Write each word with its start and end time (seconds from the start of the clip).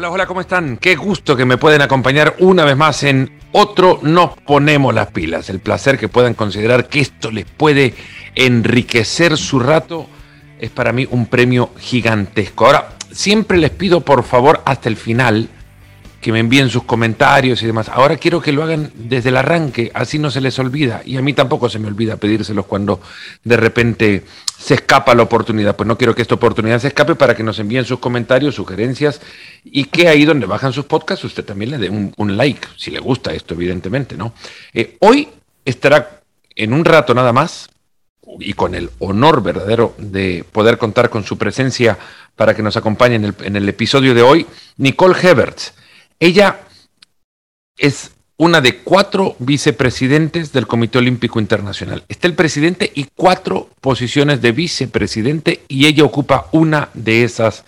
Hola, 0.00 0.08
hola, 0.12 0.26
¿cómo 0.26 0.40
están? 0.40 0.78
Qué 0.78 0.96
gusto 0.96 1.36
que 1.36 1.44
me 1.44 1.58
pueden 1.58 1.82
acompañar 1.82 2.36
una 2.38 2.64
vez 2.64 2.74
más 2.74 3.02
en 3.02 3.38
otro 3.52 3.98
Nos 4.00 4.30
Ponemos 4.30 4.94
las 4.94 5.08
Pilas. 5.08 5.50
El 5.50 5.60
placer 5.60 5.98
que 5.98 6.08
puedan 6.08 6.32
considerar 6.32 6.88
que 6.88 7.00
esto 7.00 7.30
les 7.30 7.44
puede 7.44 7.92
enriquecer 8.34 9.36
su 9.36 9.60
rato 9.60 10.06
es 10.58 10.70
para 10.70 10.94
mí 10.94 11.06
un 11.10 11.26
premio 11.26 11.72
gigantesco. 11.78 12.64
Ahora, 12.64 12.96
siempre 13.12 13.58
les 13.58 13.72
pido 13.72 14.00
por 14.00 14.22
favor 14.22 14.62
hasta 14.64 14.88
el 14.88 14.96
final 14.96 15.50
que 16.20 16.32
me 16.32 16.38
envíen 16.38 16.68
sus 16.68 16.84
comentarios 16.84 17.62
y 17.62 17.66
demás. 17.66 17.88
Ahora 17.88 18.16
quiero 18.16 18.42
que 18.42 18.52
lo 18.52 18.62
hagan 18.62 18.92
desde 18.94 19.30
el 19.30 19.36
arranque, 19.38 19.90
así 19.94 20.18
no 20.18 20.30
se 20.30 20.40
les 20.40 20.58
olvida. 20.58 21.02
Y 21.04 21.16
a 21.16 21.22
mí 21.22 21.32
tampoco 21.32 21.68
se 21.70 21.78
me 21.78 21.88
olvida 21.88 22.16
pedírselos 22.18 22.66
cuando 22.66 23.00
de 23.42 23.56
repente 23.56 24.24
se 24.58 24.74
escapa 24.74 25.14
la 25.14 25.22
oportunidad. 25.22 25.76
Pues 25.76 25.86
no 25.86 25.96
quiero 25.96 26.14
que 26.14 26.20
esta 26.20 26.34
oportunidad 26.34 26.78
se 26.78 26.88
escape 26.88 27.14
para 27.14 27.34
que 27.34 27.42
nos 27.42 27.58
envíen 27.58 27.86
sus 27.86 28.00
comentarios, 28.00 28.54
sugerencias 28.54 29.20
y 29.64 29.84
que 29.84 30.08
ahí 30.08 30.26
donde 30.26 30.46
bajan 30.46 30.74
sus 30.74 30.84
podcasts 30.84 31.24
usted 31.24 31.44
también 31.44 31.70
le 31.70 31.78
dé 31.78 31.88
un, 31.88 32.36
like, 32.36 32.68
si 32.76 32.90
le 32.90 33.00
gusta 33.00 33.32
esto, 33.32 33.54
evidentemente, 33.54 34.16
¿no? 34.16 34.34
Eh, 34.74 34.96
hoy 35.00 35.28
estará 35.64 36.20
en 36.54 36.74
un 36.74 36.84
rato 36.84 37.14
nada 37.14 37.32
más 37.32 37.70
y 38.38 38.52
con 38.52 38.74
el 38.74 38.90
honor 38.98 39.42
verdadero 39.42 39.94
de 39.96 40.44
poder 40.52 40.76
contar 40.76 41.08
con 41.08 41.24
su 41.24 41.38
presencia 41.38 41.98
para 42.36 42.54
que 42.54 42.62
nos 42.62 42.76
acompañe 42.76 43.16
en 43.16 43.24
el, 43.24 43.34
en 43.42 43.56
el 43.56 43.68
episodio 43.68 44.14
de 44.14 44.22
hoy, 44.22 44.46
Nicole 44.76 45.16
Heberts. 45.20 45.72
Ella 46.22 46.60
es 47.78 48.12
una 48.36 48.60
de 48.60 48.76
cuatro 48.80 49.36
vicepresidentes 49.38 50.52
del 50.52 50.66
Comité 50.66 50.98
Olímpico 50.98 51.40
Internacional. 51.40 52.04
Está 52.08 52.26
el 52.26 52.34
presidente 52.34 52.92
y 52.94 53.06
cuatro 53.16 53.70
posiciones 53.80 54.42
de 54.42 54.52
vicepresidente 54.52 55.62
y 55.66 55.86
ella 55.86 56.04
ocupa 56.04 56.48
una 56.52 56.90
de 56.92 57.24
esas 57.24 57.64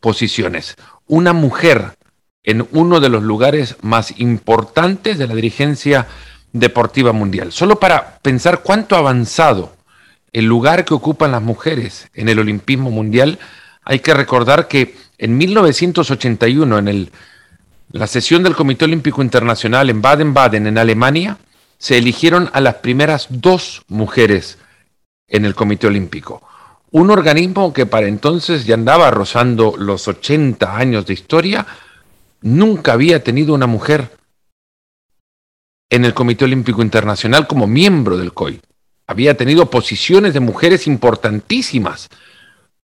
posiciones. 0.00 0.76
Una 1.06 1.32
mujer 1.32 1.96
en 2.42 2.68
uno 2.72 3.00
de 3.00 3.08
los 3.08 3.22
lugares 3.22 3.76
más 3.80 4.20
importantes 4.20 5.16
de 5.16 5.26
la 5.26 5.34
dirigencia 5.34 6.06
deportiva 6.52 7.12
mundial. 7.12 7.52
Solo 7.52 7.80
para 7.80 8.18
pensar 8.18 8.62
cuánto 8.62 8.96
ha 8.96 8.98
avanzado 8.98 9.74
el 10.30 10.44
lugar 10.44 10.84
que 10.84 10.92
ocupan 10.92 11.32
las 11.32 11.42
mujeres 11.42 12.08
en 12.12 12.28
el 12.28 12.38
olimpismo 12.38 12.90
mundial, 12.90 13.38
hay 13.82 14.00
que 14.00 14.12
recordar 14.12 14.68
que 14.68 14.94
en 15.16 15.38
1981, 15.38 16.78
en 16.78 16.88
el 16.88 17.10
la 17.94 18.08
sesión 18.08 18.42
del 18.42 18.56
Comité 18.56 18.86
Olímpico 18.86 19.22
Internacional 19.22 19.88
en 19.88 20.02
Baden-Baden, 20.02 20.66
en 20.66 20.78
Alemania, 20.78 21.38
se 21.78 21.96
eligieron 21.96 22.50
a 22.52 22.60
las 22.60 22.74
primeras 22.76 23.28
dos 23.30 23.84
mujeres 23.86 24.58
en 25.28 25.44
el 25.44 25.54
Comité 25.54 25.86
Olímpico. 25.86 26.42
Un 26.90 27.12
organismo 27.12 27.72
que 27.72 27.86
para 27.86 28.08
entonces 28.08 28.66
ya 28.66 28.74
andaba 28.74 29.12
rozando 29.12 29.76
los 29.78 30.08
80 30.08 30.76
años 30.76 31.06
de 31.06 31.14
historia, 31.14 31.68
nunca 32.40 32.94
había 32.94 33.22
tenido 33.22 33.54
una 33.54 33.68
mujer 33.68 34.10
en 35.88 36.04
el 36.04 36.14
Comité 36.14 36.46
Olímpico 36.46 36.82
Internacional 36.82 37.46
como 37.46 37.68
miembro 37.68 38.16
del 38.16 38.32
COI. 38.32 38.60
Había 39.06 39.36
tenido 39.36 39.70
posiciones 39.70 40.34
de 40.34 40.40
mujeres 40.40 40.88
importantísimas. 40.88 42.08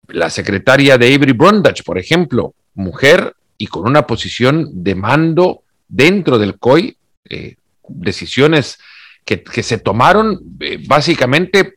La 0.07 0.31
secretaria 0.31 0.97
de 0.97 1.13
Avery 1.13 1.33
Brundage, 1.33 1.83
por 1.83 1.99
ejemplo, 1.99 2.55
mujer 2.73 3.35
y 3.57 3.67
con 3.67 3.87
una 3.87 4.05
posición 4.05 4.83
de 4.83 4.95
mando 4.95 5.63
dentro 5.87 6.37
del 6.37 6.57
COI, 6.57 6.97
eh, 7.29 7.55
decisiones 7.87 8.79
que, 9.23 9.43
se 9.63 9.77
tomaron 9.77 10.39
eh, 10.59 10.83
básicamente 10.87 11.75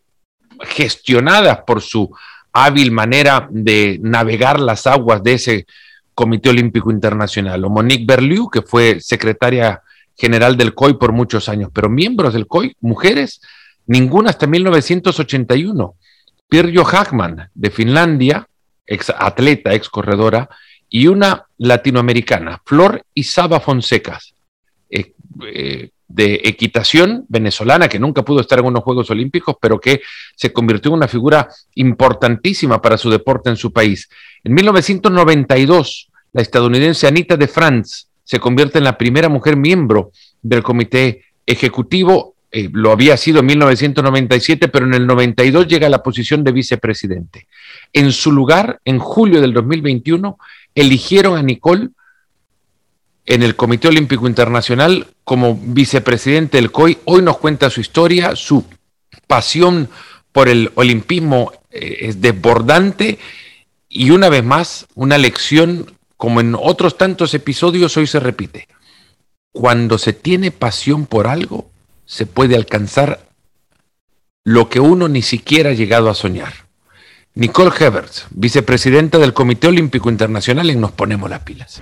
gestionadas 0.60 1.60
por 1.66 1.80
su 1.80 2.14
hábil 2.52 2.90
manera 2.90 3.48
de 3.50 3.98
navegar 4.02 4.60
las 4.60 4.86
aguas 4.86 5.22
de 5.22 5.34
ese 5.34 5.66
Comité 6.14 6.50
Olímpico 6.50 6.90
Internacional, 6.90 7.64
o 7.64 7.70
Monique 7.70 8.04
Berliu, 8.04 8.50
que 8.50 8.62
fue 8.62 8.98
secretaria 9.00 9.82
general 10.16 10.56
del 10.56 10.74
COI 10.74 10.94
por 10.94 11.12
muchos 11.12 11.48
años, 11.48 11.70
pero 11.72 11.88
miembros 11.88 12.34
del 12.34 12.48
COI, 12.48 12.76
mujeres, 12.80 13.40
ninguna 13.86 14.30
hasta 14.30 14.48
1981. 14.48 15.94
Pirjo 16.48 16.86
Hagman, 16.88 17.50
de 17.54 17.70
Finlandia, 17.70 18.48
ex 18.84 19.10
atleta, 19.10 19.74
ex 19.74 19.88
corredora, 19.88 20.48
y 20.90 21.06
una 21.06 21.46
latinoamericana, 21.58 22.60
Flor 22.64 23.04
Isaba 23.14 23.60
Fonsecas, 23.60 24.34
eh, 24.90 25.12
eh, 25.46 25.90
de 26.08 26.40
equitación 26.44 27.26
venezolana, 27.28 27.88
que 27.88 27.98
nunca 27.98 28.24
pudo 28.24 28.40
estar 28.40 28.58
en 28.58 28.64
unos 28.64 28.82
Juegos 28.82 29.10
Olímpicos, 29.10 29.56
pero 29.60 29.78
que 29.78 30.00
se 30.34 30.52
convirtió 30.52 30.90
en 30.90 30.96
una 30.96 31.08
figura 31.08 31.48
importantísima 31.74 32.80
para 32.80 32.96
su 32.96 33.10
deporte 33.10 33.50
en 33.50 33.56
su 33.56 33.72
país. 33.72 34.08
En 34.42 34.54
1992, 34.54 36.08
la 36.32 36.42
estadounidense 36.42 37.06
Anita 37.06 37.36
de 37.36 37.46
France 37.46 38.06
se 38.24 38.40
convierte 38.40 38.78
en 38.78 38.84
la 38.84 38.96
primera 38.96 39.28
mujer 39.28 39.56
miembro 39.56 40.12
del 40.40 40.62
comité 40.62 41.24
ejecutivo. 41.46 42.34
Eh, 42.50 42.70
lo 42.72 42.90
había 42.90 43.16
sido 43.18 43.40
en 43.40 43.46
1997, 43.46 44.68
pero 44.68 44.86
en 44.86 44.94
el 44.94 45.06
92 45.06 45.66
llega 45.66 45.86
a 45.86 45.90
la 45.90 46.02
posición 46.02 46.42
de 46.42 46.52
vicepresidente. 46.52 47.46
En 47.92 48.12
su 48.12 48.32
lugar, 48.32 48.80
en 48.84 48.98
julio 48.98 49.42
del 49.42 49.52
2021, 49.52 50.38
eligieron 50.80 51.36
a 51.36 51.42
Nicole 51.42 51.88
en 53.26 53.42
el 53.42 53.56
Comité 53.56 53.88
Olímpico 53.88 54.26
Internacional 54.26 55.08
como 55.24 55.56
vicepresidente 55.56 56.56
del 56.56 56.70
COI. 56.70 56.98
Hoy 57.04 57.22
nos 57.22 57.38
cuenta 57.38 57.68
su 57.68 57.80
historia, 57.80 58.36
su 58.36 58.64
pasión 59.26 59.88
por 60.32 60.48
el 60.48 60.70
olimpismo 60.76 61.52
eh, 61.70 61.98
es 62.02 62.20
desbordante 62.20 63.18
y 63.88 64.10
una 64.10 64.28
vez 64.28 64.44
más 64.44 64.86
una 64.94 65.18
lección 65.18 65.92
como 66.16 66.40
en 66.40 66.54
otros 66.54 66.96
tantos 66.96 67.34
episodios 67.34 67.96
hoy 67.96 68.06
se 68.06 68.20
repite. 68.20 68.68
Cuando 69.52 69.98
se 69.98 70.12
tiene 70.12 70.50
pasión 70.50 71.06
por 71.06 71.26
algo, 71.26 71.70
se 72.06 72.24
puede 72.26 72.54
alcanzar 72.54 73.28
lo 74.44 74.68
que 74.68 74.80
uno 74.80 75.08
ni 75.08 75.22
siquiera 75.22 75.70
ha 75.70 75.74
llegado 75.74 76.08
a 76.08 76.14
soñar. 76.14 76.67
Nicole 77.38 77.70
Heberts, 77.78 78.26
vicepresidenta 78.32 79.16
del 79.16 79.32
Comité 79.32 79.68
Olímpico 79.68 80.10
Internacional 80.10 80.70
en 80.70 80.80
Nos 80.80 80.90
Ponemos 80.90 81.30
las 81.30 81.44
Pilas. 81.44 81.80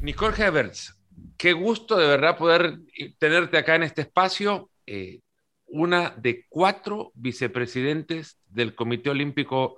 Nicole 0.00 0.34
Heberts, 0.36 0.96
qué 1.36 1.52
gusto 1.52 1.96
de 1.96 2.08
verdad 2.08 2.36
poder 2.36 2.80
tenerte 3.20 3.56
acá 3.56 3.76
en 3.76 3.84
este 3.84 4.02
espacio. 4.02 4.68
Eh, 4.84 5.20
una 5.66 6.10
de 6.10 6.44
cuatro 6.48 7.12
vicepresidentes 7.14 8.36
del 8.48 8.74
Comité 8.74 9.10
Olímpico 9.10 9.76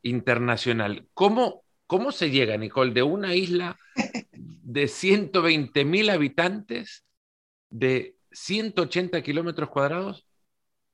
Internacional. 0.00 1.06
¿Cómo, 1.12 1.62
¿Cómo 1.86 2.10
se 2.10 2.30
llega, 2.30 2.56
Nicole, 2.56 2.94
de 2.94 3.02
una 3.02 3.34
isla 3.34 3.76
de 4.32 4.88
120 4.88 5.84
mil 5.84 6.08
habitantes, 6.08 7.04
de 7.68 8.16
180 8.32 9.20
kilómetros 9.20 9.68
cuadrados, 9.68 10.23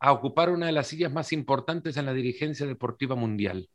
a 0.00 0.12
ocupar 0.12 0.50
una 0.50 0.66
de 0.66 0.72
las 0.72 0.88
sillas 0.88 1.12
más 1.12 1.32
importantes 1.32 1.96
en 1.96 2.06
la 2.06 2.12
dirigencia 2.14 2.66
deportiva 2.66 3.14
mundial? 3.14 3.68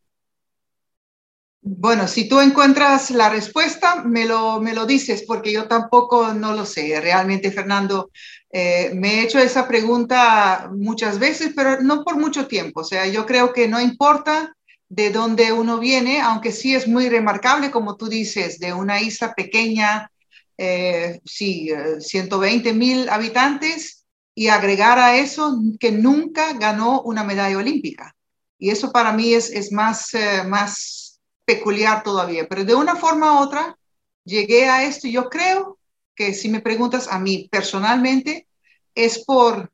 Bueno, 1.68 2.08
si 2.08 2.30
tú 2.30 2.40
encuentras 2.41 3.09
la 3.09 3.30
respuesta, 3.30 4.03
me 4.03 4.25
lo, 4.25 4.59
me 4.62 4.74
lo 4.74 4.85
dices, 4.85 5.24
porque 5.25 5.52
yo 5.52 5.68
tampoco 5.68 6.31
no 6.34 6.53
lo 6.53 6.64
sé. 6.64 7.00
Realmente, 7.02 7.52
Fernando, 7.52 8.12
eh, 8.52 8.91
me 8.94 9.16
he 9.16 9.24
hecho 9.24 9.40
esa 9.40 9.68
pregunta 9.68 10.69
muchas 10.72 11.18
veces, 11.18 11.53
pero 11.56 11.81
no 11.81 12.03
por 12.03 12.18
mucho 12.18 12.47
tiempo. 12.47 12.81
O 12.81 12.84
sea, 12.84 13.08
yo 13.08 13.25
creo 13.25 13.52
que 13.52 13.68
no 13.68 13.81
importa 13.81 14.56
de 14.90 15.09
dónde 15.09 15.52
uno 15.52 15.80
viene, 15.80 16.22
aunque 16.22 16.52
sí 16.52 16.75
es 16.75 16.88
muy 16.88 17.09
remarcable, 17.09 17.72
como 17.72 17.97
tú 17.97 18.09
dices, 18.09 18.59
de 18.59 18.72
una 18.74 19.02
isla 19.02 19.34
pequeña, 19.34 20.12
eh, 20.59 21.19
sí, 21.25 21.72
120 22.00 22.69
eh, 22.69 22.74
mil 22.74 23.09
habitantes, 23.09 23.95
y 24.35 24.50
agregar 24.50 25.00
a 25.00 25.18
eso 25.18 25.57
que 25.79 25.91
nunca 25.91 26.53
ganó 26.53 27.02
una 27.02 27.23
medalla 27.23 27.58
olímpica. 27.58 28.16
Y 28.59 28.70
eso 28.70 28.91
para 28.91 29.14
mí 29.14 29.34
es, 29.34 29.49
es 29.49 29.72
más, 29.72 30.14
eh, 30.14 30.43
más 30.46 31.22
peculiar 31.46 32.03
todavía. 32.03 32.47
Pero 32.47 32.66
de 32.66 32.76
una 32.76 32.97
forma 32.97 33.40
u 33.40 33.43
otra, 33.43 33.78
llegué 34.26 34.70
a 34.70 34.84
esto 34.84 35.08
y 35.08 35.14
yo 35.14 35.29
creo 35.29 35.79
que 36.14 36.34
si 36.34 36.49
me 36.49 36.59
preguntas 36.59 37.08
a 37.09 37.17
mí 37.17 37.47
personalmente, 37.49 38.47
es 38.93 39.23
por, 39.23 39.72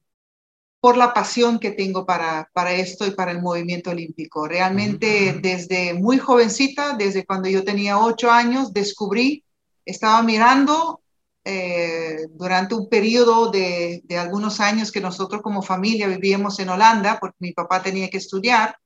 por 0.79 0.97
la 0.97 1.13
pasión 1.13 1.59
que 1.59 1.71
tengo 1.71 2.05
para, 2.05 2.49
para 2.53 2.73
esto 2.73 3.05
y 3.05 3.11
para 3.11 3.31
el 3.31 3.41
movimiento 3.41 3.91
olímpico. 3.91 4.47
Realmente 4.47 5.39
desde 5.41 5.93
muy 5.95 6.19
jovencita, 6.19 6.95
desde 6.97 7.25
cuando 7.25 7.49
yo 7.49 7.63
tenía 7.63 7.99
ocho 7.99 8.31
años, 8.31 8.73
descubrí, 8.73 9.43
estaba 9.85 10.21
mirando 10.23 11.00
eh, 11.43 12.27
durante 12.31 12.75
un 12.75 12.87
periodo 12.87 13.49
de, 13.49 14.03
algunos 14.17 14.59
años 14.59 14.91
que 14.91 15.01
nosotros 15.01 15.41
como 15.41 15.61
familia 15.61 16.07
vivíamos 16.07 16.59
en 16.59 16.69
Holanda, 16.69 17.17
porque 17.19 17.37
mi 17.39 17.51
papá 17.51 17.81
tenía 17.81 18.09
que 18.09 18.17
estudiar, 18.17 18.77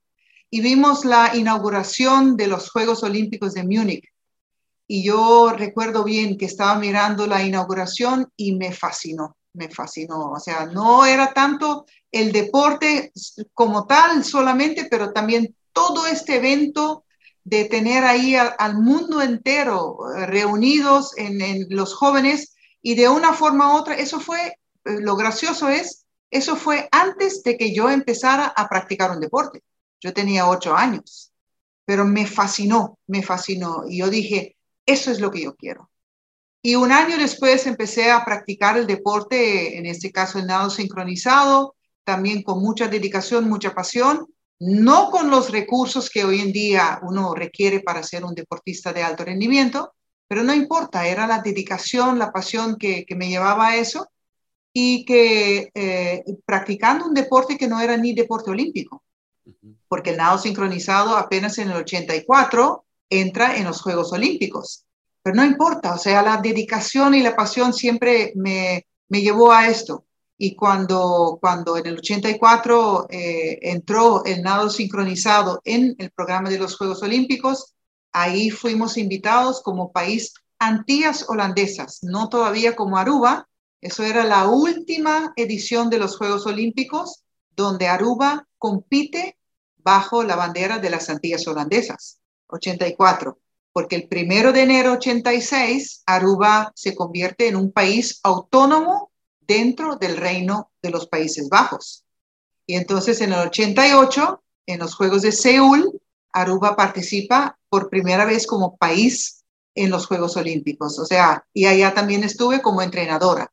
y 0.48 0.60
vimos 0.60 1.04
la 1.04 1.36
inauguración 1.36 2.36
de 2.36 2.46
los 2.46 2.70
Juegos 2.70 3.02
Olímpicos 3.02 3.54
de 3.54 3.64
Múnich. 3.64 4.08
Y 4.86 5.04
yo 5.04 5.52
recuerdo 5.52 6.04
bien 6.04 6.38
que 6.38 6.46
estaba 6.46 6.78
mirando 6.78 7.26
la 7.26 7.42
inauguración 7.42 8.30
y 8.36 8.54
me 8.54 8.72
fascinó, 8.72 9.36
me 9.52 9.68
fascinó. 9.68 10.30
O 10.30 10.38
sea, 10.38 10.66
no 10.66 11.04
era 11.04 11.32
tanto 11.32 11.86
el 12.12 12.30
deporte 12.30 13.12
como 13.52 13.86
tal 13.86 14.24
solamente, 14.24 14.86
pero 14.88 15.12
también 15.12 15.54
todo 15.72 16.06
este 16.06 16.36
evento 16.36 17.04
de 17.46 17.66
tener 17.66 18.02
ahí 18.02 18.34
al 18.34 18.74
mundo 18.74 19.22
entero 19.22 19.98
eh, 20.16 20.26
reunidos 20.26 21.16
en, 21.16 21.40
en, 21.40 21.66
los 21.70 21.94
jóvenes 21.94 22.56
y 22.82 22.96
de 22.96 23.08
una 23.08 23.32
forma 23.34 23.72
u 23.72 23.76
otra, 23.76 23.94
eso 23.94 24.18
fue, 24.18 24.58
eh, 24.84 25.00
lo 25.00 25.14
gracioso 25.14 25.68
es, 25.68 26.06
eso 26.28 26.56
fue 26.56 26.88
antes 26.90 27.44
de 27.44 27.56
que 27.56 27.72
yo 27.72 27.88
empezara 27.88 28.46
a 28.46 28.68
practicar 28.68 29.12
un 29.12 29.20
deporte. 29.20 29.62
Yo 30.00 30.12
tenía 30.12 30.48
ocho 30.48 30.74
años, 30.74 31.32
pero 31.84 32.04
me 32.04 32.26
fascinó, 32.26 32.98
me 33.06 33.22
fascinó. 33.22 33.84
Y 33.88 33.98
yo 33.98 34.10
dije, 34.10 34.56
eso 34.84 35.12
es 35.12 35.20
lo 35.20 35.30
que 35.30 35.42
yo 35.42 35.54
quiero. 35.54 35.88
Y 36.62 36.74
un 36.74 36.90
año 36.90 37.16
después 37.16 37.64
empecé 37.68 38.10
a 38.10 38.24
practicar 38.24 38.76
el 38.76 38.88
deporte, 38.88 39.78
en 39.78 39.86
este 39.86 40.10
caso 40.10 40.40
el 40.40 40.48
nado 40.48 40.68
sincronizado, 40.68 41.76
también 42.02 42.42
con 42.42 42.60
mucha 42.60 42.88
dedicación, 42.88 43.48
mucha 43.48 43.72
pasión, 43.72 44.26
no 44.58 45.10
con 45.10 45.30
los 45.30 45.50
recursos 45.50 46.08
que 46.08 46.24
hoy 46.24 46.40
en 46.40 46.52
día 46.52 47.00
uno 47.02 47.34
requiere 47.34 47.80
para 47.80 48.02
ser 48.02 48.24
un 48.24 48.34
deportista 48.34 48.92
de 48.92 49.02
alto 49.02 49.24
rendimiento, 49.24 49.94
pero 50.28 50.42
no 50.42 50.54
importa, 50.54 51.06
era 51.06 51.26
la 51.26 51.40
dedicación, 51.40 52.18
la 52.18 52.32
pasión 52.32 52.76
que, 52.76 53.04
que 53.04 53.14
me 53.14 53.28
llevaba 53.28 53.68
a 53.68 53.76
eso 53.76 54.08
y 54.72 55.04
que 55.04 55.70
eh, 55.74 56.24
practicando 56.44 57.06
un 57.06 57.14
deporte 57.14 57.56
que 57.56 57.68
no 57.68 57.80
era 57.80 57.96
ni 57.96 58.14
deporte 58.14 58.50
olímpico, 58.50 59.02
porque 59.88 60.10
el 60.10 60.16
nado 60.16 60.38
sincronizado 60.38 61.16
apenas 61.16 61.58
en 61.58 61.70
el 61.70 61.76
84 61.78 62.84
entra 63.08 63.56
en 63.56 63.64
los 63.64 63.80
Juegos 63.80 64.12
Olímpicos. 64.12 64.84
Pero 65.22 65.36
no 65.36 65.44
importa, 65.44 65.94
o 65.94 65.98
sea, 65.98 66.22
la 66.22 66.36
dedicación 66.38 67.14
y 67.14 67.22
la 67.22 67.34
pasión 67.34 67.72
siempre 67.72 68.32
me, 68.36 68.86
me 69.08 69.20
llevó 69.20 69.52
a 69.52 69.68
esto. 69.68 70.05
Y 70.38 70.54
cuando, 70.54 71.38
cuando 71.40 71.76
en 71.76 71.86
el 71.86 71.98
84 71.98 73.06
eh, 73.08 73.58
entró 73.62 74.24
el 74.24 74.42
nado 74.42 74.68
sincronizado 74.68 75.60
en 75.64 75.94
el 75.98 76.10
programa 76.10 76.50
de 76.50 76.58
los 76.58 76.76
Juegos 76.76 77.02
Olímpicos, 77.02 77.74
ahí 78.12 78.50
fuimos 78.50 78.96
invitados 78.98 79.62
como 79.62 79.92
país 79.92 80.34
Antillas 80.58 81.28
holandesas, 81.28 82.00
no 82.02 82.28
todavía 82.28 82.76
como 82.76 82.96
Aruba. 82.96 83.48
Eso 83.80 84.02
era 84.02 84.24
la 84.24 84.48
última 84.48 85.32
edición 85.36 85.90
de 85.90 85.98
los 85.98 86.16
Juegos 86.16 86.46
Olímpicos 86.46 87.22
donde 87.56 87.88
Aruba 87.88 88.46
compite 88.58 89.38
bajo 89.78 90.22
la 90.22 90.36
bandera 90.36 90.78
de 90.78 90.90
las 90.90 91.08
Antillas 91.08 91.46
holandesas, 91.48 92.20
84, 92.48 93.38
porque 93.72 93.96
el 93.96 94.08
primero 94.08 94.52
de 94.52 94.62
enero 94.62 94.92
86 94.92 96.02
Aruba 96.06 96.72
se 96.74 96.94
convierte 96.94 97.48
en 97.48 97.56
un 97.56 97.72
país 97.72 98.20
autónomo 98.22 99.10
dentro 99.46 99.96
del 99.96 100.16
reino 100.16 100.70
de 100.82 100.90
los 100.90 101.06
Países 101.06 101.48
Bajos. 101.48 102.04
Y 102.66 102.74
entonces 102.74 103.20
en 103.20 103.32
el 103.32 103.48
88, 103.48 104.42
en 104.66 104.78
los 104.80 104.94
Juegos 104.94 105.22
de 105.22 105.32
Seúl, 105.32 106.00
Aruba 106.32 106.76
participa 106.76 107.58
por 107.68 107.88
primera 107.88 108.24
vez 108.24 108.46
como 108.46 108.76
país 108.76 109.44
en 109.74 109.90
los 109.90 110.06
Juegos 110.06 110.36
Olímpicos. 110.36 110.98
O 110.98 111.04
sea, 111.04 111.44
y 111.52 111.66
allá 111.66 111.94
también 111.94 112.24
estuve 112.24 112.60
como 112.60 112.82
entrenadora. 112.82 113.50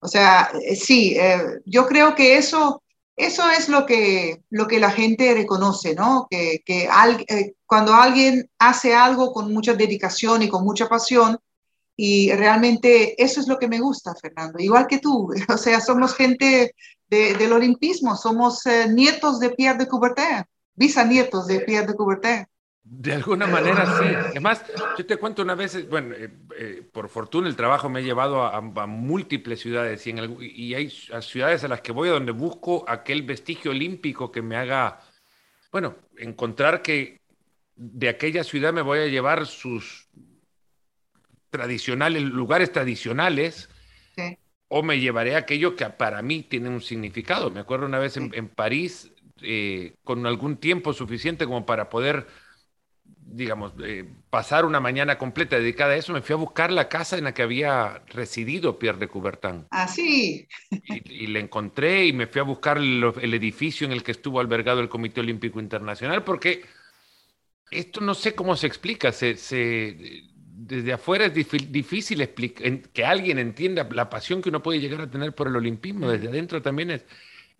O 0.00 0.08
sea, 0.08 0.50
eh, 0.60 0.76
sí, 0.76 1.16
eh, 1.16 1.60
yo 1.64 1.86
creo 1.86 2.14
que 2.14 2.36
eso, 2.36 2.82
eso 3.16 3.48
es 3.50 3.68
lo 3.68 3.86
que, 3.86 4.42
lo 4.50 4.66
que 4.66 4.80
la 4.80 4.90
gente 4.90 5.32
reconoce, 5.32 5.94
¿no? 5.94 6.26
Que, 6.28 6.62
que 6.66 6.88
eh, 7.28 7.54
cuando 7.66 7.94
alguien 7.94 8.50
hace 8.58 8.94
algo 8.94 9.32
con 9.32 9.52
mucha 9.52 9.74
dedicación 9.74 10.42
y 10.42 10.48
con 10.48 10.64
mucha 10.64 10.88
pasión, 10.88 11.38
y 11.96 12.32
realmente 12.32 13.22
eso 13.22 13.40
es 13.40 13.48
lo 13.48 13.58
que 13.58 13.68
me 13.68 13.80
gusta, 13.80 14.14
Fernando, 14.14 14.58
igual 14.58 14.86
que 14.86 14.98
tú. 14.98 15.32
O 15.48 15.56
sea, 15.56 15.80
somos 15.80 16.14
gente 16.14 16.74
del 17.08 17.52
olimpismo, 17.52 18.16
somos 18.16 18.64
eh, 18.66 18.88
nietos 18.88 19.38
de 19.38 19.50
Pierre 19.50 19.78
de 19.78 19.86
Coubertin, 19.86 20.44
bisnietos 20.74 21.46
de 21.46 21.60
Pierre 21.60 21.88
de 21.88 21.94
Coubertin. 21.94 22.46
De 22.84 23.12
alguna 23.12 23.46
manera 23.46 23.98
sí. 23.98 24.04
Además, 24.30 24.64
yo 24.98 25.06
te 25.06 25.16
cuento 25.16 25.42
una 25.42 25.54
vez, 25.54 25.88
bueno, 25.88 26.14
eh, 26.16 26.30
eh, 26.58 26.82
por 26.90 27.08
fortuna 27.08 27.48
el 27.48 27.54
trabajo 27.54 27.88
me 27.88 28.00
ha 28.00 28.02
llevado 28.02 28.42
a, 28.42 28.60
múltiples 28.60 29.60
ciudades 29.60 30.04
y, 30.06 30.10
en 30.10 30.36
y 30.40 30.74
hay 30.74 30.90
ciudades 30.90 31.62
a 31.62 31.68
las 31.68 31.80
que 31.82 31.92
voy 31.92 32.08
a 32.08 32.12
donde 32.12 32.32
busco 32.32 32.84
aquel 32.88 33.22
vestigio 33.22 33.70
olímpico 33.70 34.32
que 34.32 34.42
me 34.42 34.56
haga, 34.56 35.00
bueno, 35.70 35.94
encontrar 36.16 36.82
que 36.82 37.20
de 37.76 38.08
aquella 38.08 38.42
ciudad 38.42 38.72
me 38.72 38.82
voy 38.82 38.98
a 39.00 39.06
llevar 39.06 39.46
sus 39.46 40.08
tradicionales, 41.52 42.22
lugares 42.22 42.72
tradicionales, 42.72 43.68
o 44.68 44.82
me 44.82 44.98
llevaré 44.98 45.34
a 45.34 45.40
aquello 45.40 45.76
que 45.76 45.84
para 45.90 46.22
mí 46.22 46.42
tiene 46.42 46.70
un 46.70 46.80
significado. 46.80 47.50
Me 47.50 47.60
acuerdo 47.60 47.84
una 47.84 47.98
vez 47.98 48.16
en, 48.16 48.48
París, 48.48 49.12
eh, 49.42 49.94
con 50.02 50.26
algún 50.26 50.56
tiempo 50.56 50.94
suficiente 50.94 51.44
como 51.44 51.66
para 51.66 51.90
poder, 51.90 52.26
digamos, 53.04 53.74
eh, 53.84 54.08
pasar 54.30 54.64
una 54.64 54.80
mañana 54.80 55.18
completa 55.18 55.58
dedicada 55.58 55.92
a 55.92 55.96
eso, 55.96 56.14
me 56.14 56.22
fui 56.22 56.32
a 56.32 56.36
buscar 56.36 56.72
la 56.72 56.88
casa 56.88 57.18
en 57.18 57.24
la 57.24 57.34
que 57.34 57.42
había 57.42 58.02
residido 58.06 58.78
Pierre 58.78 58.98
de 58.98 59.08
Coubertin. 59.08 59.66
Ah, 59.70 59.86
sí. 59.86 60.48
Y, 60.70 61.26
le 61.26 61.40
encontré 61.40 62.06
y 62.06 62.14
me 62.14 62.26
fui 62.26 62.40
a 62.40 62.44
buscar 62.44 62.78
el, 62.78 63.34
edificio 63.34 63.86
en 63.86 63.92
el 63.92 64.02
que 64.02 64.12
estuvo 64.12 64.40
albergado 64.40 64.80
el 64.80 64.88
Comité 64.88 65.20
Olímpico 65.20 65.60
Internacional, 65.60 66.24
porque 66.24 66.62
esto 67.70 68.00
no 68.00 68.14
sé 68.14 68.34
cómo 68.34 68.56
se 68.56 68.68
explica, 68.68 69.12
se 69.12 69.36
desde 70.64 70.92
afuera 70.92 71.26
es 71.26 71.34
difícil 71.34 72.28
que 72.92 73.04
alguien 73.04 73.38
entienda 73.38 73.88
la 73.90 74.08
pasión 74.08 74.40
que 74.40 74.48
uno 74.48 74.62
puede 74.62 74.80
llegar 74.80 75.00
a 75.00 75.10
tener 75.10 75.34
por 75.34 75.48
el 75.48 75.56
olimpismo. 75.56 76.08
Desde 76.08 76.28
adentro 76.28 76.62
también 76.62 76.90
es, 76.90 77.04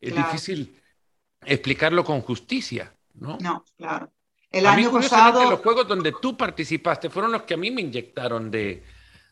difícil 0.00 0.76
explicarlo 1.44 2.04
con 2.04 2.20
justicia, 2.20 2.94
¿no? 3.14 3.38
No, 3.40 3.64
claro. 3.76 4.10
El 4.50 4.66
año 4.66 4.92
pasado. 4.92 5.50
Los 5.50 5.60
juegos 5.60 5.88
donde 5.88 6.12
tú 6.20 6.36
participaste 6.36 7.10
fueron 7.10 7.32
los 7.32 7.42
que 7.42 7.54
a 7.54 7.56
mí 7.56 7.70
me 7.70 7.80
inyectaron 7.80 8.50
de, 8.50 8.82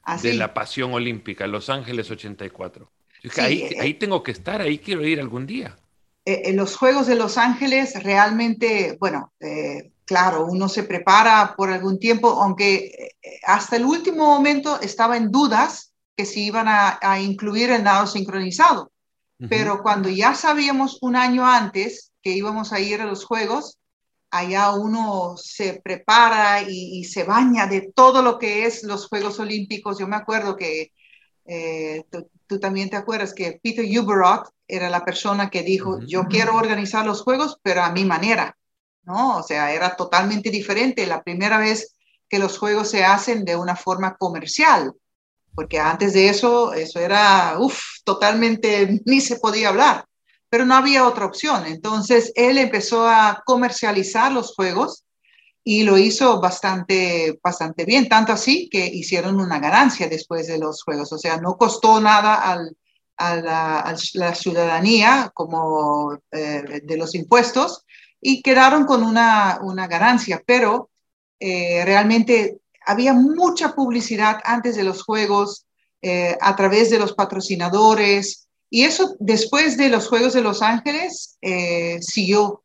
¿Ah, 0.02 0.16
de 0.16 0.34
la 0.34 0.52
pasión 0.52 0.92
olímpica, 0.92 1.46
Los 1.46 1.70
Ángeles 1.70 2.10
84. 2.10 2.90
ahí, 3.36 3.62
eh, 3.62 3.76
ahí 3.80 3.94
tengo 3.94 4.22
que 4.22 4.32
estar, 4.32 4.60
ahí 4.60 4.78
quiero 4.78 5.04
ir 5.06 5.20
algún 5.20 5.46
día. 5.46 5.76
Eh, 6.24 6.42
en 6.46 6.56
los 6.56 6.76
Juegos 6.76 7.06
de 7.06 7.14
Los 7.14 7.38
Ángeles 7.38 8.02
realmente, 8.02 8.96
bueno, 8.98 9.32
eh, 9.40 9.92
claro, 10.10 10.46
uno 10.46 10.68
se 10.68 10.82
prepara 10.82 11.54
por 11.56 11.70
algún 11.70 12.00
tiempo, 12.00 12.30
aunque 12.42 13.12
eh, 13.22 13.40
hasta 13.46 13.76
el 13.76 13.84
último 13.84 14.26
momento 14.26 14.80
estaba 14.80 15.16
en 15.16 15.30
dudas 15.30 15.92
que 16.16 16.26
si 16.26 16.46
iban 16.46 16.66
a, 16.68 17.20
incluir 17.20 17.70
el 17.70 17.84
nado 17.84 18.08
sincronizado. 18.08 18.90
Pero 19.48 19.82
cuando 19.82 20.08
ya 20.08 20.34
sabíamos 20.34 20.98
un 21.00 21.14
año 21.14 21.46
antes 21.46 22.10
que 22.22 22.32
íbamos 22.32 22.72
a 22.72 22.80
ir 22.80 23.00
a 23.00 23.06
los 23.06 23.24
Juegos, 23.24 23.78
allá 24.30 24.72
uno 24.72 25.36
se 25.36 25.80
prepara 25.82 26.62
y, 26.68 27.04
se 27.04 27.22
baña 27.22 27.68
de 27.68 27.92
todo 27.94 28.20
lo 28.20 28.36
que 28.36 28.66
es 28.66 28.82
los 28.82 29.06
Juegos 29.06 29.38
Olímpicos. 29.38 29.96
Yo 29.96 30.08
me 30.08 30.16
acuerdo 30.16 30.56
que 30.56 30.90
eh, 31.46 32.04
tú, 32.48 32.58
también 32.58 32.90
te 32.90 32.96
acuerdas 32.96 33.32
que 33.32 33.60
Peter 33.62 33.84
Uberot 33.84 34.50
era 34.66 34.90
la 34.90 35.04
persona 35.04 35.50
que 35.50 35.62
dijo, 35.62 36.00
yo 36.00 36.24
quiero 36.24 36.56
organizar 36.56 37.06
los 37.06 37.22
Juegos, 37.22 37.58
pero 37.62 37.82
a 37.82 37.92
mi 37.92 38.04
manera. 38.04 38.56
¿No? 39.02 39.38
O 39.38 39.42
sea, 39.42 39.72
era 39.72 39.96
totalmente 39.96 40.50
diferente 40.50 41.06
la 41.06 41.22
primera 41.22 41.58
vez 41.58 41.94
que 42.28 42.38
los 42.38 42.58
juegos 42.58 42.88
se 42.88 43.04
hacen 43.04 43.44
de 43.44 43.56
una 43.56 43.76
forma 43.76 44.16
comercial, 44.16 44.92
porque 45.54 45.78
antes 45.80 46.12
de 46.12 46.28
eso, 46.28 46.72
eso 46.72 47.00
era, 47.00 47.56
uff, 47.58 47.80
totalmente, 48.04 49.00
ni 49.06 49.20
se 49.20 49.36
podía 49.36 49.68
hablar, 49.68 50.04
pero 50.48 50.64
no 50.64 50.74
había 50.74 51.06
otra 51.06 51.26
opción. 51.26 51.66
Entonces, 51.66 52.32
él 52.36 52.58
empezó 52.58 53.06
a 53.06 53.42
comercializar 53.44 54.32
los 54.32 54.54
juegos 54.54 55.04
y 55.62 55.82
lo 55.82 55.98
hizo 55.98 56.40
bastante, 56.40 57.38
bastante 57.42 57.84
bien, 57.84 58.08
tanto 58.08 58.32
así 58.32 58.68
que 58.70 58.86
hicieron 58.86 59.40
una 59.40 59.58
ganancia 59.58 60.08
después 60.08 60.46
de 60.46 60.58
los 60.58 60.82
juegos, 60.82 61.12
o 61.12 61.18
sea, 61.18 61.36
no 61.36 61.56
costó 61.58 62.00
nada 62.00 62.34
al, 62.36 62.76
a, 63.18 63.94
la, 64.14 64.34
ciudadanía 64.34 65.30
como 65.34 66.18
eh, 66.32 66.80
de 66.82 66.96
los 66.96 67.14
impuestos, 67.14 67.84
y 68.20 68.42
quedaron 68.42 68.84
con 68.84 69.02
una, 69.02 69.58
una 69.62 69.86
ganancia, 69.86 70.42
pero 70.44 70.90
eh, 71.38 71.82
realmente 71.84 72.58
había 72.84 73.14
mucha 73.14 73.74
publicidad 73.74 74.40
antes 74.44 74.76
de 74.76 74.84
los 74.84 75.02
Juegos 75.02 75.66
eh, 76.02 76.36
a 76.40 76.54
través 76.56 76.90
de 76.90 76.98
los 76.98 77.14
patrocinadores 77.14 78.48
y 78.68 78.84
eso 78.84 79.16
después 79.18 79.76
de 79.76 79.88
los 79.88 80.08
Juegos 80.08 80.34
de 80.34 80.42
Los 80.42 80.62
Ángeles 80.62 81.38
eh, 81.40 81.98
siguió 82.00 82.62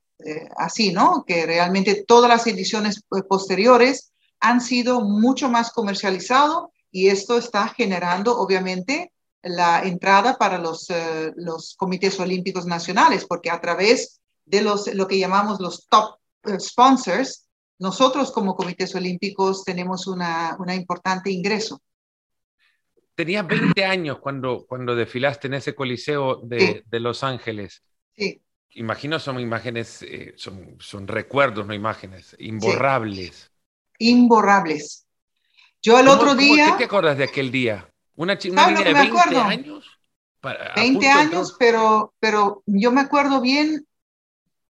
así, 0.56 0.94
¿no? 0.94 1.26
Que 1.28 1.46
realmente 1.46 2.06
todas 2.08 2.30
las 2.30 2.48
ediciones 2.48 3.04
posteriores 3.28 4.14
han 4.40 4.62
sido 4.62 5.02
mucho 5.02 5.50
más 5.50 5.72
comercializado 5.72 6.72
y 6.90 7.10
esto 7.10 7.38
está 7.38 7.68
generando 7.68 8.36
obviamente 8.40 9.12
la 9.44 9.82
entrada 9.84 10.38
para 10.38 10.58
los, 10.58 10.88
los 11.36 11.76
comités 11.76 12.18
olímpicos 12.18 12.66
nacionales, 12.66 13.26
porque 13.26 13.52
a 13.52 13.60
través 13.60 14.22
de 14.46 14.62
los, 14.62 14.94
lo 14.94 15.08
que 15.08 15.20
llamamos 15.20 15.60
los 15.60 15.88
top 15.88 16.18
eh, 16.44 16.60
sponsors, 16.60 17.48
nosotros 17.80 18.32
como 18.32 18.56
comités 18.56 18.96
olímpicos 18.96 19.64
tenemos 19.64 20.08
una, 20.08 20.56
una 20.60 20.76
importante 20.76 21.32
ingreso. 21.32 21.82
Tenías 23.16 23.48
20 23.48 23.86
años 23.86 24.20
cuando, 24.20 24.66
cuando 24.68 24.96
desfilaste 24.96 25.48
en 25.48 25.56
ese 25.56 25.74
coliseo 25.74 26.42
de, 26.44 26.84
de 26.86 27.00
Los 27.00 27.24
Ángeles. 27.24 27.82
Sí. 28.16 28.42
Imagino 28.72 29.20
son 29.20 29.40
imágenes, 29.40 30.02
eh, 30.02 30.34
son, 30.36 30.76
son 30.80 31.08
recuerdos, 31.08 31.66
no 31.66 31.74
imágenes, 31.74 32.36
imborrables. 32.40 33.52
imborrables. 34.00 35.08
Yo 35.82 35.98
el 36.00 36.08
otro 36.10 36.36
día... 36.36 36.72
¿Qué 36.72 36.80
te 36.80 36.84
acuerdas 36.86 37.18
de 37.18 37.24
aquel 37.24 37.52
día? 37.52 37.90
Una, 38.16 38.38
una 38.50 38.68
niña 38.68 38.84
de 38.84 38.94
20 38.94 39.38
años. 39.38 39.86
20 40.76 41.08
años, 41.08 41.56
pero, 41.58 42.14
pero 42.20 42.64
yo 42.66 42.92
me 42.92 43.02
acuerdo 43.02 43.42
bien, 43.42 43.88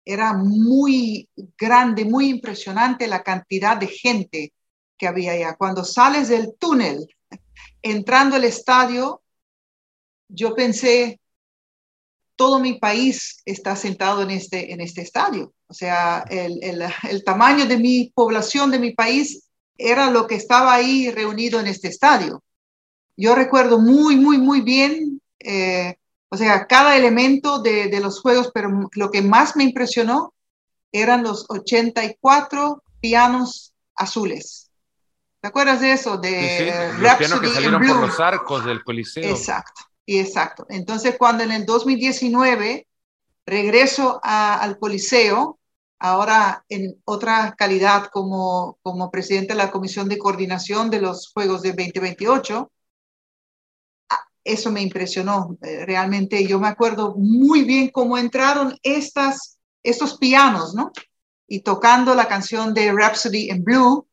era 0.06 0.34
muy 0.34 1.30
grande, 1.58 2.06
muy 2.06 2.30
impresionante 2.30 3.08
la 3.08 3.24
cantidad 3.24 3.78
de 3.78 3.88
gente 3.88 4.54
que 4.98 5.08
había 5.08 5.34
allá. 5.34 5.56
Cuando 5.56 5.84
sales 5.84 6.30
del 6.30 6.54
túnel, 6.60 7.08
entrando 7.82 8.36
al 8.36 8.44
estadio, 8.44 9.22
yo 10.28 10.56
pensé, 10.56 11.20
todo 12.36 12.60
mi 12.60 12.80
país 12.80 13.42
está 13.46 13.76
sentado 13.76 14.22
en 14.22 14.32
este, 14.32 14.72
en 14.74 14.82
este 14.82 15.02
estadio. 15.02 15.54
O 15.68 15.74
sea, 15.74 16.26
el, 16.30 16.60
el, 16.64 16.84
el, 17.10 17.24
tamaño 17.24 17.66
de 17.66 17.78
mi 17.78 18.12
población, 18.16 18.72
de 18.72 18.80
mi 18.80 18.94
país, 18.94 19.50
era 19.78 20.10
lo 20.10 20.28
que 20.28 20.36
estaba 20.36 20.74
ahí 20.74 21.10
reunido 21.12 21.60
en 21.60 21.68
este 21.68 21.88
estadio. 21.88 22.44
Yo 23.16 23.36
recuerdo 23.36 23.80
muy, 23.80 24.16
muy, 24.16 24.38
muy 24.38 24.62
bien, 24.62 25.22
eh, 25.40 25.98
o 26.30 26.38
sea, 26.38 26.68
cada 26.68 26.96
elemento 26.96 27.60
de, 27.60 27.88
de, 27.88 28.00
los 28.00 28.22
juegos, 28.22 28.52
pero 28.54 28.90
lo 28.94 29.12
que 29.12 29.22
más 29.22 29.56
me 29.56 29.64
impresionó 29.64 30.34
eran 30.92 31.24
los 31.24 31.46
84 31.50 32.84
pianos 33.02 33.74
azules. 33.96 34.70
¿Te 35.42 35.48
acuerdas 35.48 35.82
de 35.82 35.94
eso? 35.94 36.18
De 36.18 36.58
sí, 36.58 36.98
sí. 36.98 37.02
Los 37.02 37.14
pianos 37.16 37.40
que 37.40 37.48
salieron 37.48 37.86
por 37.86 38.02
los 38.02 38.20
arcos 38.20 38.66
del 38.66 38.84
Coliseo. 38.84 39.30
Exacto, 39.30 39.82
y 40.06 40.20
exacto. 40.20 40.66
Entonces, 40.70 41.16
cuando 41.18 41.44
en 41.44 41.52
el 41.52 41.66
2019 41.66 42.88
regreso 43.46 44.20
a, 44.22 44.56
al 44.56 44.78
Coliseo, 44.78 45.60
ahora 45.98 46.64
en 46.70 47.02
otra 47.06 47.56
calidad 47.58 48.08
como, 48.12 48.78
como 48.82 49.10
presidente 49.10 49.54
de 49.54 49.58
la 49.58 49.72
Comisión 49.72 50.10
de 50.10 50.18
Coordinación 50.18 50.90
de 50.90 51.02
los 51.02 51.32
Juegos 51.34 51.62
de 51.62 51.70
2028, 51.70 52.72
eso 54.44 54.72
me 54.72 54.82
impresionó. 54.82 55.58
Eh, 55.62 55.86
realmente 55.86 56.46
yo 56.46 56.60
me 56.60 56.68
acuerdo 56.68 57.16
muy 57.16 57.64
bien 57.64 57.90
cómo 57.90 58.18
entraron 58.18 58.78
estas, 58.84 59.58
estos 59.84 60.18
pianos, 60.18 60.74
¿no? 60.74 60.92
Y 61.48 61.62
tocando 61.62 62.16
la 62.16 62.28
canción 62.28 62.74
de 62.74 62.92
Rhapsody 62.92 63.50
in 63.50 63.64
Blue, 63.64 64.06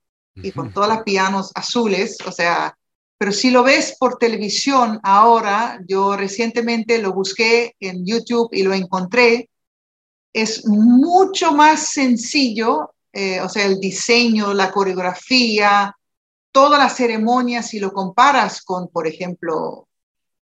y 0.43 0.53
con 0.53 0.73
todos 0.73 0.89
los 0.89 1.03
pianos 1.03 1.51
azules, 1.55 2.19
o 2.27 2.33
sea, 2.33 2.77
pero 3.19 3.33
si 3.33 3.51
lo 3.51 3.63
ves 3.63 3.97
por 3.99 4.19
televisión 4.19 5.01
ahora, 5.03 5.81
yo 5.89 6.17
recientemente 6.17 6.99
lo 6.99 7.13
busqué 7.13 7.75
en 7.81 8.05
YouTube 8.05 8.51
y 8.53 8.63
lo 8.63 8.75
encontré, 8.75 9.49
es 10.33 10.67
mucho 10.67 11.53
más 11.53 11.89
sencillo, 11.89 12.93
eh, 13.13 13.41
o 13.41 13.49
sea, 13.49 13.65
el 13.65 13.81
diseño, 13.81 14.53
la 14.53 14.71
coreografía, 14.71 15.97
toda 16.53 16.79
la 16.79 16.91
ceremonia, 16.91 17.63
si 17.63 17.79
lo 17.79 17.93
comparas 17.93 18.63
con, 18.63 18.89
por 18.89 19.07
ejemplo, 19.07 19.86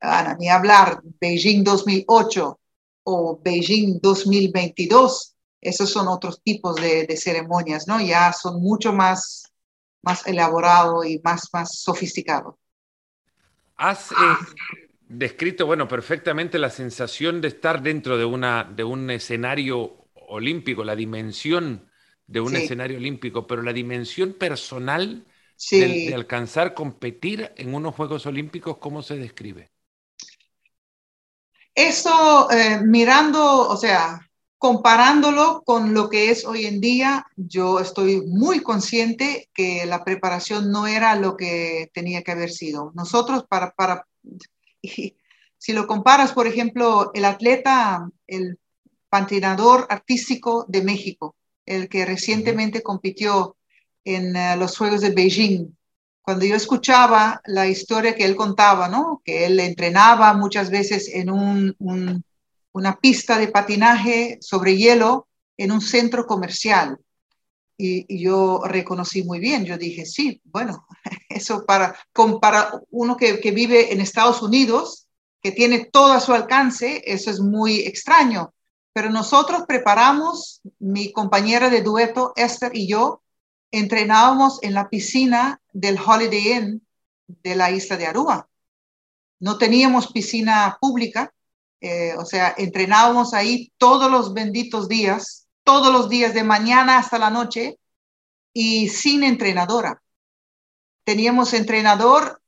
Ana, 0.01 0.35
ni 0.39 0.49
hablar, 0.49 1.01
Beijing 1.19 1.63
2008 1.63 2.59
o 3.03 3.39
Beijing 3.43 3.99
2022, 4.01 5.35
esos 5.61 5.89
son 5.91 6.07
otros 6.07 6.41
tipos 6.43 6.75
de, 6.75 7.05
de 7.05 7.17
ceremonias, 7.17 7.87
¿no? 7.87 8.01
Ya 8.01 8.33
son 8.33 8.61
mucho 8.61 8.91
más 8.93 9.51
más 10.01 10.25
elaborado 10.27 11.03
y 11.03 11.19
más, 11.23 11.49
más 11.53 11.79
sofisticado. 11.79 12.59
Has 13.77 14.11
eh, 14.11 14.15
descrito, 15.07 15.65
bueno, 15.65 15.87
perfectamente 15.87 16.59
la 16.59 16.69
sensación 16.69 17.41
de 17.41 17.49
estar 17.49 17.81
dentro 17.81 18.17
de, 18.17 18.25
una, 18.25 18.63
de 18.63 18.83
un 18.83 19.09
escenario 19.09 20.07
olímpico, 20.13 20.83
la 20.83 20.95
dimensión 20.95 21.89
de 22.27 22.39
un 22.39 22.51
sí. 22.51 22.57
escenario 22.57 22.97
olímpico, 22.97 23.47
pero 23.47 23.61
la 23.61 23.73
dimensión 23.73 24.33
personal 24.33 25.25
sí. 25.55 25.79
de, 25.79 25.87
de, 26.09 26.15
alcanzar 26.15 26.73
competir 26.73 27.51
en 27.57 27.73
unos 27.73 27.95
Juegos 27.95 28.25
Olímpicos, 28.25 28.77
¿cómo 28.77 29.01
se 29.01 29.17
describe? 29.17 29.70
Eso, 31.73 32.51
eh, 32.51 32.81
mirando, 32.83 33.69
o 33.69 33.77
sea, 33.77 34.19
comparándolo 34.57 35.63
con 35.65 35.93
lo 35.93 36.09
que 36.09 36.29
es 36.29 36.45
hoy 36.45 36.65
en 36.65 36.81
día, 36.81 37.25
yo 37.35 37.79
estoy 37.79 38.21
muy 38.27 38.61
consciente 38.61 39.49
que 39.53 39.85
la 39.85 40.03
preparación 40.03 40.71
no 40.71 40.85
era 40.85 41.15
lo 41.15 41.35
que 41.35 41.89
tenía 41.93 42.21
que 42.21 42.31
haber 42.31 42.51
sido. 42.51 42.91
Nosotros, 42.93 43.45
para, 43.49 43.71
para 43.71 44.05
si 45.57 45.73
lo 45.73 45.87
comparas, 45.87 46.33
por 46.33 46.45
ejemplo, 46.45 47.11
el 47.13 47.25
atleta, 47.25 48.09
el 48.27 48.59
patinador 49.09 49.87
artístico 49.89 50.65
de 50.67 50.83
México, 50.83 51.35
el 51.65 51.89
que 51.89 52.05
recientemente 52.05 52.83
compitió 52.83 53.55
en 54.03 54.35
uh, 54.35 54.57
los 54.57 54.77
Juegos 54.77 55.01
de 55.01 55.11
Beijing, 55.11 55.75
cuando 56.21 56.45
yo 56.45 56.55
escuchaba 56.55 57.41
la 57.45 57.67
historia 57.67 58.15
que 58.15 58.25
él 58.25 58.35
contaba, 58.35 58.87
¿no? 58.87 59.21
Que 59.25 59.45
él 59.45 59.59
entrenaba 59.59 60.33
muchas 60.33 60.69
veces 60.69 61.09
en 61.13 61.29
un, 61.29 61.75
un 61.79 62.23
una 62.73 62.97
pista 62.99 63.37
de 63.37 63.47
patinaje 63.47 64.37
sobre 64.41 64.77
hielo 64.77 65.27
en 65.57 65.71
un 65.71 65.81
centro 65.81 66.25
comercial. 66.25 66.97
Y, 67.77 68.23
yo 68.23 68.61
reconocí 68.63 69.23
muy 69.23 69.39
bien, 69.39 69.65
yo 69.65 69.77
dije, 69.77 70.05
sí, 70.05 70.41
bueno, 70.45 70.85
eso 71.29 71.65
para, 71.65 71.95
para 72.39 72.79
uno 72.91 73.17
que, 73.17 73.39
que, 73.39 73.51
vive 73.51 73.91
en 73.91 74.01
Estados 74.01 74.41
Unidos, 74.41 75.07
que 75.41 75.51
tiene 75.51 75.85
todo 75.91 76.13
a 76.13 76.19
su 76.19 76.33
alcance, 76.33 77.01
eso 77.05 77.31
es 77.31 77.39
muy 77.39 77.79
extraño. 77.79 78.53
Pero 78.93 79.09
nosotros 79.09 79.63
preparamos, 79.67 80.61
mi 80.79 81.11
compañera 81.11 81.69
de 81.69 81.81
dueto, 81.81 82.33
Esther 82.35 82.75
y 82.75 82.87
yo, 82.87 83.20
entrenábamos 83.71 84.61
en 84.61 84.73
la 84.73 84.89
piscina 84.89 85.61
del 85.73 85.97
Holiday 85.99 86.53
Inn 86.53 86.87
de 87.27 87.55
la 87.55 87.71
isla 87.71 87.97
de 87.97 88.07
Aruba. 88.07 88.49
No 89.39 89.57
teníamos 89.57 90.11
piscina 90.11 90.77
pública, 90.79 91.33
eh, 91.79 92.13
o 92.17 92.25
sea, 92.25 92.53
entrenábamos 92.57 93.33
ahí 93.33 93.71
todos 93.77 94.11
los 94.11 94.33
benditos 94.33 94.87
días, 94.87 95.47
todos 95.63 95.91
los 95.91 96.09
días 96.09 96.33
de 96.33 96.43
mañana 96.43 96.97
hasta 96.97 97.17
la 97.17 97.29
noche 97.29 97.79
y 98.53 98.89
sin 98.89 99.23
entrenadora. 99.23 100.01
Teníamos 101.03 101.53
entrenador 101.53 102.41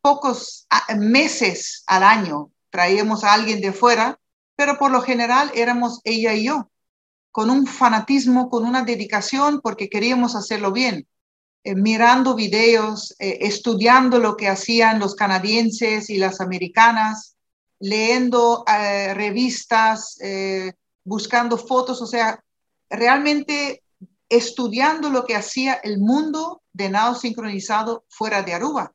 pocos 0.00 0.66
meses 0.98 1.84
al 1.86 2.02
año, 2.02 2.50
traíamos 2.70 3.24
a 3.24 3.32
alguien 3.32 3.60
de 3.60 3.72
fuera, 3.72 4.18
pero 4.56 4.78
por 4.78 4.90
lo 4.90 5.00
general 5.00 5.50
éramos 5.54 6.00
ella 6.04 6.34
y 6.34 6.44
yo, 6.44 6.70
con 7.34 7.50
un 7.50 7.66
fanatismo, 7.66 8.48
con 8.48 8.64
una 8.64 8.84
dedicación, 8.84 9.60
porque 9.60 9.88
queríamos 9.88 10.36
hacerlo 10.36 10.70
bien. 10.70 11.08
Eh, 11.64 11.74
mirando 11.74 12.36
videos, 12.36 13.16
eh, 13.18 13.38
estudiando 13.40 14.20
lo 14.20 14.36
que 14.36 14.46
hacían 14.46 15.00
los 15.00 15.16
canadienses 15.16 16.10
y 16.10 16.16
las 16.16 16.40
americanas, 16.40 17.34
leyendo 17.80 18.64
eh, 18.68 19.14
revistas, 19.14 20.16
buscando 21.02 21.58
fotos, 21.58 22.00
o 22.00 22.06
sea, 22.06 22.38
realmente 22.88 23.82
estudiando 24.28 25.10
lo 25.10 25.24
que 25.24 25.34
hacía 25.34 25.74
el 25.82 25.98
mundo 25.98 26.62
de 26.72 26.88
nado 26.88 27.16
sincronizado 27.16 28.04
fuera 28.10 28.44
de 28.44 28.54
Aruba. 28.54 28.92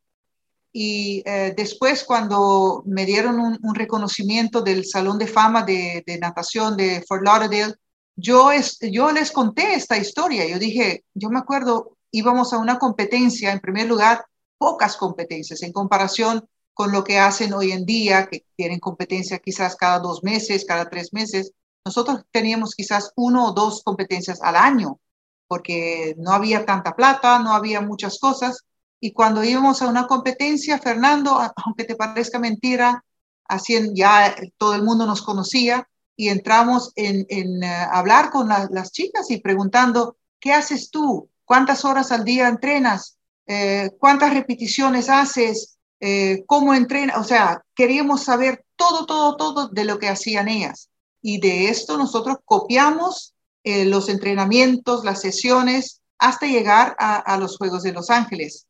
Y 0.71 1.23
después 1.57 2.05
cuando 2.05 2.83
me 2.85 3.05
dieron 3.05 3.37
un, 3.39 3.75
reconocimiento 3.75 4.61
del 4.61 4.85
Salón 4.85 5.17
de 5.17 5.27
Fama 5.27 5.63
de, 5.63 6.17
Natación 6.21 6.77
de 6.77 7.03
Fort 7.05 7.23
Lauderdale, 7.23 7.75
yo, 8.19 8.51
es, 8.51 8.79
yo 8.81 9.11
les 9.11 9.31
conté 9.31 9.73
esta 9.73 9.97
historia. 9.97 10.47
Yo 10.47 10.59
dije, 10.59 11.05
yo 11.13 11.29
me 11.29 11.39
acuerdo, 11.39 11.97
íbamos 12.11 12.53
a 12.53 12.57
una 12.57 12.77
competencia, 12.77 13.51
en 13.51 13.59
primer 13.59 13.87
lugar, 13.87 14.25
pocas 14.57 14.97
competencias 14.97 15.61
en 15.63 15.71
comparación 15.71 16.47
con 16.73 16.91
lo 16.91 17.03
que 17.03 17.19
hacen 17.19 17.53
hoy 17.53 17.71
en 17.71 17.85
día, 17.85 18.27
que 18.27 18.45
tienen 18.55 18.79
competencia 18.79 19.39
quizás 19.39 19.75
cada 19.75 19.99
dos 19.99 20.23
meses, 20.23 20.65
cada 20.65 20.89
tres 20.89 21.13
meses. 21.13 21.51
Nosotros 21.85 22.21
teníamos 22.31 22.75
quizás 22.75 23.11
uno 23.15 23.47
o 23.47 23.51
dos 23.53 23.83
competencias 23.83 24.41
al 24.41 24.55
año, 24.55 24.99
porque 25.47 26.15
no 26.17 26.31
había 26.31 26.65
tanta 26.65 26.95
plata, 26.95 27.39
no 27.39 27.53
había 27.53 27.81
muchas 27.81 28.19
cosas. 28.19 28.65
Y 29.01 29.13
cuando 29.13 29.43
íbamos 29.43 29.81
a 29.81 29.87
una 29.87 30.07
competencia, 30.07 30.77
Fernando, 30.79 31.39
aunque 31.55 31.85
te 31.85 31.95
parezca 31.95 32.39
mentira, 32.39 33.03
así 33.45 33.77
ya 33.93 34.35
todo 34.57 34.75
el 34.75 34.83
mundo 34.83 35.05
nos 35.05 35.21
conocía 35.21 35.87
y 36.19 36.27
entramos 36.27 36.91
en, 36.95 37.25
en 37.29 37.63
uh, 37.63 37.89
hablar 37.91 38.29
con 38.29 38.49
la, 38.49 38.67
las 38.71 38.91
chicas 38.91 39.31
y 39.31 39.39
preguntando, 39.39 40.17
¿qué 40.39 40.51
haces 40.51 40.89
tú? 40.91 41.29
¿Cuántas 41.45 41.85
horas 41.85 42.11
al 42.11 42.25
día 42.25 42.49
entrenas? 42.49 43.17
Eh, 43.47 43.91
¿Cuántas 43.99 44.33
repeticiones 44.33 45.09
haces? 45.09 45.79
eh, 45.99 46.43
cómo 46.45 46.73
entrena, 46.73 47.15
o 47.17 47.23
sea, 47.23 47.63
queríamos 47.75 48.23
saber 48.23 48.65
todo, 48.75 49.05
todo, 49.05 49.35
todo 49.35 49.67
de 49.67 49.83
lo 49.85 49.99
que 49.99 50.07
hacían 50.09 50.47
ellas. 50.47 50.89
Y 51.21 51.39
de 51.39 51.69
esto 51.69 51.97
nosotros 51.97 52.37
copiamos 52.45 53.33
eh, 53.63 53.85
los 53.85 54.07
entrenamientos, 54.09 55.03
las 55.03 55.21
sesiones, 55.21 56.01
hasta 56.17 56.47
llegar 56.47 56.95
a, 56.99 57.17
a 57.17 57.37
los 57.37 57.57
Juegos 57.57 57.83
de 57.83 57.93
Los 57.93 58.09
Ángeles. 58.09 58.67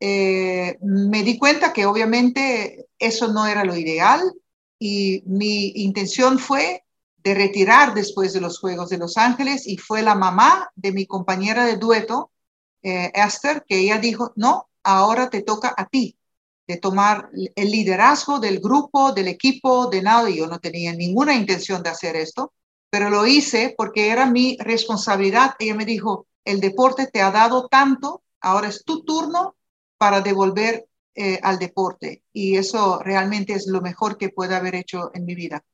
Eh, 0.00 0.76
me 0.82 1.22
di 1.22 1.38
cuenta 1.38 1.72
que 1.72 1.86
obviamente 1.86 2.86
eso 2.98 3.32
no 3.32 3.46
era 3.46 3.64
lo 3.64 3.76
ideal 3.76 4.20
y 4.78 5.22
mi 5.26 5.68
intención 5.76 6.38
fue 6.38 6.83
de 7.24 7.34
retirar 7.34 7.94
después 7.94 8.34
de 8.34 8.40
los 8.40 8.60
Juegos 8.60 8.90
de 8.90 8.98
Los 8.98 9.16
Ángeles 9.16 9.66
y 9.66 9.78
fue 9.78 10.02
la 10.02 10.14
mamá 10.14 10.70
de 10.74 10.92
mi 10.92 11.06
compañera 11.06 11.64
de 11.64 11.78
dueto 11.78 12.30
eh, 12.82 13.10
Esther, 13.14 13.64
que 13.66 13.78
ella 13.78 13.98
dijo, 13.98 14.32
no, 14.36 14.68
ahora 14.82 15.30
te 15.30 15.42
toca 15.42 15.74
a 15.74 15.86
ti 15.86 16.18
de 16.66 16.76
tomar 16.76 17.30
el 17.32 17.70
liderazgo 17.70 18.38
del 18.38 18.60
grupo, 18.60 19.12
del 19.12 19.28
equipo, 19.28 19.86
de 19.86 20.02
nada. 20.02 20.28
Yo 20.28 20.46
no 20.46 20.60
tenía 20.60 20.92
ninguna 20.92 21.34
intención 21.34 21.82
de 21.82 21.90
hacer 21.90 22.14
esto, 22.16 22.52
pero 22.90 23.10
lo 23.10 23.26
hice 23.26 23.74
porque 23.76 24.10
era 24.10 24.26
mi 24.26 24.56
responsabilidad. 24.60 25.54
Ella 25.58 25.74
me 25.74 25.86
dijo, 25.86 26.26
el 26.44 26.60
deporte 26.60 27.06
te 27.06 27.22
ha 27.22 27.30
dado 27.30 27.68
tanto, 27.68 28.22
ahora 28.40 28.68
es 28.68 28.84
tu 28.84 29.02
turno 29.02 29.56
para 29.96 30.20
devolver 30.20 30.86
eh, 31.14 31.38
al 31.42 31.58
deporte. 31.58 32.22
Y 32.32 32.56
eso 32.56 32.98
realmente 32.98 33.54
es 33.54 33.66
lo 33.66 33.80
mejor 33.80 34.18
que 34.18 34.28
puedo 34.28 34.54
haber 34.54 34.74
hecho 34.74 35.10
en 35.14 35.24
mi 35.24 35.34
vida, 35.34 35.64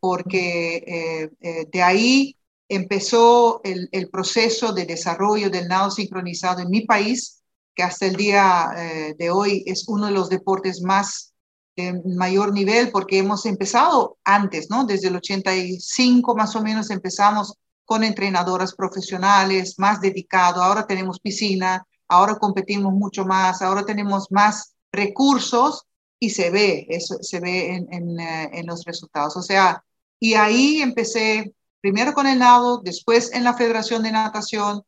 porque 0.00 0.76
eh, 0.76 1.30
eh, 1.40 1.66
de 1.70 1.82
ahí 1.82 2.36
empezó 2.68 3.60
el, 3.64 3.88
el, 3.92 4.10
proceso 4.10 4.72
de 4.72 4.84
desarrollo 4.84 5.50
del 5.50 5.68
nado 5.68 5.90
sincronizado 5.90 6.60
en 6.60 6.70
mi 6.70 6.82
país, 6.82 7.42
que 7.74 7.82
hasta 7.82 8.06
el 8.06 8.16
día 8.16 9.14
de 9.16 9.30
hoy 9.30 9.62
es 9.64 9.88
uno 9.88 10.06
de 10.06 10.12
los 10.12 10.28
deportes 10.28 10.82
más 10.82 11.32
de 11.76 12.02
mayor 12.04 12.52
nivel, 12.52 12.90
porque 12.90 13.18
hemos 13.18 13.46
empezado 13.46 14.18
antes, 14.24 14.68
¿no? 14.68 14.84
Desde 14.84 15.08
el 15.08 15.16
85 15.16 16.34
más 16.34 16.56
o 16.56 16.62
menos 16.62 16.90
empezamos 16.90 17.54
con 17.84 18.04
entrenadoras 18.04 18.74
profesionales, 18.74 19.78
más 19.78 20.00
dedicado. 20.00 20.62
Ahora 20.62 20.86
tenemos 20.86 21.20
piscina, 21.20 21.86
ahora 22.08 22.34
competimos 22.34 22.92
mucho 22.92 23.24
más, 23.24 23.62
ahora 23.62 23.86
tenemos 23.86 24.26
más 24.30 24.74
recursos 24.92 25.86
y 26.18 26.30
se 26.30 26.50
ve, 26.50 26.86
eso 26.88 27.18
se 27.20 27.40
ve 27.40 27.74
en, 27.74 28.20
eh, 28.20 28.50
en, 28.52 28.66
los 28.66 28.84
resultados. 28.84 29.36
O 29.36 29.42
sea, 29.42 29.84
y 30.18 30.34
ahí 30.34 30.82
empecé 30.82 31.54
primero 31.80 32.12
con 32.12 32.26
el 32.26 32.38
nado, 32.38 32.78
después 32.78 33.32
en 33.32 33.44
la 33.44 33.54
Federación 33.54 34.02
de 34.02 34.12
Natación, 34.12 34.82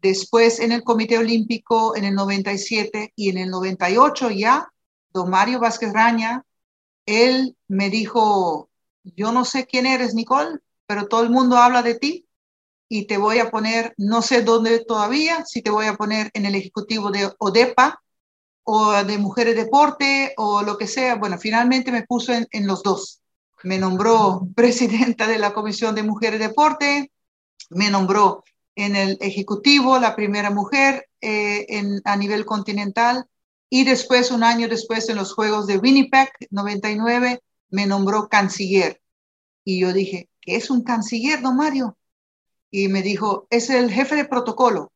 después 0.00 0.58
en 0.58 0.72
el 0.72 0.82
Comité 0.82 1.18
Olímpico 1.18 1.94
en 1.96 2.04
el 2.04 2.14
97 2.14 3.12
y 3.14 3.30
en 3.30 3.38
el 3.38 3.50
98 3.50 4.30
ya, 4.30 4.72
don 5.12 5.30
Mario 5.30 5.60
Vázquez 5.60 5.92
Raña, 5.92 6.44
él 7.06 7.56
me 7.68 7.90
dijo, 7.90 8.68
yo 9.04 9.32
no 9.32 9.44
sé 9.44 9.66
quién 9.66 9.86
eres, 9.86 10.14
Nicole, 10.14 10.58
pero 10.86 11.06
todo 11.06 11.22
el 11.22 11.30
mundo 11.30 11.56
habla 11.56 11.82
de 11.82 11.94
ti 11.94 12.26
y 12.88 13.06
te 13.06 13.16
voy 13.18 13.38
a 13.38 13.50
poner, 13.50 13.94
no 13.96 14.20
sé 14.20 14.42
dónde 14.42 14.84
todavía, 14.84 15.44
si 15.46 15.62
te 15.62 15.70
voy 15.70 15.86
a 15.86 15.94
poner 15.94 16.30
en 16.34 16.46
el 16.46 16.56
ejecutivo 16.56 17.10
de 17.10 17.32
ODEPA 17.38 18.02
o 18.64 18.92
de 19.04 19.18
Mujeres 19.18 19.56
Deporte 19.56 20.34
o 20.36 20.62
lo 20.62 20.78
que 20.78 20.86
sea. 20.86 21.16
Bueno, 21.16 21.38
finalmente 21.38 21.92
me 21.92 22.04
puso 22.04 22.32
en, 22.32 22.66
los 22.66 22.82
dos. 22.82 23.22
Me 23.62 23.78
nombró 23.78 24.46
presidenta 24.54 25.26
de 25.26 25.38
la 25.38 25.52
Comisión 25.52 25.94
de 25.94 26.02
Mujeres 26.02 26.40
Deporte, 26.40 27.12
me 27.70 27.90
nombró 27.90 28.44
en 28.74 28.96
el 28.96 29.18
ejecutivo, 29.20 29.98
la 29.98 30.16
primera 30.16 30.50
mujer 30.50 31.08
eh, 31.20 31.66
en, 31.68 32.00
a 32.04 32.16
nivel 32.16 32.44
continental, 32.44 33.26
y 33.68 33.84
después, 33.84 34.30
un 34.30 34.44
año 34.44 34.68
después, 34.68 35.08
en 35.08 35.16
los 35.16 35.32
Juegos 35.34 35.66
de 35.66 35.78
Winnipeg, 35.78 36.30
99, 36.50 37.42
me 37.70 37.86
nombró 37.86 38.28
canciller. 38.28 39.00
Y 39.64 39.80
yo 39.80 39.92
dije, 39.92 40.28
¿qué 40.40 40.56
es 40.56 40.68
un 40.68 40.82
canciller, 40.82 41.40
don 41.40 41.56
Mario? 41.56 41.96
y 42.72 42.88
me 42.88 43.02
dijo, 43.02 43.46
es 43.50 43.70
el 43.70 43.92
jefe 43.92 44.16
de 44.16 44.24
protocolo. 44.24 44.90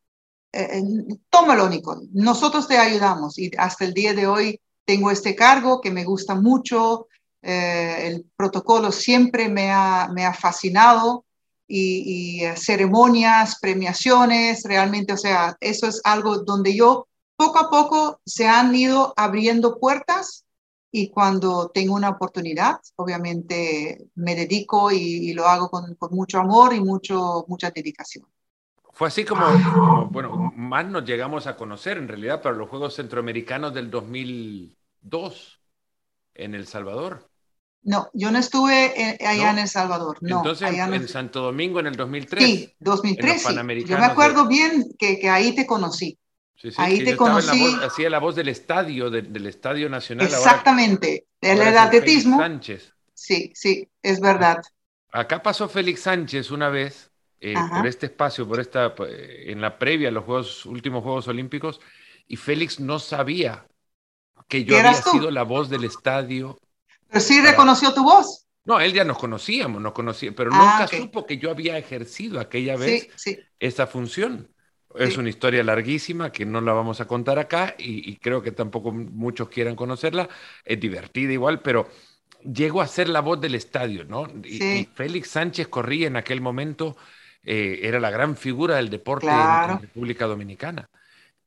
Eh, 0.53 0.79
eh, 0.79 1.17
tómalo, 1.29 1.69
Nicole, 1.69 2.09
nosotros 2.12 2.67
te 2.67 2.79
ayudamos. 2.79 3.38
Y 3.38 3.50
hasta 3.59 3.85
el 3.85 3.95
día 3.95 4.15
de 4.15 4.26
hoy 4.26 4.61
tengo 4.85 5.11
este 5.11 5.35
cargo 5.35 5.81
que 5.81 5.91
me 5.91 6.05
gusta 6.05 6.35
mucho. 6.35 7.09
Eh, 7.43 8.09
el 8.09 8.26
protocolo 8.37 8.91
siempre 8.91 9.49
me 9.49 9.71
ha, 9.71 10.09
me 10.12 10.25
ha 10.25 10.35
fascinado 10.35 11.25
y, 11.69 12.41
y 12.43 12.57
ceremonias, 12.57 13.59
premiaciones, 13.61 14.62
realmente, 14.64 15.12
o 15.12 15.16
sea, 15.16 15.57
eso 15.61 15.87
es 15.87 16.01
algo 16.05 16.38
donde 16.38 16.75
yo 16.75 17.07
poco 17.37 17.59
a 17.59 17.70
poco 17.70 18.20
se 18.25 18.49
han 18.49 18.75
ido 18.75 19.12
abriendo 19.16 19.79
puertas 19.79 20.47
y 20.90 21.11
cuando 21.11 21.68
tengo 21.68 21.94
una 21.94 22.09
oportunidad, 22.09 22.81
obviamente 22.97 24.09
me 24.14 24.35
dedico 24.35 24.90
y, 24.90 25.35
lo 25.35 25.47
hago 25.47 25.68
con, 25.68 25.97
mucho 26.11 26.38
amor 26.38 26.73
y 26.73 26.81
mucho, 26.81 27.44
mucha 27.49 27.70
dedicación. 27.70 28.27
Fue 28.96 29.09
así 29.09 29.26
como, 29.26 30.06
bueno, 30.06 30.54
más 30.56 30.87
nos 30.87 31.04
llegamos 31.04 31.46
a 31.46 31.54
conocer 31.54 31.98
en 31.98 32.09
realidad 32.09 32.40
para 32.40 32.56
los 32.56 32.66
Juegos 32.70 32.94
Centroamericanos 32.94 33.74
del 33.74 33.90
2002 33.90 35.61
en 36.35 36.54
El 36.54 36.66
Salvador. 36.66 37.28
No, 37.82 38.09
yo 38.14 38.30
no 38.30 38.38
estuve 38.38 39.18
allá 39.20 39.50
en 39.50 39.59
El 39.59 39.68
Salvador. 39.68 40.16
No, 40.22 40.38
Entonces 40.38 40.70
en, 40.74 41.09
Santo 41.09 41.42
Domingo 41.42 41.78
en 41.80 41.88
el 41.88 41.94
2003. 41.94 42.42
Sí, 42.42 42.74
2003. 42.78 43.44
Yo 43.85 43.98
me 43.98 44.06
acuerdo 44.06 44.48
bien 44.48 44.87
que, 44.98 45.20
que 45.20 45.28
ahí 45.28 45.54
te 45.54 45.66
conocí. 45.66 46.18
Ahí 46.78 47.04
te 47.04 47.18
conocí. 47.18 47.76
hacía 47.82 48.09
la 48.09 48.18
voz 48.18 48.35
del 48.35 48.48
estadio, 48.48 49.11
del 49.11 49.46
Estadio 49.46 49.90
Nacional. 49.90 50.26
Exactamente, 50.26 51.26
el 51.42 51.61
atletismo. 51.61 52.38
Sánchez. 52.38 52.94
Sí, 53.12 53.52
sí, 53.54 53.87
es 54.02 54.20
verdad. 54.20 54.62
Acá 55.12 55.42
pasó 55.42 55.68
Félix 55.68 56.00
Sánchez 56.00 56.50
una 56.50 56.70
vez 56.70 57.11
eh, 57.40 57.55
por 57.70 57.87
este 57.87 58.07
espacio, 58.07 58.46
por 58.49 58.61
esta, 58.61 58.94
en 58.99 59.61
la 59.61 59.79
previa 59.79 60.09
a 60.09 60.12
los 60.12 60.25
juegos, 60.25 60.66
últimos 60.66 61.03
Juegos 61.03 61.29
Olímpicos, 61.29 61.81
y 62.27 62.37
Félix 62.37 62.81
no 62.81 62.99
sabía 62.99 63.66
que 64.49 64.64
yo 64.64 64.77
había 64.79 64.94
sido 64.94 65.31
la 65.31 65.42
voz 65.42 65.68
del 65.68 65.85
estadio. 65.85 66.59
Pero 67.09 67.20
sí 67.20 67.40
reconoció 67.40 67.92
tu 67.94 68.05
voz. 68.05 68.46
No, 68.64 68.81
él 68.81 68.92
ya 68.92 69.05
nos 69.05 69.18
conocíamos, 69.18 69.81
nos 69.81 69.92
conocía, 69.92 70.33
pero 70.35 70.51
ah, 70.53 70.79
nunca 70.81 70.88
supo 70.88 71.25
que 71.25 71.38
yo 71.38 71.51
había 71.51 71.79
ejercido 71.79 72.40
aquella 72.40 72.77
vez 72.77 73.09
esa 73.61 73.87
función. 73.87 74.51
Es 74.99 75.18
una 75.18 75.29
historia 75.29 75.62
larguísima 75.62 76.33
que 76.33 76.46
no 76.46 76.61
la 76.61 76.72
vamos 76.72 77.01
a 77.01 77.07
contar 77.07 77.38
acá 77.38 77.75
y, 77.79 78.16
creo 78.16 78.42
que 78.42 78.51
tampoco 78.51 78.92
muchos 78.92 79.49
quieran 79.49 79.77
conocerla. 79.77 80.29
Es 80.64 80.81
divertida 80.81 81.33
igual, 81.33 81.61
pero 81.61 81.88
llegó 82.42 82.81
a 82.81 82.88
ser 82.88 83.09
la 83.09 83.20
voz 83.20 83.40
del 83.40 83.55
estadio, 83.55 84.05
¿no? 84.05 84.27
Y, 84.44 84.88
Félix 84.94 85.31
Sánchez 85.31 85.68
corría 85.68 86.07
en 86.07 86.16
aquel 86.16 86.40
momento, 86.40 86.96
eh, 87.46 87.80
era 87.82 88.00
la 88.00 88.11
gran 88.11 88.37
figura 88.37 88.76
del 88.76 88.90
deporte 88.90 89.28
en, 89.28 89.80
República 89.80 90.26
Dominicana. 90.26 90.90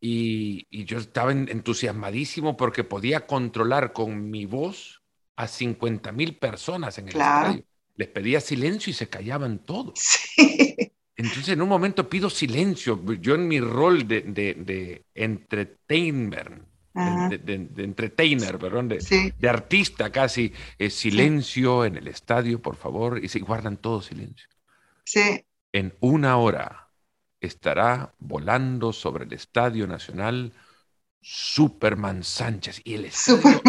Y, 0.01 0.65
yo 0.85 0.97
estaba 0.97 1.31
entusiasmadísimo 1.33 2.55
porque 2.55 2.85
podía 2.85 3.27
controlar 3.27 3.91
con 3.91 4.31
mi 4.31 4.45
voz 4.45 5.01
a 5.35 5.47
50 5.47 6.11
mil 6.13 6.37
personas 6.37 6.97
en 6.97 7.09
el 7.09 7.15
estadio. 7.15 7.63
Les 7.97 8.07
pedía 8.07 8.39
silencio 8.39 8.91
y 8.91 8.93
se 8.93 9.09
callaban 9.09 9.59
todos. 9.59 9.99
Sí. 10.39 11.25
Entonces, 11.25 11.49
en 11.49 11.61
un 11.61 11.67
momento 11.67 12.07
pido 12.07 12.29
silencio. 12.29 13.03
Yo 13.15 13.35
en 13.35 13.45
mi 13.45 13.59
rol 13.59 14.07
de, 14.07 14.21
de, 14.21 14.53
de 14.53 15.03
entertainer, 15.13 16.61
de, 16.93 17.69
entertainer, 17.77 18.57
perdón, 18.57 18.87
de, 18.87 19.49
artista 19.49 20.13
casi, 20.13 20.53
es 20.77 20.93
silencio 20.93 21.83
en 21.83 21.97
el 21.97 22.07
estadio, 22.07 22.61
por 22.61 22.77
favor, 22.77 23.21
y 23.21 23.27
se 23.27 23.39
guardan 23.39 23.75
todo 23.75 24.01
silencio. 24.01 24.47
Sí. 25.03 25.43
En 25.71 25.95
una 25.99 26.37
hora 26.37 26.89
estará 27.39 28.13
volando 28.19 28.91
sobre 28.91 29.25
el 29.25 29.33
Estadio 29.33 29.87
Nacional 29.87 30.53
Superman 31.21 32.23
Sánchez 32.23 32.81
y 32.83 32.95
el 32.95 33.05
estadio. 33.05 33.61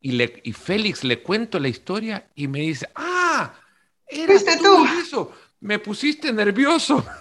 y, 0.00 0.12
le, 0.12 0.40
y 0.44 0.52
Félix 0.52 1.04
le 1.04 1.22
cuento 1.22 1.58
la 1.58 1.68
historia 1.68 2.30
y 2.34 2.48
me 2.48 2.60
dice, 2.60 2.88
ah, 2.94 3.54
eres 4.08 4.44
tú, 4.44 4.62
tú? 4.62 4.86
Eso 5.00 5.32
me 5.60 5.78
pusiste 5.78 6.32
nervioso. 6.32 7.04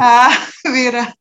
Ah, 0.00 0.30
mira. 0.72 1.12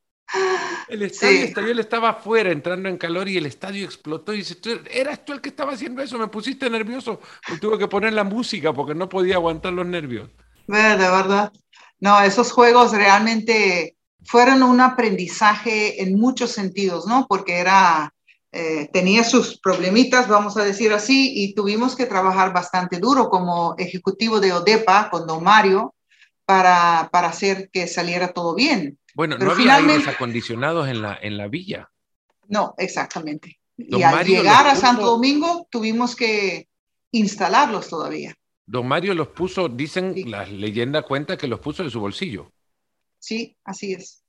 El 0.88 1.02
estadio 1.02 1.46
estalló, 1.46 1.72
él 1.72 1.80
estaba 1.80 2.10
afuera 2.10 2.52
entrando 2.52 2.90
en 2.90 2.98
calor 2.98 3.28
y 3.28 3.38
el 3.38 3.48
estadio 3.48 3.84
explotó 3.84 4.36
y 4.36 4.38
dice, 4.38 4.56
¿eras 4.92 5.26
tú 5.26 5.34
el 5.34 5.42
que 5.42 5.50
estaba 5.50 5.74
haciendo 5.74 6.04
eso? 6.04 6.20
Me 6.20 6.28
pusiste 6.28 6.70
nervioso. 6.70 7.20
Y 7.48 7.58
tuve 7.58 7.80
que 7.80 7.88
poner 7.88 8.14
la 8.14 8.24
música 8.24 8.72
porque 8.72 8.94
no 8.94 9.10
podía 9.10 9.36
aguantar 9.36 9.74
los 9.74 9.88
nervios. 9.88 10.30
De 10.72 10.98
verdad. 10.98 11.52
No, 12.00 12.22
esos 12.22 12.52
juegos 12.52 12.92
realmente 12.92 13.98
fueron 14.24 14.64
un 14.64 14.80
aprendizaje 14.80 16.02
en 16.02 16.20
muchos 16.20 16.52
sentidos, 16.52 17.06
¿no? 17.06 17.28
Porque 17.28 17.58
era, 17.58 18.14
eh, 18.52 18.90
tenía 18.94 19.24
sus 19.24 19.60
problemitas, 19.60 20.28
vamos 20.28 20.58
a 20.58 20.64
decir 20.64 20.94
así, 20.94 21.34
y 21.44 21.54
tuvimos 21.54 21.96
que 21.96 22.06
trabajar 22.06 22.54
bastante 22.54 23.00
duro 23.00 23.30
como 23.30 23.76
ejecutivo 23.78 24.40
de 24.40 24.54
ODEPA 24.54 25.10
con 25.10 25.28
don 25.28 25.44
Mario 25.44 25.94
para, 26.46 27.10
para 27.12 27.30
hacer 27.30 27.70
que 27.72 27.88
saliera 27.88 28.34
todo 28.34 28.56
bien. 28.56 28.98
Bueno, 29.14 29.38
no 29.38 29.52
había 29.52 29.76
aires 29.76 30.08
acondicionados 30.08 30.88
en 30.88 31.02
la, 31.02 31.20
en 31.22 31.38
la 31.38 31.48
villa. 31.48 31.92
No, 32.48 32.74
exactamente. 32.78 33.60
y 33.78 34.02
al 34.02 34.26
llegar 34.26 34.68
a 34.68 34.76
Santo 34.76 35.06
Domingo 35.06 35.68
tuvimos 35.70 36.16
que 36.16 36.68
instalarlos 37.12 37.90
todavía. 37.90 38.36
Don 38.72 38.88
Mario 38.88 39.14
los 39.16 39.28
puso, 39.28 39.68
dicen, 39.68 40.16
la 40.32 40.46
leyenda 40.46 41.02
cuenta 41.02 41.36
que 41.36 41.46
los 41.46 41.60
puso 41.60 41.84
en 41.84 41.90
su 41.90 42.00
bolsillo. 42.00 42.54
Sí, 43.20 43.58
así 43.66 43.92
es. 43.92 44.24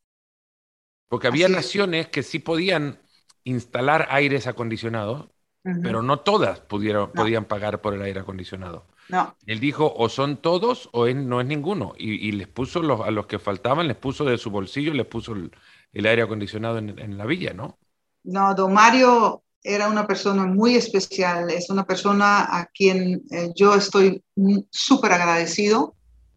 Porque 1.06 1.28
había 1.28 1.48
naciones 1.48 2.08
que 2.08 2.24
sí 2.24 2.40
podían 2.40 2.98
instalar 3.44 4.08
aires 4.10 4.48
acondicionados, 4.48 5.28
pero 5.62 6.02
no 6.02 6.18
todas 6.18 6.58
pudieron, 6.58 7.12
podían 7.12 7.44
pagar 7.44 7.80
por 7.80 7.94
el 7.94 8.02
aire 8.02 8.18
acondicionado. 8.18 8.88
No. 9.08 9.36
Él 9.46 9.60
dijo, 9.60 9.94
o 9.96 10.08
son 10.08 10.38
todos 10.38 10.88
o 10.90 11.06
no 11.06 11.40
es 11.40 11.46
ninguno. 11.46 11.92
Y, 11.96 12.32
les 12.32 12.48
puso 12.48 12.82
los, 12.82 13.00
a 13.00 13.12
los 13.12 13.26
que 13.26 13.38
faltaban, 13.38 13.86
les 13.86 13.96
puso 13.96 14.24
de 14.24 14.38
su 14.38 14.50
bolsillo, 14.50 14.92
les 14.92 15.06
puso 15.06 15.36
el 15.36 16.06
aire 16.06 16.22
acondicionado 16.22 16.78
en, 16.78 17.16
la 17.16 17.26
villa, 17.26 17.52
¿no? 17.52 17.78
No, 18.24 18.56
don 18.56 18.74
Mario 18.74 19.41
era 19.62 19.88
una 19.88 20.06
persona 20.06 20.46
muy 20.46 20.74
especial, 20.76 21.50
es 21.50 21.70
una 21.70 21.86
persona 21.86 22.48
a 22.50 22.66
quien 22.66 23.22
eh, 23.30 23.50
yo 23.54 23.74
estoy 23.74 24.22
súper 24.70 25.12
agradecido 25.12 25.94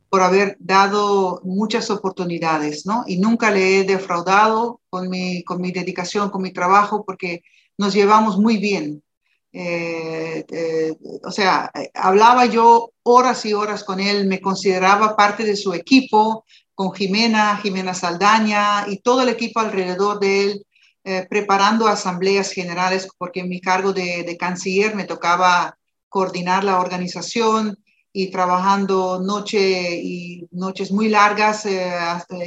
por 0.10 0.22
haber 0.22 0.56
dado 0.60 1.42
muchas 1.44 1.90
oportunidades, 1.90 2.86
¿no? 2.86 3.04
Y 3.08 3.18
nunca 3.18 3.52
le 3.52 3.80
he 3.80 3.84
defraudado 3.84 4.80
con 4.90 5.10
mi, 5.10 5.44
con 5.44 5.60
mi 5.60 5.72
dedicación, 5.72 6.30
con 6.30 6.42
mi 6.42 6.54
trabajo, 6.54 7.04
porque 7.04 7.44
nos 7.78 7.94
llevamos 7.94 8.38
muy 8.38 8.58
bien. 8.58 9.04
Eh, 9.52 10.46
eh, 10.50 10.96
o 11.24 11.32
sea, 11.32 11.72
hablaba 11.94 12.46
yo 12.46 12.92
horas 13.04 13.46
y 13.46 13.54
horas 13.54 13.84
con 13.84 14.00
él, 14.00 14.28
me 14.28 14.42
consideraba 14.42 15.16
parte 15.16 15.44
de 15.44 15.56
su 15.56 15.74
equipo, 15.74 16.46
con 16.76 16.92
Jimena, 16.92 17.58
Jimena 17.58 17.94
Saldaña 17.94 18.86
y 18.88 18.98
todo 18.98 19.22
el 19.22 19.30
equipo 19.30 19.62
alrededor 19.62 20.20
de 20.20 20.44
él, 20.44 20.66
eh, 21.06 21.26
preparando 21.30 21.88
asambleas 21.88 22.52
generales, 22.52 23.08
porque 23.18 23.40
en 23.40 23.50
mi 23.50 23.62
cargo 23.62 23.94
de, 23.94 24.36
canciller 24.38 24.96
me 24.96 25.06
tocaba 25.06 25.78
coordinar 26.10 26.64
la 26.66 26.80
organización, 26.80 27.78
y 28.18 28.32
trabajando 28.32 29.20
noche 29.20 30.00
y 30.02 30.48
noches 30.52 30.90
muy 30.90 31.10
largas. 31.10 31.66
Eh, 31.66 31.92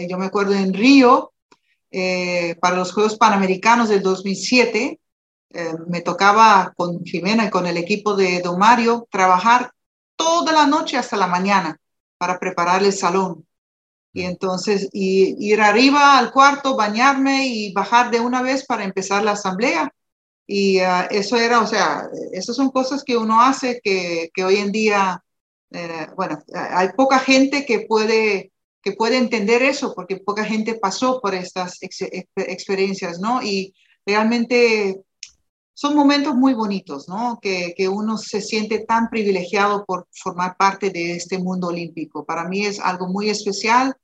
yo 0.09 0.17
me 0.17 0.25
acuerdo 0.25 0.55
en 0.55 0.73
Río, 0.73 1.35
eh, 1.91 2.57
para 2.61 2.77
los 2.77 2.93
Juegos 2.93 3.17
Panamericanos 3.17 3.89
del 3.89 4.03
2007, 4.03 5.01
eh, 5.51 5.73
me 5.89 6.03
tocaba 6.03 6.73
con 6.77 7.05
Jimena 7.05 7.47
y 7.47 7.51
con 7.51 7.67
el 7.67 7.79
equipo 7.79 8.15
de 8.15 8.41
Don 8.41 8.59
Mario 8.59 9.09
trabajar 9.11 9.73
toda 10.17 10.53
la 10.53 10.67
noche 10.67 10.99
hasta 10.99 11.17
la 11.17 11.27
mañana 11.27 11.79
para 12.19 12.39
preparar 12.39 12.83
el 12.83 12.93
salón. 12.93 13.47
Y 14.19 14.25
entonces 14.25 14.89
y, 14.93 15.37
ir 15.39 15.61
arriba 15.61 16.19
al 16.19 16.33
cuarto, 16.33 16.77
bañarme 16.77 17.47
y 17.49 17.73
bajar 17.73 18.11
de 18.11 18.21
una 18.21 18.43
vez 18.43 18.67
para 18.67 18.85
empezar 18.85 19.23
la 19.23 19.33
asamblea. 19.33 19.93
Y 20.47 20.79
eso 21.11 21.37
era, 21.37 21.61
o 21.61 21.67
sea, 21.67 22.09
esas 22.33 22.57
son 22.57 22.71
cosas 22.71 23.05
que 23.05 23.17
uno 23.17 23.43
hace 23.43 23.81
que, 23.83 24.31
que 24.35 24.45
hoy 24.45 24.57
en 24.57 24.73
día 24.73 25.23
eh, 25.71 26.07
bueno, 26.17 26.43
hay 26.55 26.89
poca 26.97 27.19
gente 27.19 27.67
que 27.67 27.81
puede, 27.81 28.53
que 28.83 28.93
puede 28.93 29.19
entender 29.19 29.63
eso, 29.63 29.95
porque 29.95 30.17
poca 30.17 30.45
gente 30.45 30.75
pasó 30.77 31.21
por 31.21 31.35
estas 31.35 31.79
experiencias, 31.81 33.21
¿no? 33.21 33.43
Y 33.43 33.75
realmente 34.07 35.03
son 35.75 35.95
momentos 35.95 36.35
muy 36.35 36.55
bonitos, 36.55 37.09
¿no? 37.09 37.39
Que, 37.41 37.75
que, 37.77 37.89
uno 37.89 38.19
se 38.19 38.41
siente 38.41 38.81
tan 38.81 39.11
privilegiado 39.11 39.85
por 39.85 40.09
formar 40.11 40.57
parte 40.57 40.91
de 40.91 41.13
este 41.13 41.39
mundo 41.39 41.69
olímpico. 41.69 42.25
Para 42.25 42.49
mí 42.49 42.65
es 42.67 42.81
algo 42.81 43.07
muy 43.09 43.31
especial. 43.31 43.95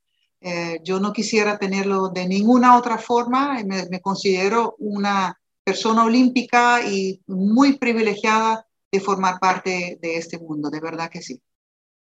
Eh, 0.47 0.79
yo 0.83 0.99
no 0.99 1.11
quisiera 1.11 1.57
tenerlo 1.57 2.09
de 2.09 2.27
ninguna 2.27 2.77
otra 2.77 2.99
forma. 2.99 3.63
Me, 3.63 3.89
me 3.89 3.99
considero 3.99 4.75
una 4.77 5.35
persona 5.63 6.05
olímpica 6.05 6.87
y 6.87 7.19
muy 7.25 7.79
privilegiada 7.79 8.67
de 8.91 8.99
formar 8.99 9.39
parte 9.39 9.97
de 9.99 10.17
este 10.17 10.37
mundo, 10.37 10.69
de 10.69 10.79
verdad 10.79 11.09
que 11.09 11.23
sí. 11.23 11.41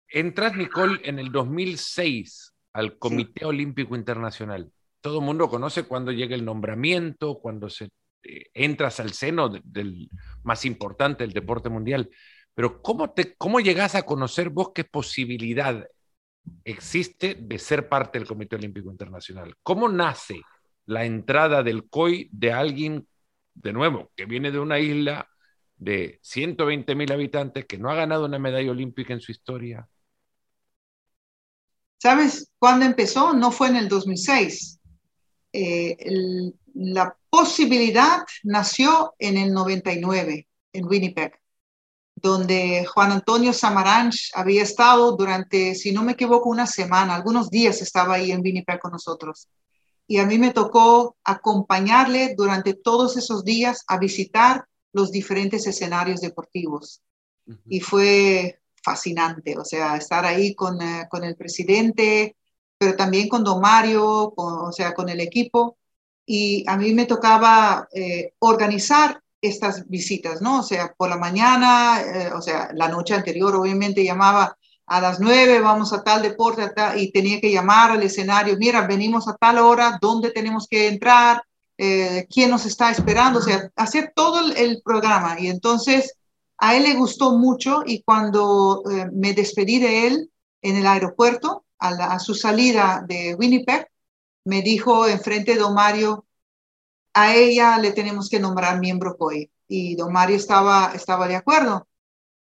Entras, 0.08 0.56
Nicole, 0.56 1.02
en 1.06 1.18
el 1.18 1.32
2006 1.32 2.54
al 2.74 3.00
Comité 3.00 3.46
Olímpico 3.46 3.96
Internacional. 3.96 4.72
Todo 5.02 5.22
el 5.22 5.26
mundo 5.26 5.50
conoce 5.50 5.86
cuando 5.86 6.12
llega 6.12 6.36
el 6.36 6.46
nombramiento, 6.46 7.40
cuando 7.40 7.68
se, 7.68 7.86
eh, 8.22 8.52
entras 8.54 9.00
al 9.00 9.14
seno 9.14 9.50
del 9.50 10.08
más 10.44 10.66
importante 10.66 11.24
del 11.24 11.34
deporte 11.34 11.70
mundial. 11.70 12.12
Pero 12.54 12.84
¿cómo, 12.84 13.10
te, 13.10 13.34
¿cómo 13.38 13.60
llegas 13.60 13.96
a 13.96 14.04
conocer 14.04 14.52
vos 14.52 14.70
qué 14.76 14.84
posibilidad 14.84 15.84
existe 16.64 17.36
de 17.40 17.60
ser 17.60 17.90
parte 17.90 18.20
del 18.20 18.28
Comité 18.28 18.56
Olímpico 18.56 18.92
Internacional? 18.92 19.56
¿Cómo 19.64 19.90
nace 19.90 20.42
la 20.86 21.06
entrada 21.06 21.64
del 21.64 21.88
COI 21.90 22.30
de 22.32 22.52
alguien, 22.52 23.08
de 23.54 23.74
nuevo, 23.74 24.12
que 24.16 24.26
viene 24.26 24.52
de 24.52 24.60
una 24.60 24.80
isla 24.80 25.28
de 25.78 26.20
120 26.22 26.96
mil 26.96 27.12
habitantes, 27.12 27.66
que 27.66 27.78
no 27.78 27.90
ha 27.90 27.96
ganado 27.96 28.26
una 28.26 28.40
medalla 28.40 28.72
olímpica 28.72 29.14
en 29.14 29.22
su 29.22 29.32
historia, 29.32 29.88
¿Sabes 32.02 32.50
cuándo 32.58 32.86
empezó? 32.86 33.34
No 33.34 33.52
fue 33.52 33.68
en 33.68 33.76
el 33.76 33.90
2006. 33.90 34.80
Eh, 35.52 35.98
la 36.74 37.16
posibilidad 37.30 38.24
nació 38.44 39.16
en 39.20 39.38
el 39.38 39.52
99, 39.52 40.48
en 40.74 40.86
Winnipeg, 40.86 41.39
donde 42.22 42.86
Juan 42.86 43.12
Antonio 43.12 43.54
Samaranch 43.54 44.32
había 44.34 44.64
estado 44.64 45.16
durante, 45.16 45.76
si 45.76 45.92
no 45.92 46.04
me 46.04 46.14
equivoco, 46.14 46.50
una 46.50 46.68
semana, 46.68 47.16
algunos 47.16 47.50
días 47.50 47.82
estaba 47.82 48.16
ahí 48.16 48.32
en 48.32 48.42
Winnipeg 48.42 48.80
con 48.80 48.92
nosotros. 48.92 49.48
Y 50.08 50.18
a 50.18 50.26
mí 50.26 50.40
me 50.40 50.52
tocó 50.52 51.18
acompañarle 51.24 52.34
durante 52.36 52.74
todos 52.74 53.16
esos 53.18 53.44
días 53.44 53.84
a 53.88 53.98
visitar 53.98 54.66
los 54.92 55.12
diferentes 55.12 55.68
escenarios 55.68 56.22
deportivos. 56.22 57.02
Y 57.68 57.80
fue 57.80 58.60
fascinante, 58.84 59.58
o 59.58 59.66
sea, 59.66 59.98
estar 59.98 60.24
ahí 60.26 60.54
con, 60.54 60.82
eh, 60.82 61.08
con 61.10 61.24
el 61.24 61.36
presidente, 61.36 62.36
pero 62.78 62.96
también 62.96 63.28
con 63.28 63.44
Don 63.44 63.60
Mario, 63.60 64.34
o 64.36 64.72
sea, 64.72 64.94
con 64.94 65.10
el 65.10 65.20
equipo. 65.20 65.78
Y 66.26 66.64
a 66.68 66.78
mí 66.78 66.94
me 66.94 67.06
tocaba 67.06 67.88
eh, 67.92 68.34
organizar 68.40 69.22
estas 69.42 69.88
visitas, 69.88 70.42
¿no? 70.42 70.60
O 70.60 70.64
sea, 70.64 70.94
por 70.98 71.10
la 71.10 71.18
mañana, 71.18 72.02
eh, 72.02 72.32
o 72.34 72.42
sea, 72.42 72.70
la 72.74 72.88
noche 72.88 73.14
anterior 73.14 73.56
obviamente 73.56 74.04
llamaba 74.04 74.58
a 74.86 75.02
las 75.02 75.20
nueve, 75.20 75.60
vamos 75.60 75.94
a 75.94 76.04
tal 76.04 76.22
deporte, 76.22 76.64
y 76.98 77.12
tenía 77.12 77.40
que 77.40 77.52
llamar 77.52 77.92
al 77.92 78.04
escenario, 78.04 78.58
mira, 78.58 78.88
venimos 78.88 79.28
a 79.28 79.36
tal 79.36 79.60
hora, 79.60 80.00
¿dónde 80.02 80.32
tenemos 80.32 80.68
que 80.68 80.88
entrar? 80.88 81.44
¿Quién 81.78 82.50
nos 82.50 82.66
está 82.66 82.92
esperando? 82.92 83.40
O 83.40 83.42
sea, 83.42 83.70
hacer 83.76 84.12
todo 84.16 84.52
el, 84.52 84.82
programa. 84.84 85.40
Y 85.40 85.48
entonces 85.48 86.16
a 86.60 86.76
él 86.76 86.84
le 86.84 86.94
gustó 86.96 87.38
mucho 87.38 87.84
y 87.86 88.04
cuando 88.04 88.84
eh, 88.92 89.08
me 89.14 89.34
despedí 89.34 89.80
de 89.80 90.08
él 90.08 90.32
en 90.62 90.76
el 90.76 90.86
aeropuerto, 90.86 91.66
a, 91.80 92.20
su 92.20 92.36
salida 92.36 93.06
de 93.08 93.36
Winnipeg, 93.36 93.88
me 94.44 94.62
dijo 94.62 95.08
enfrente 95.08 95.56
de 95.56 95.70
Mario, 95.70 96.26
a 97.22 97.36
ella 97.36 97.78
le 97.78 97.92
tenemos 97.92 98.30
que 98.30 98.40
nombrar 98.40 98.80
miembro 98.80 99.18
COI. 99.18 99.50
Y 99.68 99.96
Don 99.96 100.12
Mario 100.12 100.38
estaba, 100.38 100.92
estaba 100.96 101.28
de 101.28 101.36
acuerdo, 101.36 101.88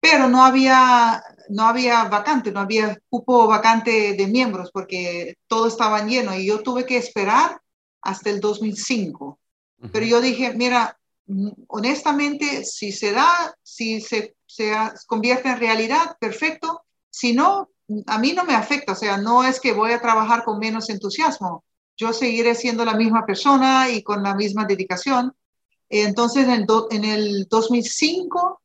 pero 0.01 0.29
no 0.29 0.44
había, 0.44 1.22
no 1.48 1.64
había 1.64 2.05
vacante, 2.05 2.51
no 2.51 2.61
había 2.61 2.98
cupo 3.09 3.46
vacante 3.46 4.14
de 4.14 4.27
miembros 4.27 4.70
porque 4.72 5.37
todo 5.46 5.68
estaba 5.68 6.05
lleno 6.05 6.35
y 6.35 6.46
yo 6.46 6.62
tuve 6.62 6.87
que 6.87 6.96
esperar 6.96 7.61
hasta 8.01 8.31
el 8.31 8.40
2005. 8.40 9.38
Pero 9.92 10.07
yo 10.07 10.20
dije, 10.20 10.55
mira, 10.55 10.98
honestamente, 11.68 12.64
si 12.64 12.92
se 12.92 13.12
da, 13.12 13.55
si 13.62 14.01
se, 14.01 14.37
se, 14.46 14.72
convierte 15.07 15.48
en 15.48 15.59
realidad, 15.59 16.16
perfecto. 16.18 16.83
Si 17.11 17.33
no, 17.33 17.68
a 18.07 18.18
mí 18.18 18.33
no 18.33 18.44
me 18.44 18.55
afecta, 18.55 18.92
o 18.92 18.96
sea, 18.96 19.16
no 19.18 19.44
es 19.44 19.61
que 19.61 19.72
voy 19.72 19.92
a 19.92 20.01
trabajar 20.01 20.44
con 20.44 20.59
menos 20.59 20.88
entusiasmo. 20.90 21.64
Yo 21.96 22.12
seguiré 22.12 22.55
siendo 22.55 22.85
la 22.85 22.94
misma 22.94 23.24
persona 23.26 23.88
y 23.90 24.02
con 24.02 24.22
la 24.22 24.35
misma 24.35 24.64
dedicación. 24.64 25.35
Entonces, 25.88 26.46
en, 26.48 27.05
el 27.05 27.46
2005, 27.48 28.62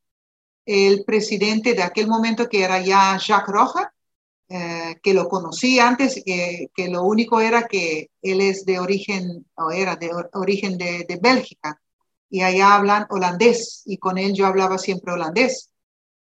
el 0.66 1.04
presidente 1.04 1.74
de 1.74 1.82
aquel 1.82 2.08
momento, 2.08 2.48
que 2.48 2.62
era 2.62 2.80
ya 2.80 3.18
Jacques 3.18 3.54
Roja, 3.54 3.92
eh, 4.48 4.96
que 5.02 5.12
lo 5.12 5.28
conocí 5.28 5.78
antes, 5.78 6.22
que, 6.24 6.70
lo 6.88 7.02
único 7.02 7.40
era 7.40 7.68
que 7.68 8.10
él 8.22 8.40
es 8.40 8.64
de 8.64 8.78
origen, 8.78 9.46
o 9.56 9.70
era 9.70 9.96
de 9.96 10.10
origen 10.32 10.78
de, 10.78 11.04
de 11.06 11.16
Bélgica 11.16 11.78
y 12.30 12.42
allá 12.42 12.74
hablan 12.74 13.06
holandés 13.10 13.82
y 13.86 13.98
con 13.98 14.18
él 14.18 14.34
yo 14.34 14.46
hablaba 14.46 14.78
siempre 14.78 15.12
holandés. 15.12 15.70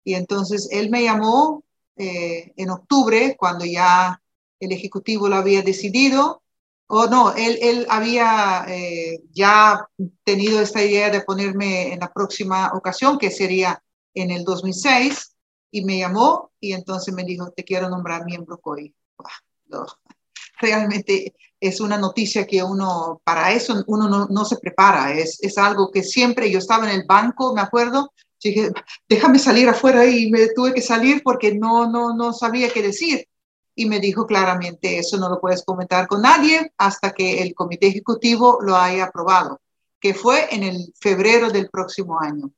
Y 0.04 0.14
entonces 0.14 0.68
él 0.70 0.90
me 0.90 1.02
llamó 1.02 1.64
eh, 1.96 2.52
en 2.56 2.70
octubre 2.70 3.36
cuando 3.38 3.64
ya 3.64 4.22
el 4.60 4.72
ejecutivo 4.72 5.28
lo 5.28 5.36
había 5.36 5.62
decidido, 5.62 6.42
o 6.88 7.06
no, 7.06 7.34
él, 7.34 7.58
él 7.60 7.86
había 7.88 8.64
eh, 8.68 9.20
ya 9.32 9.88
tenido 10.24 10.60
esta 10.60 10.82
idea 10.82 11.10
de 11.10 11.22
ponerme 11.22 11.92
en 11.92 12.00
la 12.00 12.12
próxima 12.12 12.70
ocasión, 12.74 13.18
que 13.18 13.30
sería 13.30 13.82
en 14.14 14.30
el 14.30 14.44
2006, 14.44 15.36
y 15.70 15.84
me 15.84 15.98
llamó 15.98 16.52
y 16.60 16.72
entonces 16.72 17.12
me 17.12 17.24
dijo, 17.24 17.50
te 17.50 17.64
quiero 17.64 17.88
nombrar 17.88 18.24
miembro 18.24 18.58
COI. 18.58 18.94
Realmente 20.60 21.34
es 21.60 21.80
una 21.80 21.98
noticia 21.98 22.46
que 22.46 22.62
uno, 22.62 23.20
para 23.24 23.52
eso 23.52 23.84
uno 23.88 24.26
no, 24.28 24.44
se 24.44 24.56
prepara, 24.56 25.12
es, 25.12 25.38
es, 25.42 25.58
algo 25.58 25.90
que 25.90 26.02
siempre, 26.02 26.50
yo 26.50 26.58
estaba 26.58 26.88
en 26.88 27.00
el 27.00 27.06
banco, 27.06 27.54
me 27.54 27.60
acuerdo, 27.60 28.12
dije, 28.42 28.70
déjame 29.08 29.38
salir 29.38 29.68
afuera 29.68 30.06
y 30.06 30.30
me 30.30 30.48
tuve 30.48 30.72
que 30.72 30.82
salir 30.82 31.22
porque 31.22 31.54
no, 31.54 31.90
no, 31.90 32.14
no 32.14 32.32
sabía 32.32 32.70
qué 32.70 32.82
decir. 32.82 33.28
Y 33.76 33.86
me 33.86 34.00
dijo 34.00 34.26
claramente, 34.26 34.98
eso 34.98 35.18
no 35.18 35.28
lo 35.28 35.40
puedes 35.40 35.62
comentar 35.62 36.08
con 36.08 36.22
nadie 36.22 36.72
hasta 36.78 37.12
que 37.12 37.42
el 37.42 37.54
comité 37.54 37.86
ejecutivo 37.88 38.58
lo 38.62 38.74
haya 38.74 39.04
aprobado, 39.04 39.60
que 40.00 40.14
fue 40.14 40.52
en 40.52 40.64
el 40.64 40.92
febrero 40.98 41.50
del 41.50 41.68
próximo 41.68 42.18
año. 42.18 42.50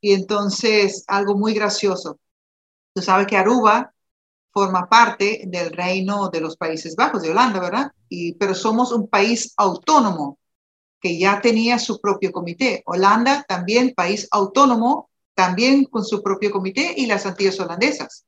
Y 0.00 0.12
entonces, 0.12 1.02
algo 1.08 1.34
muy 1.34 1.54
gracioso. 1.54 2.18
Tú 2.94 3.02
sabes 3.02 3.26
que 3.26 3.36
Aruba 3.36 3.92
forma 4.52 4.88
parte 4.88 5.44
del 5.46 5.70
reino 5.70 6.28
de 6.28 6.40
los 6.40 6.56
Países 6.56 6.94
Bajos, 6.94 7.22
de 7.22 7.30
Holanda, 7.30 7.58
¿verdad? 7.58 7.92
Y, 8.08 8.34
pero 8.34 8.54
somos 8.54 8.92
un 8.92 9.08
país 9.08 9.54
autónomo 9.56 10.38
que 11.00 11.18
ya 11.18 11.40
tenía 11.40 11.78
su 11.78 12.00
propio 12.00 12.30
comité. 12.32 12.82
Holanda 12.84 13.44
también, 13.48 13.94
país 13.94 14.28
autónomo, 14.30 15.08
también 15.34 15.86
con 15.86 16.04
su 16.04 16.22
propio 16.22 16.50
comité 16.50 16.92
y 16.96 17.06
las 17.06 17.24
Antillas 17.24 17.58
holandesas. 17.58 18.26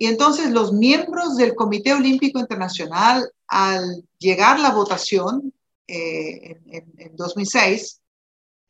Y 0.00 0.06
entonces 0.06 0.50
los 0.50 0.72
miembros 0.72 1.36
del 1.36 1.54
Comité 1.54 1.92
Olímpico 1.92 2.38
Internacional, 2.38 3.30
al 3.46 4.02
llegar 4.16 4.58
la 4.58 4.70
votación 4.70 5.52
eh, 5.86 6.58
en, 6.96 7.16
2006, 7.16 8.00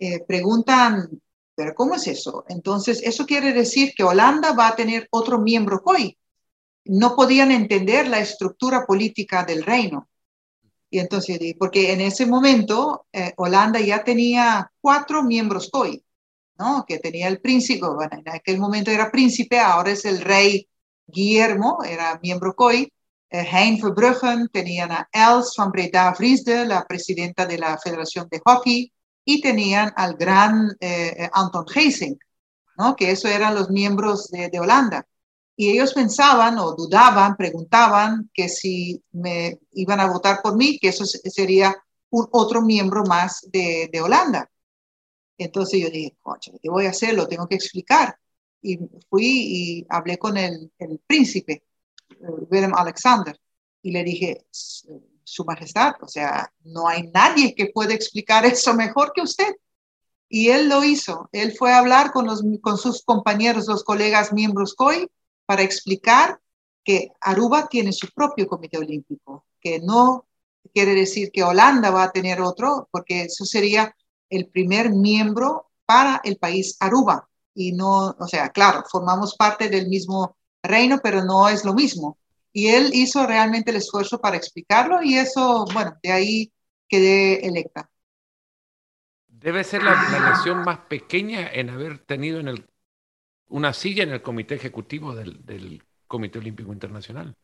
eh, 0.00 0.24
preguntan, 0.26 1.08
¿pero 1.54 1.72
cómo 1.76 1.94
es 1.94 2.08
eso? 2.08 2.44
Entonces, 2.48 3.00
eso 3.04 3.26
quiere 3.26 3.52
decir 3.52 3.92
que 3.96 4.02
Holanda 4.02 4.54
va 4.54 4.66
a 4.66 4.74
tener 4.74 5.06
otro 5.12 5.38
miembro 5.38 5.80
COI. 5.84 6.18
No 6.86 7.14
podían 7.14 7.52
entender 7.52 8.08
la 8.08 8.18
estructura 8.18 8.84
política 8.84 9.44
del 9.44 9.62
reino. 9.62 10.08
Y 10.90 10.98
entonces, 10.98 11.38
porque 11.56 11.92
en 11.92 12.00
ese 12.00 12.26
momento 12.26 13.06
eh, 13.12 13.34
Holanda 13.36 13.78
ya 13.78 14.02
tenía 14.02 14.72
cuatro 14.80 15.22
miembros 15.22 15.70
COI, 15.70 16.02
¿no? 16.58 16.84
Que 16.88 16.98
tenía 16.98 17.28
el 17.28 17.40
príncipe, 17.40 17.86
bueno, 17.86 18.18
en 18.18 18.28
aquel 18.28 18.58
momento 18.58 18.90
era 18.90 19.12
príncipe, 19.12 19.60
ahora 19.60 19.92
es 19.92 20.04
el 20.04 20.22
rey 20.22 20.66
Guillermo, 21.10 21.78
era 21.84 22.18
miembro 22.22 22.54
COI. 22.54 22.92
Eh, 23.32 23.46
hein 23.48 23.78
Verbruggen, 23.80 24.48
tenían 24.48 24.90
a 24.90 25.08
Els 25.12 25.54
van 25.56 25.70
Breda 25.70 26.12
Vriesde, 26.18 26.66
la 26.66 26.84
presidenta 26.84 27.46
de 27.46 27.58
la 27.58 27.78
Federación 27.78 28.26
de 28.28 28.40
Hockey, 28.44 28.92
y 29.24 29.40
tenían 29.40 29.92
al 29.96 30.14
gran 30.14 30.76
eh, 30.80 31.28
Anton 31.32 31.64
Geesink, 31.68 32.20
¿no? 32.76 32.96
Que 32.96 33.12
esos 33.12 33.30
eran 33.30 33.54
los 33.54 33.70
miembros 33.70 34.28
de, 34.30 34.58
Holanda 34.58 35.06
y 35.56 35.70
ellos 35.70 35.92
pensaban 35.92 36.58
o 36.58 36.74
dudaban, 36.74 37.36
preguntaban 37.36 38.30
que 38.32 38.48
si 38.48 39.02
me 39.12 39.60
iban 39.72 40.00
a 40.00 40.06
votar 40.06 40.40
por 40.42 40.56
mí, 40.56 40.78
que 40.78 40.88
eso 40.88 41.04
sería 41.04 41.76
un 42.10 42.26
otro 42.32 42.62
miembro 42.62 43.04
más 43.04 43.46
de, 43.52 43.88
de 43.92 44.00
Holanda. 44.00 44.50
Entonces 45.36 45.80
yo 45.80 45.90
dije, 45.90 46.16
¿qué 46.62 46.70
voy 46.70 46.86
a 46.86 46.90
hacer? 46.90 47.14
Lo 47.14 47.28
tengo 47.28 47.46
que 47.46 47.56
explicar. 47.56 48.16
Y 48.62 48.78
fui 49.08 49.26
y 49.26 49.86
hablé 49.88 50.18
con 50.18 50.36
el, 50.36 50.70
el 50.78 51.00
príncipe, 51.06 51.64
eh, 52.10 52.16
Willem 52.50 52.74
Alexander, 52.74 53.38
y 53.82 53.92
le 53.92 54.04
dije, 54.04 54.46
Su 54.50 55.44
Majestad, 55.44 55.94
o 56.02 56.08
sea, 56.08 56.52
no 56.64 56.88
hay 56.88 57.08
nadie 57.14 57.54
que 57.54 57.66
pueda 57.66 57.94
explicar 57.94 58.44
eso 58.44 58.74
mejor 58.74 59.12
que 59.14 59.22
usted. 59.22 59.54
Y 60.28 60.48
él 60.50 60.68
lo 60.68 60.84
hizo. 60.84 61.28
Él 61.32 61.54
fue 61.56 61.72
a 61.72 61.78
hablar 61.78 62.12
con, 62.12 62.26
los, 62.26 62.42
con 62.60 62.78
sus 62.78 63.02
compañeros, 63.04 63.66
los 63.66 63.82
colegas 63.82 64.32
miembros 64.32 64.74
COI, 64.74 65.08
para 65.46 65.62
explicar 65.62 66.40
que 66.84 67.10
Aruba 67.20 67.68
tiene 67.68 67.92
su 67.92 68.08
propio 68.14 68.46
comité 68.46 68.78
olímpico, 68.78 69.46
que 69.60 69.80
no 69.80 70.26
quiere 70.72 70.94
decir 70.94 71.30
que 71.32 71.42
Holanda 71.42 71.90
va 71.90 72.04
a 72.04 72.12
tener 72.12 72.40
otro, 72.40 72.88
porque 72.90 73.22
eso 73.22 73.44
sería 73.44 73.94
el 74.28 74.46
primer 74.46 74.90
miembro 74.90 75.70
para 75.86 76.20
el 76.24 76.36
país 76.36 76.76
Aruba. 76.80 77.28
Y 77.54 77.72
no, 77.72 78.16
o 78.18 78.26
sea, 78.26 78.50
claro, 78.50 78.84
formamos 78.90 79.34
parte 79.36 79.68
del 79.68 79.88
mismo 79.88 80.36
reino, 80.62 81.00
pero 81.02 81.24
no 81.24 81.48
es 81.48 81.64
lo 81.64 81.74
mismo. 81.74 82.18
Y 82.52 82.68
él 82.68 82.90
hizo 82.92 83.26
realmente 83.26 83.70
el 83.70 83.76
esfuerzo 83.76 84.20
para 84.20 84.36
explicarlo 84.36 85.02
y 85.02 85.16
eso, 85.16 85.64
bueno, 85.72 85.96
de 86.02 86.12
ahí 86.12 86.52
quedé 86.88 87.46
electa. 87.46 87.88
Debe 89.28 89.64
ser 89.64 89.82
la, 89.82 89.92
la 90.10 90.20
nación 90.20 90.62
más 90.64 90.80
pequeña 90.80 91.48
en 91.52 91.70
haber 91.70 91.98
tenido 91.98 92.40
en 92.40 92.48
el 92.48 92.70
una 93.50 93.72
silla 93.72 94.04
en 94.04 94.10
el 94.10 94.22
comité 94.22 94.54
ejecutivo 94.54 95.14
del, 95.14 95.82
Comité 96.06 96.40
Olímpico 96.40 96.72
Internacional. 96.72 97.36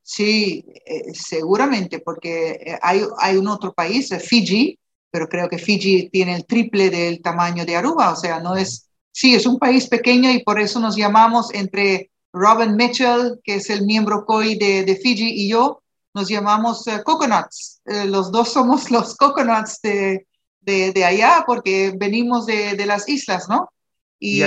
Sí, 0.00 0.64
eh, 0.86 1.12
seguramente, 1.14 1.98
porque 1.98 2.50
eh, 2.50 2.78
hay, 2.80 3.02
hay 3.18 3.36
un 3.36 3.48
otro 3.48 3.72
país, 3.72 4.14
Fiji, 4.22 4.78
pero 5.10 5.28
creo 5.28 5.48
que 5.48 5.58
Fiji 5.58 6.10
tiene 6.10 6.36
el 6.36 6.46
triple 6.46 6.90
del 6.90 7.20
tamaño 7.20 7.64
de 7.64 7.74
Aruba, 7.74 8.12
o 8.12 8.16
sea, 8.16 8.38
no 8.38 8.54
es, 8.54 8.88
sí, 9.14 9.34
es 9.34 9.46
un 9.46 9.58
país 9.58 9.86
pequeño 9.88 10.30
y 10.30 10.42
por 10.42 10.60
eso 10.60 10.80
nos 10.80 10.96
llamamos 10.96 11.54
entre 11.54 12.10
Robin 12.32 12.74
Mitchell, 12.74 13.40
que 13.44 13.56
es 13.56 13.70
el 13.70 13.86
miembro 13.86 14.24
COI 14.24 14.56
de, 14.56 15.00
Fiji, 15.00 15.44
y 15.44 15.48
yo, 15.48 15.80
nos 16.12 16.28
llamamos 16.28 16.86
eh, 16.88 17.00
Coconuts. 17.04 17.80
los 18.06 18.32
dos 18.32 18.52
somos 18.52 18.90
los 18.90 19.16
Coconuts 19.16 19.80
de, 19.82 20.26
de, 20.60 21.04
allá 21.04 21.44
porque 21.46 21.94
venimos 21.96 22.46
de, 22.46 22.74
de, 22.74 22.86
las 22.86 23.08
islas, 23.08 23.48
¿no? 23.48 23.70
Y, 24.18 24.42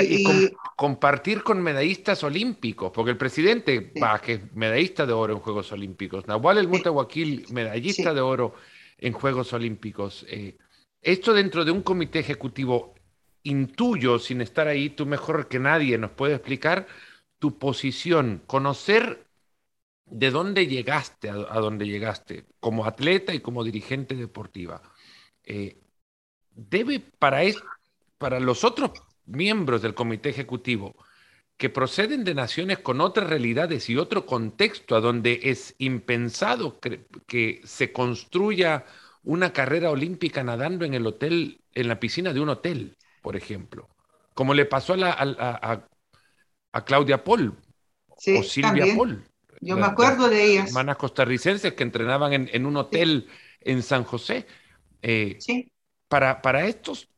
compartir 0.75 1.43
con 1.43 1.61
medallistas 1.61 2.23
olímpicos, 2.23 2.91
porque 2.91 3.11
el 3.11 3.17
presidente, 3.17 3.91
que 4.23 4.33
es 4.33 4.55
medallista 4.55 5.05
de 5.05 5.13
oro 5.13 5.33
en 5.33 5.39
Juegos 5.39 5.71
Olímpicos, 5.71 6.27
Nahual 6.27 6.57
El 6.57 6.67
Mutahuaquil, 6.67 7.45
medallista 7.51 8.13
de 8.13 8.21
oro 8.21 8.55
en 8.97 9.13
Juegos 9.13 9.53
Olímpicos. 9.53 10.25
Eh, 10.29 10.57
esto 11.01 11.33
dentro 11.33 11.63
de 11.63 11.71
un 11.71 11.83
comité 11.83 12.19
ejecutivo, 12.19 12.95
intuyo, 13.43 14.19
sin 14.19 14.41
estar 14.41 14.67
ahí, 14.67 14.89
tú 14.89 15.05
mejor 15.05 15.47
que 15.47 15.59
nadie 15.59 15.97
nos 15.97 16.11
puede 16.11 16.35
explicar 16.35 16.87
tu 17.39 17.57
posición, 17.57 18.41
conocer 18.47 19.25
de 20.05 20.31
dónde 20.31 20.67
llegaste 20.67 21.29
a, 21.29 21.33
dónde 21.33 21.85
llegaste, 21.87 22.45
como 22.59 22.85
atleta 22.85 23.33
y 23.33 23.39
como 23.41 23.63
dirigente 23.63 24.15
deportiva. 24.15 24.81
Eh, 25.43 25.77
debe 26.55 26.99
para, 26.99 27.41
para 28.17 28.39
los 28.39 28.63
otros 28.63 28.91
miembros 29.25 29.81
del 29.81 29.93
comité 29.93 30.29
ejecutivo 30.29 30.95
que 31.57 31.69
proceden 31.69 32.23
de 32.23 32.35
naciones 32.35 32.79
con 32.79 33.01
otras 33.01 33.29
realidades 33.29 33.89
y 33.89 33.97
otro 33.97 34.25
contexto, 34.25 34.95
a 34.95 35.01
donde 35.01 35.39
es 35.43 35.75
impensado 35.79 36.79
que, 36.79 37.61
se 37.63 37.91
construya 37.91 38.85
una 39.23 39.51
carrera 39.53 39.89
olímpica 39.89 40.43
nadando 40.43 40.85
en 40.85 40.93
el 40.93 41.05
hotel, 41.07 41.61
en 41.73 41.87
la 41.87 41.99
piscina 41.99 42.31
de 42.31 42.39
un 42.39 42.49
hotel, 42.49 42.96
por 43.27 43.35
ejemplo, 43.35 43.89
como 44.33 44.53
le 44.53 44.63
pasó 44.63 44.93
a, 44.93 45.85
a, 46.71 46.85
Claudia 46.85 47.25
Paul 47.25 47.59
o 48.07 48.41
Silvia 48.41 48.85
Paul. 48.95 49.21
Yo 49.59 49.75
me 49.75 49.85
acuerdo 49.85 50.29
de 50.29 50.45
ellas. 50.45 50.69
Hermanas 50.69 50.95
costarricenses 50.95 51.73
que 51.73 51.83
entrenaban 51.83 52.31
en, 52.49 52.65
un 52.65 52.77
hotel 52.77 53.27
en 53.59 53.83
San 53.83 54.05
José. 54.05 54.47
Eh, 55.01 55.35
sí. 55.41 55.69
Para, 56.07 56.41
para 56.41 56.67
estos 56.67 57.09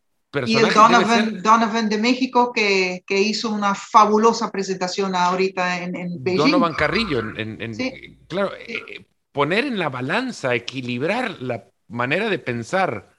y 0.47 0.55
el 0.55 0.73
Donovan, 0.73 1.43
Donovan, 1.43 1.89
de 1.89 1.99
México 1.99 2.51
que, 2.51 3.03
que, 3.05 3.21
hizo 3.21 3.51
una 3.51 3.75
fabulosa 3.75 4.49
presentación 4.49 5.13
ahorita 5.13 5.83
en, 5.83 5.95
en 5.95 6.23
Beijing. 6.23 6.39
Donovan 6.39 6.73
Carrillo, 6.73 7.19
en, 7.19 8.17
claro, 8.27 8.53
eh, 8.55 9.05
poner 9.31 9.65
en 9.65 9.77
la 9.77 9.89
balanza, 9.89 10.55
equilibrar 10.55 11.39
la 11.39 11.65
manera 11.87 12.31
de 12.31 12.39
pensar 12.39 13.18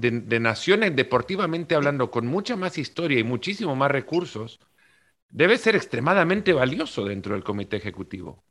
de, 0.00 0.20
de, 0.20 0.40
naciones 0.40 0.96
deportivamente 0.96 1.74
hablando 1.74 2.10
con 2.10 2.26
mucha 2.26 2.56
más 2.56 2.78
historia 2.78 3.18
y 3.18 3.24
muchísimo 3.24 3.76
más 3.76 3.90
recursos, 3.90 4.60
debe 5.28 5.58
ser 5.58 5.76
extremadamente 5.76 6.52
valioso 6.52 7.04
dentro 7.04 7.34
del 7.34 7.44
comité 7.44 7.76
ejecutivo. 7.76 8.42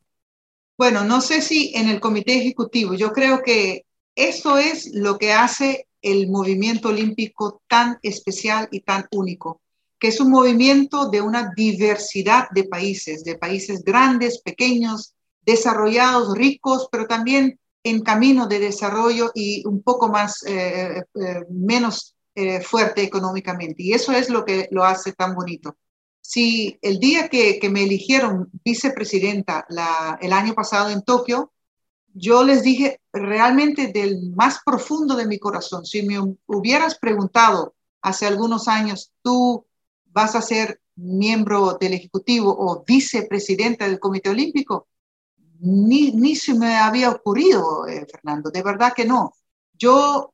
Bueno, 0.77 1.03
no 1.03 1.19
sé 1.19 1.41
si 1.41 1.73
en 1.75 1.89
el 1.89 1.99
comité 1.99 2.37
ejecutivo, 2.37 2.93
yo 2.93 3.11
creo 3.11 3.41
que 3.43 3.85
eso 4.15 4.57
es 4.57 4.93
lo 4.93 5.17
que 5.17 5.33
hace 5.33 5.87
el 6.01 6.29
movimiento 6.29 6.89
olímpico 6.89 7.61
tan 7.67 7.99
especial 8.01 8.69
y 8.71 8.81
tan 8.81 9.05
único, 9.11 9.61
que 9.99 10.07
es 10.07 10.19
un 10.21 10.31
movimiento 10.31 11.09
de 11.09 11.21
una 11.21 11.51
diversidad 11.55 12.47
de 12.51 12.63
países, 12.63 13.23
de 13.23 13.37
países 13.37 13.83
grandes, 13.83 14.41
pequeños, 14.41 15.13
desarrollados, 15.41 16.37
ricos, 16.37 16.87
pero 16.91 17.07
también 17.07 17.59
en 17.83 18.01
camino 18.01 18.47
de 18.47 18.59
desarrollo 18.59 19.31
y 19.33 19.65
un 19.65 19.81
poco 19.81 20.09
más, 20.09 20.43
eh, 20.45 21.03
eh, 21.15 21.45
menos 21.49 22.15
eh, 22.35 22.61
fuerte 22.61 23.03
económicamente. 23.03 23.83
Y 23.83 23.93
eso 23.93 24.11
es 24.11 24.29
lo 24.29 24.45
que 24.45 24.67
lo 24.71 24.83
hace 24.83 25.13
tan 25.13 25.35
bonito. 25.35 25.77
Si 26.21 26.77
el 26.81 26.99
día 26.99 27.29
que, 27.29 27.59
me 27.71 27.83
eligieron 27.83 28.49
vicepresidenta 28.63 29.65
el 30.21 30.33
año 30.33 30.53
pasado 30.53 30.89
en 30.89 31.01
Tokio, 31.01 31.51
yo 32.13 32.43
les 32.43 32.61
dije 32.63 33.01
realmente 33.13 33.87
del 33.87 34.31
más 34.35 34.59
profundo 34.65 35.15
de 35.15 35.25
mi 35.25 35.39
corazón, 35.39 35.85
si 35.85 36.03
me 36.03 36.19
hubieras 36.45 36.97
preguntado 36.99 37.75
hace 38.01 38.27
algunos 38.27 38.67
años, 38.67 39.11
tú 39.23 39.65
vas 40.05 40.35
a 40.35 40.41
ser 40.41 40.81
miembro 40.95 41.77
del 41.79 41.93
Ejecutivo 41.93 42.55
o 42.57 42.83
vicepresidenta 42.85 43.87
del 43.87 43.99
Comité 43.99 44.29
Olímpico, 44.29 44.87
ni, 45.59 46.11
ni 46.11 46.35
se 46.35 46.53
me 46.53 46.77
había 46.77 47.09
ocurrido, 47.11 47.87
eh, 47.87 48.05
Fernando, 48.09 48.49
de 48.49 48.63
verdad 48.63 48.93
que 48.95 49.05
no. 49.05 49.33
Yo 49.73 50.33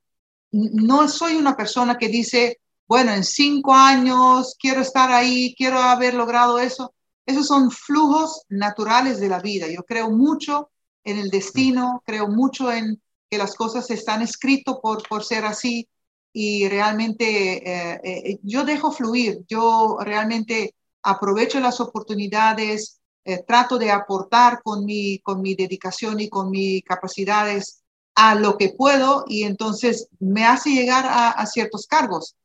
no 0.51 1.07
soy 1.07 1.35
una 1.35 1.55
persona 1.55 1.97
que 1.97 2.07
dice, 2.07 2.59
bueno, 2.87 3.11
en 3.13 3.23
cinco 3.23 3.73
años 3.73 4.55
quiero 4.59 4.81
estar 4.81 5.11
ahí, 5.11 5.53
quiero 5.57 5.79
haber 5.79 6.13
logrado 6.13 6.59
eso. 6.59 6.93
Esos 7.25 7.47
son 7.47 7.71
flujos 7.71 8.43
naturales 8.49 9.19
de 9.19 9.29
la 9.29 9.39
vida. 9.39 9.67
Yo 9.67 9.83
creo 9.83 10.11
mucho 10.11 10.69
en 11.03 11.17
el 11.17 11.29
destino, 11.29 12.03
creo 12.05 12.27
mucho 12.27 12.71
en 12.71 13.01
que 13.29 13.37
las 13.37 13.55
cosas 13.55 13.89
están 13.89 14.21
escritas 14.21 14.75
por, 14.81 15.07
por 15.07 15.23
ser 15.23 15.45
así 15.45 15.87
y 16.31 16.67
realmente 16.67 17.23
eh, 17.65 18.01
eh, 18.03 18.39
yo 18.43 18.65
dejo 18.65 18.91
fluir, 18.91 19.45
yo 19.47 19.97
realmente 20.01 20.75
aprovecho 21.01 21.59
las 21.59 21.79
oportunidades, 21.79 22.99
eh, 23.27 23.43
trato 23.43 23.79
de 23.79 23.89
aportar 23.89 24.61
con 24.61 24.85
mi, 24.85 25.17
con 25.17 25.41
mi 25.41 25.55
dedicación 25.55 26.19
y 26.19 26.29
con 26.29 26.51
mis 26.51 26.83
capacidades 26.83 27.83
a 28.13 28.35
lo 28.35 28.55
que 28.55 28.69
puedo 28.69 29.25
y 29.27 29.43
entonces 29.43 30.07
me 30.19 30.45
hace 30.45 30.69
llegar 30.69 31.05
a, 31.09 31.43
ciertos 31.47 31.87
cargos. 31.87 32.35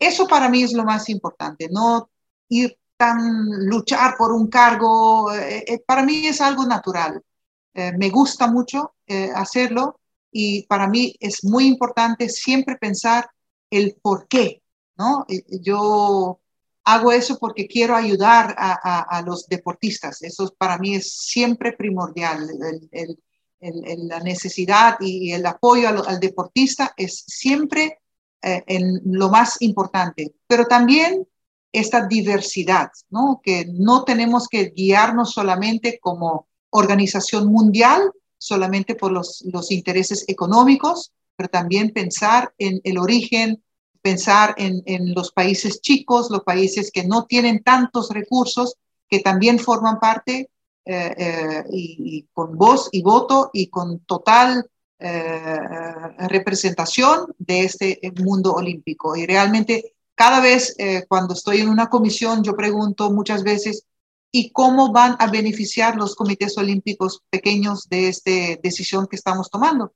Eso 0.00 0.26
para 0.26 0.48
mí 0.48 0.64
es 0.64 0.72
lo 0.72 0.82
más 0.82 1.08
importante, 1.08 1.68
no 1.70 2.10
ir 2.48 2.76
tan 2.96 3.46
luchar 3.66 4.16
por 4.16 4.32
un 4.32 4.48
cargo, 4.48 5.32
eh, 5.32 5.64
eh, 5.68 5.78
para 5.86 6.02
mí 6.02 6.26
es 6.26 6.40
algo 6.40 6.66
natural. 6.66 7.22
me 7.74 8.10
gusta 8.10 8.46
mucho 8.48 8.94
hacerlo 9.34 10.00
y 10.30 10.66
para 10.66 10.88
mí 10.88 11.14
es 11.20 11.44
muy 11.44 11.66
importante 11.66 12.28
siempre 12.28 12.76
pensar 12.76 13.28
el 13.70 13.96
por 14.02 14.26
qué, 14.28 14.62
¿no? 14.96 15.26
Yo 15.60 16.40
hago 16.84 17.12
eso 17.12 17.38
porque 17.38 17.66
quiero 17.66 17.96
ayudar 17.96 18.54
a, 18.58 19.22
los 19.26 19.46
deportistas. 19.46 20.22
Eso 20.22 20.54
para 20.56 20.78
mí 20.78 20.94
es 20.96 21.12
siempre 21.12 21.72
primordial. 21.72 22.48
la 23.60 24.20
necesidad 24.20 24.96
y, 25.00 25.32
el 25.32 25.46
apoyo 25.46 25.88
al, 25.88 26.20
deportista 26.20 26.92
es 26.96 27.24
siempre 27.26 28.00
eh, 28.42 28.62
en 28.66 29.00
lo 29.04 29.30
más 29.30 29.60
importante. 29.62 30.34
Pero 30.46 30.66
también 30.66 31.26
esta 31.72 32.06
diversidad, 32.06 32.90
¿no? 33.10 33.40
que 33.42 33.66
no 33.66 34.04
tenemos 34.04 34.46
que 34.48 34.66
guiarnos 34.66 35.32
solamente 35.32 35.98
como 36.00 36.46
organización 36.70 37.48
mundial, 37.48 38.12
solamente 38.38 38.94
por 38.94 39.10
los, 39.10 39.42
los 39.52 39.70
intereses 39.70 40.24
económicos, 40.28 41.12
pero 41.36 41.48
también 41.48 41.90
pensar 41.92 42.52
en 42.58 42.80
el 42.84 42.98
origen, 42.98 43.62
pensar 44.04 44.54
en, 44.58 45.14
los 45.14 45.32
países 45.32 45.80
chicos, 45.80 46.30
los 46.30 46.42
países 46.42 46.90
que 46.92 47.04
no 47.04 47.24
tienen 47.24 47.62
tantos 47.62 48.10
recursos, 48.10 48.76
que 49.08 49.20
también 49.20 49.58
forman 49.58 49.98
parte 49.98 50.50
eh, 50.84 51.14
eh, 51.16 51.64
y, 51.70 52.28
con 52.34 52.58
voz 52.58 52.90
y 52.92 53.00
voto 53.00 53.48
y 53.54 53.68
con 53.68 54.00
total 54.00 54.70
eh, 54.98 55.58
representación 56.28 57.34
de 57.38 57.60
este 57.60 57.98
mundo 58.22 58.52
olímpico. 58.52 59.16
Y 59.16 59.24
realmente 59.24 59.94
cada 60.14 60.40
vez 60.40 60.76
cuando 61.08 61.32
estoy 61.32 61.60
en 61.60 61.70
una 61.70 61.88
comisión, 61.88 62.44
yo 62.44 62.54
pregunto 62.54 63.10
muchas 63.10 63.42
veces, 63.42 63.86
¿y 64.30 64.50
cómo 64.50 64.92
van 64.92 65.16
a 65.18 65.28
beneficiar 65.28 65.96
los 65.96 66.14
comités 66.14 66.58
olímpicos 66.58 67.22
pequeños 67.30 67.88
de 67.88 68.08
esta 68.08 68.30
decisión 68.62 69.06
que 69.06 69.16
estamos 69.16 69.48
tomando? 69.48 69.94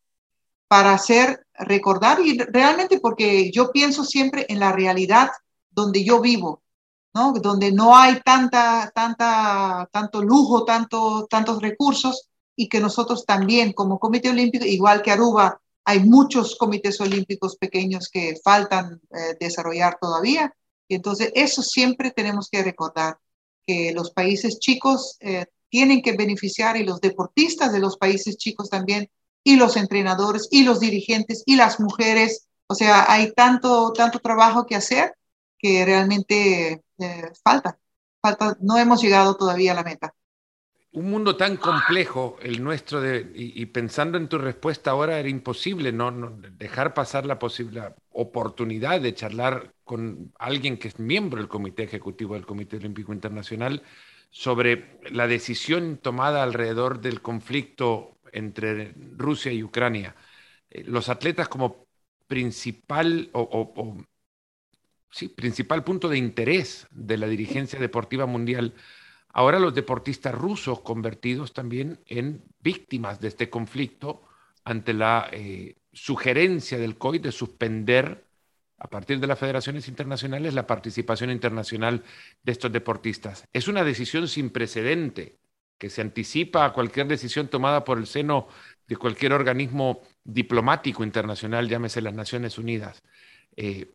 Para 0.68 0.92
hacer 0.92 1.46
recordar 1.54 2.20
y 2.20 2.38
realmente 2.38 3.00
porque 3.00 3.50
yo 3.50 3.72
pienso 3.72 4.04
siempre 4.04 4.46
en 4.48 4.60
la 4.60 4.72
realidad 4.72 5.30
donde 5.70 6.04
yo 6.04 6.20
vivo, 6.20 6.62
¿no? 7.14 7.32
Donde 7.32 7.72
no 7.72 7.96
hay 7.96 8.20
tanta, 8.20 8.92
tanta, 8.94 9.88
tanto 9.90 10.22
lujo, 10.22 10.64
tanto, 10.64 11.26
tantos 11.28 11.60
recursos 11.60 12.28
y 12.54 12.68
que 12.68 12.80
nosotros 12.80 13.24
también 13.24 13.72
como 13.72 13.98
Comité 13.98 14.30
Olímpico, 14.30 14.64
igual 14.64 15.02
que 15.02 15.10
Aruba, 15.10 15.60
hay 15.84 16.00
muchos 16.00 16.56
comités 16.56 17.00
olímpicos 17.00 17.56
pequeños 17.56 18.10
que 18.10 18.36
faltan 18.44 19.00
eh, 19.10 19.36
desarrollar 19.40 19.96
todavía. 19.98 20.52
Y 20.86 20.96
entonces 20.96 21.32
eso 21.34 21.62
siempre 21.62 22.10
tenemos 22.10 22.48
que 22.50 22.62
recordar, 22.62 23.18
que 23.66 23.92
los 23.92 24.10
países 24.10 24.58
chicos 24.58 25.16
eh, 25.20 25.46
tienen 25.70 26.02
que 26.02 26.12
beneficiar 26.12 26.76
y 26.76 26.84
los 26.84 27.00
deportistas 27.00 27.72
de 27.72 27.78
los 27.78 27.96
países 27.96 28.36
chicos 28.36 28.68
también 28.68 29.08
y 29.48 29.56
los 29.56 29.78
entrenadores 29.78 30.46
y 30.50 30.62
los 30.62 30.78
dirigentes 30.78 31.42
y 31.46 31.56
las 31.56 31.80
mujeres. 31.80 32.48
O 32.66 32.74
sea, 32.74 33.10
hay 33.10 33.32
tanto, 33.32 33.94
tanto 33.94 34.18
trabajo 34.18 34.66
que 34.66 34.76
hacer 34.76 35.14
que 35.56 35.86
realmente 35.86 36.82
eh, 36.98 37.30
falta, 37.42 37.78
falta, 38.20 38.58
no 38.60 38.76
hemos 38.76 39.00
llegado 39.00 39.38
todavía 39.38 39.72
a 39.72 39.76
la 39.76 39.84
meta. 39.84 40.12
Un 40.92 41.10
mundo 41.10 41.34
tan 41.34 41.56
complejo, 41.56 42.36
el 42.42 42.62
nuestro, 42.62 43.00
de, 43.00 43.32
y, 43.34 43.64
pensando 43.66 44.18
en 44.18 44.28
tu 44.28 44.36
respuesta 44.36 44.90
ahora, 44.90 45.18
era 45.18 45.30
imposible 45.30 45.92
no, 45.92 46.10
dejar 46.58 46.92
pasar 46.92 47.24
la 47.24 47.38
posible 47.38 47.94
oportunidad 48.10 49.00
de 49.00 49.14
charlar 49.14 49.72
con 49.82 50.30
alguien 50.38 50.76
que 50.76 50.88
es 50.88 50.98
miembro 50.98 51.40
del 51.40 51.48
Comité 51.48 51.84
Ejecutivo 51.84 52.34
del 52.34 52.44
Comité 52.44 52.76
Olímpico 52.76 53.14
Internacional 53.14 53.82
sobre 54.30 55.00
la 55.10 55.26
decisión 55.26 55.98
tomada 55.98 56.42
alrededor 56.42 57.00
del 57.00 57.22
conflicto 57.22 58.18
entre 58.32 58.94
Rusia 59.16 59.52
y 59.52 59.62
Ucrania, 59.62 60.14
eh, 60.70 60.84
los 60.84 61.08
atletas 61.08 61.48
como 61.48 61.86
principal 62.26 63.30
o, 63.32 63.96
sí, 65.10 65.28
principal 65.28 65.82
punto 65.82 66.08
de 66.08 66.18
interés 66.18 66.86
de 66.90 67.16
la 67.16 67.26
dirigencia 67.26 67.78
deportiva 67.78 68.26
mundial, 68.26 68.74
ahora 69.32 69.58
los 69.58 69.74
deportistas 69.74 70.34
rusos 70.34 70.80
convertidos 70.82 71.54
también 71.54 72.00
en 72.06 72.44
víctimas 72.60 73.20
de 73.20 73.28
este 73.28 73.48
conflicto 73.48 74.22
ante 74.64 74.92
la 74.92 75.28
eh, 75.32 75.76
sugerencia 75.92 76.76
del 76.78 76.98
COI 76.98 77.18
de 77.18 77.32
suspender 77.32 78.27
a 78.78 78.88
partir 78.88 79.18
de 79.18 79.26
las 79.26 79.38
federaciones 79.38 79.88
internacionales 79.88 80.54
la 80.54 80.66
participación 80.66 81.30
internacional 81.30 82.04
de 82.42 82.52
estos 82.52 82.72
deportistas. 82.72 83.48
Es 83.52 83.68
una 83.68 83.84
decisión 83.84 84.28
sin 84.28 84.50
precedente 84.50 85.38
que 85.78 85.90
se 85.90 86.00
anticipa 86.00 86.64
a 86.64 86.72
cualquier 86.72 87.06
decisión 87.06 87.48
tomada 87.48 87.84
por 87.84 87.98
el 87.98 88.06
seno 88.06 88.48
de 88.86 88.96
cualquier 88.96 89.32
organismo 89.32 90.00
diplomático 90.24 91.04
internacional, 91.04 91.68
llámese 91.68 92.00
las 92.02 92.14
Naciones 92.14 92.58
Unidas. 92.58 93.02
Eh, 93.56 93.92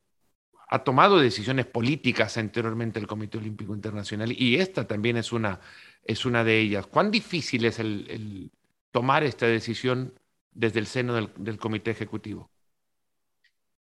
ha 0.69 0.84
tomado 0.84 1.19
decisiones 1.19 1.65
políticas 1.65 2.38
anteriormente 2.38 3.00
el 3.00 3.08
Comité 3.08 3.38
Olímpico 3.38 3.76
Internacional 3.76 4.32
y 4.32 4.56
esta 4.56 4.88
también 4.88 5.17
es 5.17 5.32
una, 5.32 5.60
es 6.04 6.26
una 6.26 6.43
de 6.43 6.60
ellas. 6.60 6.88
¿Cuán 6.88 7.12
difícil 7.12 7.65
es 7.65 7.80
el, 7.80 8.52
tomar 8.91 9.24
esta 9.24 9.46
decisión 9.46 10.13
desde 10.52 10.80
el 10.80 10.88
seno 10.88 11.13
del, 11.13 11.30
del 11.38 11.58
Comité 11.58 11.91
Ejecutivo? 11.91 12.52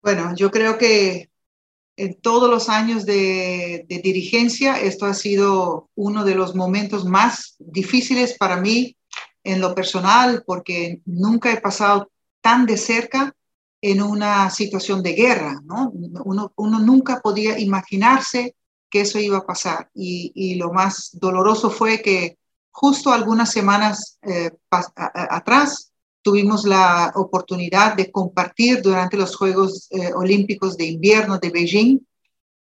Bueno, 0.03 0.35
yo 0.35 0.51
creo 0.51 0.79
que 0.79 1.31
en 1.97 2.21
todos 2.21 2.51
los 2.51 2.69
años 2.69 3.07
de, 3.07 3.87
dirigencia, 3.89 4.81
esto 4.81 5.07
ha 5.07 5.15
sido 5.15 5.91
uno 5.95 6.25
de 6.25 6.35
los 6.35 6.57
momentos 6.57 7.05
más 7.05 7.55
difíciles 7.61 8.37
para 8.37 8.57
mí 8.57 8.97
en 9.45 9.61
lo 9.61 9.75
personal, 9.75 10.43
porque 10.45 11.01
nunca 11.05 11.53
he 11.53 11.61
pasado 11.61 12.11
tan 12.41 12.67
de 12.67 12.77
cerca 12.77 13.35
en 13.81 14.03
una 14.03 14.51
situación 14.51 15.03
de 15.03 15.13
guerra, 15.13 15.61
¿no? 15.65 15.93
Uno, 16.25 16.53
nunca 16.57 17.21
podía 17.21 17.59
imaginarse 17.59 18.57
que 18.91 19.03
eso 19.03 19.21
iba 19.21 19.39
a 19.39 19.47
pasar. 19.47 19.91
Y, 19.95 20.57
lo 20.57 20.73
más 20.73 21.11
doloroso 21.13 21.71
fue 21.71 22.03
que 22.03 22.39
justo 22.73 23.13
algunas 23.13 23.53
semanas 23.53 24.19
eh, 24.23 24.51
atrás 24.71 25.92
tuvimos 26.23 26.65
la 26.65 27.13
oportunidad 27.17 27.97
de 27.97 28.11
compartir 28.11 28.81
durante 28.81 29.17
los 29.17 29.37
Juegos 29.37 29.89
eh, 29.91 30.13
Olímpicos 30.15 30.77
de 30.77 30.87
Invierno 30.87 31.39
de 31.39 31.51
Beijing 31.51 31.99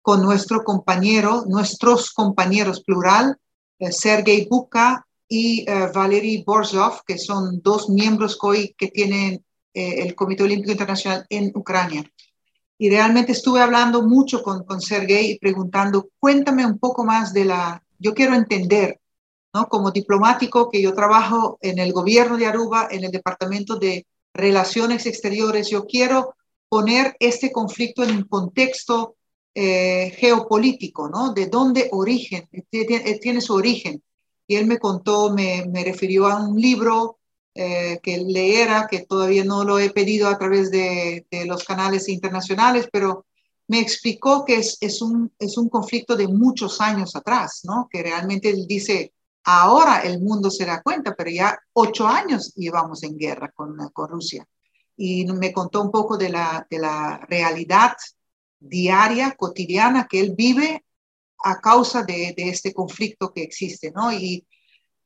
con 0.00 0.22
nuestro 0.22 0.64
compañero, 0.64 1.44
nuestros 1.46 2.12
compañeros 2.12 2.82
plural, 2.82 3.36
eh, 3.78 3.92
Sergei 3.92 4.46
Buka 4.48 5.06
y 5.28 5.68
eh, 5.68 5.90
Valery 5.92 6.44
Borzov, 6.46 7.02
que 7.04 7.18
son 7.18 7.60
dos 7.62 7.90
miembros 7.90 8.36
COI 8.36 8.74
que 8.78 8.88
tienen 8.88 9.44
el 9.74 10.16
Comité 10.16 10.42
Olímpico 10.42 10.72
Internacional 10.72 11.24
en 11.28 11.52
Ucrania. 11.54 12.02
Y 12.78 12.90
realmente 12.90 13.30
estuve 13.30 13.60
hablando 13.60 14.02
mucho 14.02 14.42
con, 14.42 14.64
con 14.64 14.80
Sergei 14.80 15.32
y 15.32 15.38
preguntando, 15.38 16.08
cuéntame 16.18 16.66
un 16.66 16.80
poco 16.80 17.04
más 17.04 17.32
de 17.32 17.44
la, 17.44 17.80
yo 17.96 18.12
quiero 18.12 18.34
entender 18.34 18.98
como 19.68 19.90
diplomático, 19.90 20.68
que 20.70 20.82
yo 20.82 20.94
trabajo 20.94 21.58
en 21.60 21.78
el 21.78 21.92
gobierno 21.92 22.36
de 22.36 22.46
Aruba, 22.46 22.88
en 22.90 23.04
el 23.04 23.10
Departamento 23.10 23.76
de 23.76 24.06
Relaciones 24.32 25.06
Exteriores, 25.06 25.68
yo 25.70 25.86
quiero 25.86 26.34
poner 26.68 27.16
este 27.18 27.50
conflicto 27.50 28.04
en 28.04 28.16
un 28.16 28.24
contexto 28.24 29.16
eh, 29.54 30.14
geopolítico, 30.16 31.08
¿no? 31.08 31.32
De 31.32 31.46
dónde 31.46 31.88
origen, 31.92 32.48
tiene, 32.70 33.40
su 33.40 33.54
origen. 33.54 34.02
Y 34.46 34.56
él 34.56 34.66
me 34.66 34.78
contó, 34.78 35.32
me, 35.32 35.66
me 35.66 35.82
refirió 35.82 36.26
a 36.26 36.40
un 36.40 36.60
libro 36.60 37.18
eh, 37.54 37.98
que 38.02 38.18
leera, 38.18 38.86
que 38.88 39.00
todavía 39.00 39.44
no 39.44 39.64
lo 39.64 39.78
he 39.78 39.90
pedido 39.90 40.28
a 40.28 40.38
través 40.38 40.70
de, 40.70 41.26
de 41.30 41.46
los 41.46 41.64
canales 41.64 42.08
internacionales, 42.08 42.88
pero 42.92 43.26
me 43.66 43.80
explicó 43.80 44.44
que 44.44 44.56
es, 44.56 44.78
es, 44.80 45.02
un, 45.02 45.32
es 45.38 45.58
un 45.58 45.68
conflicto 45.68 46.16
de 46.16 46.28
muchos 46.28 46.80
años 46.80 47.16
atrás, 47.16 47.60
¿no? 47.64 47.88
Que 47.90 48.02
realmente 48.02 48.48
él 48.50 48.66
dice, 48.66 49.12
Ahora 49.50 50.00
el 50.00 50.20
mundo 50.20 50.50
se 50.50 50.66
da 50.66 50.82
cuenta, 50.82 51.14
pero 51.16 51.30
ya 51.30 51.58
ocho 51.72 52.06
años 52.06 52.52
llevamos 52.54 53.02
en 53.02 53.16
guerra 53.16 53.50
con, 53.50 53.78
Rusia. 54.06 54.46
Y 54.94 55.24
me 55.24 55.54
contó 55.54 55.80
un 55.80 55.90
poco 55.90 56.18
de 56.18 56.28
la, 56.28 56.66
realidad 57.26 57.92
diaria, 58.60 59.34
cotidiana 59.38 60.06
que 60.06 60.20
él 60.20 60.34
vive 60.36 60.84
a 61.42 61.62
causa 61.62 62.02
de, 62.02 62.34
este 62.36 62.74
conflicto 62.74 63.32
que 63.32 63.42
existe, 63.42 63.90
¿no? 63.90 64.12
Y 64.12 64.46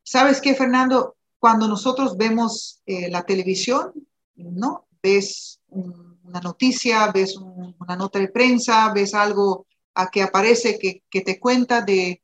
sabes 0.03 0.41
qué, 0.41 0.57
Fernando, 0.57 1.15
cuando 1.39 1.69
nosotros 1.69 2.17
vemos 2.17 2.83
eh, 2.85 3.09
la 3.11 3.23
televisión, 3.23 3.93
¿no? 4.35 4.89
Ves 5.01 5.61
una 5.69 6.41
noticia, 6.41 7.13
ves 7.13 7.37
una 7.37 7.95
nota 7.95 8.19
de 8.19 8.27
prensa, 8.27 8.93
ves 8.93 9.15
algo 9.15 9.67
a 9.95 10.11
que 10.11 10.21
aparece 10.21 10.81
que 10.81 11.21
te 11.21 11.39
cuenta 11.39 11.83
de 11.83 12.22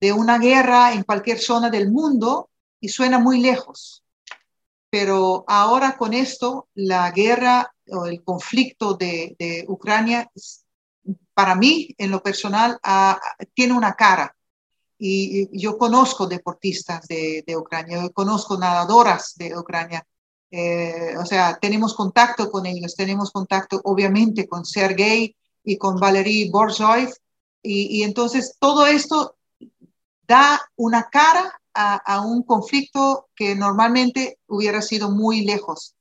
de 0.00 0.12
una 0.12 0.38
guerra 0.38 0.92
en 0.94 1.04
cualquier 1.04 1.38
zona 1.38 1.70
del 1.70 1.90
mundo 1.90 2.50
y 2.80 2.88
suena 2.88 3.18
muy 3.18 3.40
lejos. 3.40 4.02
Pero 4.88 5.44
ahora 5.46 5.96
con 5.96 6.14
esto, 6.14 6.68
la 6.74 7.10
guerra 7.10 7.72
o 7.88 8.06
el 8.06 8.24
conflicto 8.24 8.94
de, 8.94 9.64
Ucrania, 9.68 10.30
para 11.34 11.54
mí, 11.54 11.94
en 11.98 12.10
lo 12.10 12.22
personal, 12.22 12.78
tiene 13.54 13.74
una 13.74 13.94
cara. 13.94 14.34
Y, 14.98 15.48
yo 15.58 15.78
conozco 15.78 16.26
deportistas 16.26 17.06
de, 17.06 17.44
Ucrania, 17.56 18.02
yo 18.02 18.12
conozco 18.12 18.58
nadadoras 18.58 19.34
de 19.36 19.56
Ucrania. 19.56 20.04
Eh, 20.50 21.14
o 21.16 21.24
sea, 21.24 21.58
tenemos 21.60 21.94
contacto 21.94 22.50
con 22.50 22.66
ellos, 22.66 22.96
tenemos 22.96 23.30
contacto 23.30 23.80
obviamente 23.84 24.48
con 24.48 24.64
Sergei 24.64 25.36
y 25.62 25.76
con 25.78 25.96
Valery 25.96 26.50
Borzoi. 26.50 27.08
Y, 27.62 27.98
y 27.98 28.02
entonces 28.02 28.56
todo 28.58 28.86
esto 28.86 29.36
da 30.30 30.60
una 30.76 31.08
cara 31.10 31.60
a, 31.74 32.20
un 32.24 32.44
conflicto 32.44 33.28
que 33.34 33.56
normalmente 33.56 34.38
hubiera 34.46 34.80
sido 34.80 35.10
muy 35.10 35.40
lejos. 35.44 35.96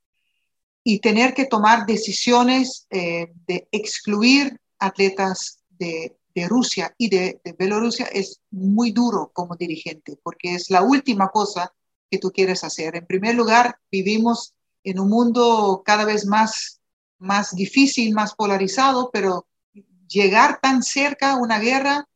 Y 0.84 1.00
tener 1.00 1.34
que 1.34 1.46
tomar 1.46 1.88
decisiones 1.88 2.86
eh, 2.92 3.32
de 3.48 3.68
excluir 3.72 4.60
atletas 4.78 5.60
de, 5.70 6.16
Rusia 6.48 6.96
y 6.98 7.10
de, 7.10 7.42
de, 7.44 7.52
Bielorrusia 7.52 8.06
es 8.06 8.40
muy 8.50 8.92
duro 8.92 9.30
como 9.34 9.58
dirigente, 9.58 10.18
porque 10.24 10.56
es 10.56 10.70
la 10.70 10.84
última 10.84 11.28
cosa 11.28 11.74
que 12.10 12.18
tú 12.18 12.32
quieres 12.32 12.64
hacer. 12.64 12.96
En 12.96 13.06
primer 13.06 13.36
lugar, 13.36 13.78
vivimos 13.92 14.54
en 14.86 15.02
un 15.02 15.10
mundo 15.10 15.82
cada 15.84 16.06
vez 16.06 16.26
más, 16.26 16.80
más 17.18 17.54
difícil, 17.54 18.14
más 18.14 18.36
polarizado, 18.36 19.10
pero 19.12 19.48
llegar 20.08 20.60
tan 20.62 20.82
cerca 20.82 21.32
a 21.32 21.38
una 21.38 21.60
guerra 21.60 22.09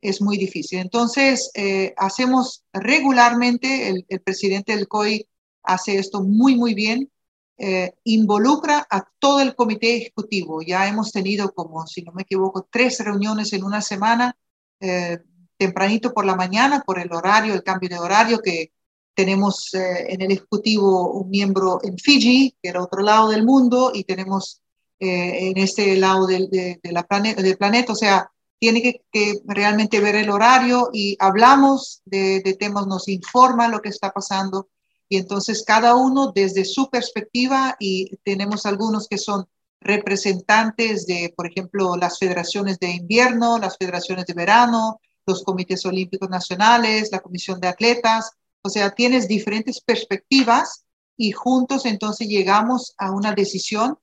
es 0.00 0.20
muy 0.20 0.36
difícil. 0.38 0.78
Entonces, 0.78 1.50
eh, 1.54 1.94
hacemos 1.96 2.64
regularmente, 2.72 3.88
el, 3.88 4.20
presidente 4.20 4.76
del 4.76 4.88
COI 4.88 5.28
hace 5.62 5.98
esto 5.98 6.22
muy, 6.22 6.56
muy 6.56 6.74
bien, 6.74 7.10
eh, 7.58 7.94
involucra 8.04 8.86
a 8.88 9.08
todo 9.18 9.40
el 9.40 9.54
comité 9.54 9.96
ejecutivo. 9.96 10.62
Ya 10.62 10.86
hemos 10.88 11.12
tenido 11.12 11.52
como, 11.52 11.86
si 11.86 12.02
no 12.02 12.12
me 12.12 12.22
equivoco, 12.22 12.68
tres 12.70 13.00
reuniones 13.00 13.52
en 13.52 13.64
una 13.64 13.82
semana, 13.82 14.36
eh, 14.80 15.18
tempranito 15.56 16.14
por 16.14 16.24
la 16.24 16.36
mañana, 16.36 16.82
por 16.86 17.00
el 17.00 17.12
horario, 17.12 17.54
el 17.54 17.64
cambio 17.64 17.88
de 17.88 17.98
horario 17.98 18.38
que 18.40 18.72
tenemos 19.14 19.74
en 19.74 20.22
el 20.22 20.30
ejecutivo 20.30 21.10
un 21.12 21.28
miembro 21.28 21.80
en 21.82 21.98
Fiji, 21.98 22.56
que 22.62 22.68
era 22.68 22.80
otro 22.80 23.02
lado 23.02 23.30
del 23.30 23.44
mundo, 23.44 23.90
y 23.92 24.04
tenemos 24.04 24.62
en 25.00 25.58
este 25.58 25.96
lado 25.96 26.26
del, 26.28 26.48
de, 26.50 26.78
la 26.84 27.04
del 27.36 27.56
planeta, 27.56 27.92
o 27.92 27.96
sea, 27.96 28.30
tiene 28.58 29.02
que, 29.12 29.40
realmente 29.46 30.00
ver 30.00 30.16
el 30.16 30.30
horario 30.30 30.90
y 30.92 31.16
hablamos 31.20 32.02
de, 32.04 32.56
temas, 32.58 32.86
nos 32.86 33.08
informa 33.08 33.68
lo 33.68 33.80
que 33.80 33.88
está 33.88 34.12
pasando. 34.12 34.68
Y 35.08 35.16
entonces 35.16 35.64
cada 35.66 35.94
uno 35.94 36.32
desde 36.34 36.64
su 36.64 36.90
perspectiva 36.90 37.76
y 37.78 38.16
tenemos 38.24 38.66
algunos 38.66 39.08
que 39.08 39.18
son 39.18 39.46
representantes 39.80 41.06
de, 41.06 41.32
por 41.36 41.46
ejemplo, 41.46 41.96
las 41.96 42.18
federaciones 42.18 42.78
de 42.78 42.90
invierno, 42.90 43.58
las 43.58 43.76
federaciones 43.78 44.26
de 44.26 44.34
verano, 44.34 45.00
los 45.24 45.44
comités 45.44 45.86
olímpicos 45.86 46.28
nacionales, 46.28 47.10
la 47.12 47.20
comisión 47.20 47.60
de 47.60 47.68
atletas, 47.68 48.32
o 48.62 48.68
sea, 48.68 48.90
tienes 48.90 49.28
diferentes 49.28 49.80
perspectivas 49.80 50.84
y 51.16 51.32
juntos 51.32 51.86
entonces 51.86 52.28
llegamos 52.28 52.94
a 52.98 53.12
una 53.12 53.32
decisión 53.32 53.98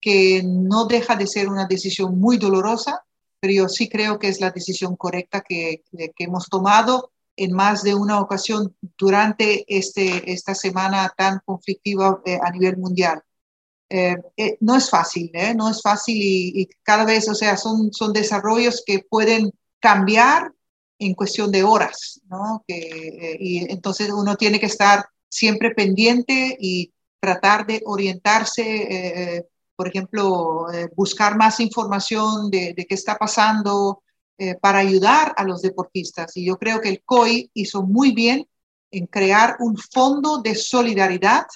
que 0.00 0.42
no 0.44 0.86
deja 0.86 1.14
de 1.14 1.28
ser 1.28 1.48
una 1.48 1.66
decisión 1.66 2.18
muy 2.18 2.36
dolorosa, 2.36 3.04
pero 3.42 3.54
yo 3.54 3.68
sí 3.68 3.88
creo 3.88 4.20
que 4.20 4.28
es 4.28 4.40
la 4.40 4.52
decisión 4.52 4.94
correcta 4.94 5.40
que, 5.40 5.82
que 5.92 6.24
hemos 6.24 6.48
tomado 6.48 7.10
en 7.34 7.52
más 7.52 7.82
de 7.82 7.92
una 7.92 8.20
ocasión 8.20 8.76
durante 8.96 9.64
este, 9.66 10.30
esta 10.32 10.54
semana 10.54 11.12
tan 11.16 11.40
conflictiva 11.44 12.22
eh, 12.24 12.38
a 12.40 12.52
nivel 12.52 12.76
mundial. 12.76 13.20
Eh, 13.88 14.14
eh, 14.36 14.58
no 14.60 14.76
es 14.76 14.88
fácil, 14.88 15.32
no 15.56 15.68
es 15.68 15.82
fácil 15.82 16.16
y, 16.16 16.68
cada 16.84 17.04
vez, 17.04 17.28
o 17.28 17.34
sea, 17.34 17.56
son, 17.56 17.92
son 17.92 18.12
desarrollos 18.12 18.84
que 18.86 19.00
pueden 19.00 19.50
cambiar 19.80 20.52
en 21.00 21.14
cuestión 21.14 21.50
de 21.50 21.64
horas, 21.64 22.20
¿no? 22.30 22.62
Que, 22.64 23.38
y 23.40 23.72
entonces 23.72 24.08
uno 24.10 24.36
tiene 24.36 24.60
que 24.60 24.66
estar 24.66 25.04
siempre 25.28 25.72
pendiente 25.72 26.56
y 26.60 26.92
tratar 27.18 27.66
de 27.66 27.82
orientarse 27.84 29.48
por 29.82 29.88
ejemplo, 29.88 30.72
eh, 30.72 30.88
buscar 30.94 31.36
más 31.36 31.58
información 31.58 32.52
de, 32.52 32.72
qué 32.88 32.94
está 32.94 33.16
pasando 33.16 34.04
eh, 34.38 34.54
para 34.54 34.78
ayudar 34.78 35.34
a 35.36 35.42
los 35.42 35.60
deportistas. 35.60 36.36
Y 36.36 36.44
yo 36.44 36.56
creo 36.56 36.80
que 36.80 36.88
el 36.88 37.02
COI 37.04 37.50
hizo 37.52 37.82
muy 37.82 38.12
bien 38.12 38.46
en 38.92 39.06
crear 39.08 39.56
un 39.58 39.76
fondo 39.76 40.38
de 40.40 40.54
solidaridad 40.54 41.46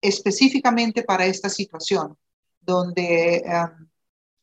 específicamente 0.00 1.02
para 1.02 1.26
esta 1.26 1.50
situación, 1.50 2.16
donde 2.58 3.42
em, 3.44 3.88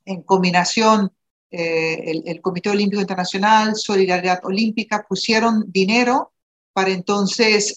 en 0.06 0.22
combinación 0.22 1.12
eh, 1.50 2.22
el, 2.24 2.42
Comité 2.42 2.70
Olímpico 2.70 3.02
Internacional, 3.02 3.76
Solidaridad 3.76 4.42
Olímpica, 4.44 5.04
pusieron 5.10 5.66
dinero 5.72 6.32
para 6.74 6.92
entonces 6.92 7.76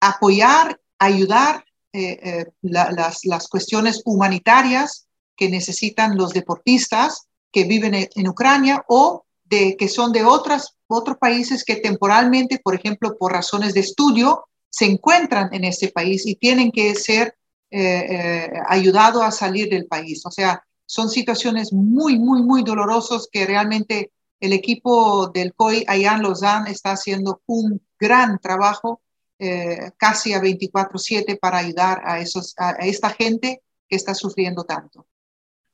apoyar, 0.00 0.80
ayudar 0.98 1.65
eh, 1.96 2.20
eh, 2.22 2.46
las, 2.60 3.24
las, 3.24 3.48
cuestiones 3.48 4.02
humanitarias 4.04 5.06
que 5.34 5.48
necesitan 5.48 6.14
los 6.14 6.34
deportistas 6.34 7.26
que 7.50 7.64
viven 7.64 7.94
en, 7.94 8.28
Ucrania 8.28 8.84
o 8.86 9.24
de, 9.44 9.76
que 9.78 9.88
son 9.88 10.12
de 10.12 10.22
otras, 10.22 10.76
otros 10.88 11.16
países 11.16 11.64
que 11.64 11.76
temporalmente, 11.76 12.58
por 12.62 12.74
ejemplo, 12.74 13.16
por 13.16 13.32
razones 13.32 13.72
de 13.72 13.80
estudio, 13.80 14.44
se 14.68 14.84
encuentran 14.84 15.48
en 15.54 15.64
este 15.64 15.88
país 15.88 16.26
y 16.26 16.34
tienen 16.34 16.70
que 16.70 16.94
ser 16.94 17.34
eh, 17.70 18.50
ayudados 18.68 19.22
a 19.22 19.30
salir 19.30 19.70
del 19.70 19.86
país. 19.86 20.20
O 20.26 20.30
sea, 20.30 20.62
son 20.84 21.08
situaciones 21.08 21.72
muy, 21.72 22.18
muy, 22.18 22.42
muy 22.42 22.62
dolorosas 22.62 23.26
que 23.32 23.46
realmente 23.46 24.12
el 24.38 24.52
equipo 24.52 25.28
del 25.28 25.54
COI 25.54 25.84
Ayan 25.88 26.22
Lausanne 26.22 26.70
está 26.70 26.90
haciendo 26.92 27.40
un 27.46 27.80
gran 27.98 28.38
trabajo 28.38 29.00
eh, 29.38 29.90
casi 29.98 30.32
a 30.32 30.40
24/7 30.40 31.38
para 31.38 31.58
ayudar 31.58 32.00
a, 32.04 32.20
esos, 32.20 32.54
a, 32.56 32.72
esta 32.72 33.10
gente 33.10 33.62
que 33.88 33.96
está 33.96 34.14
sufriendo 34.14 34.64
tanto. 34.64 35.06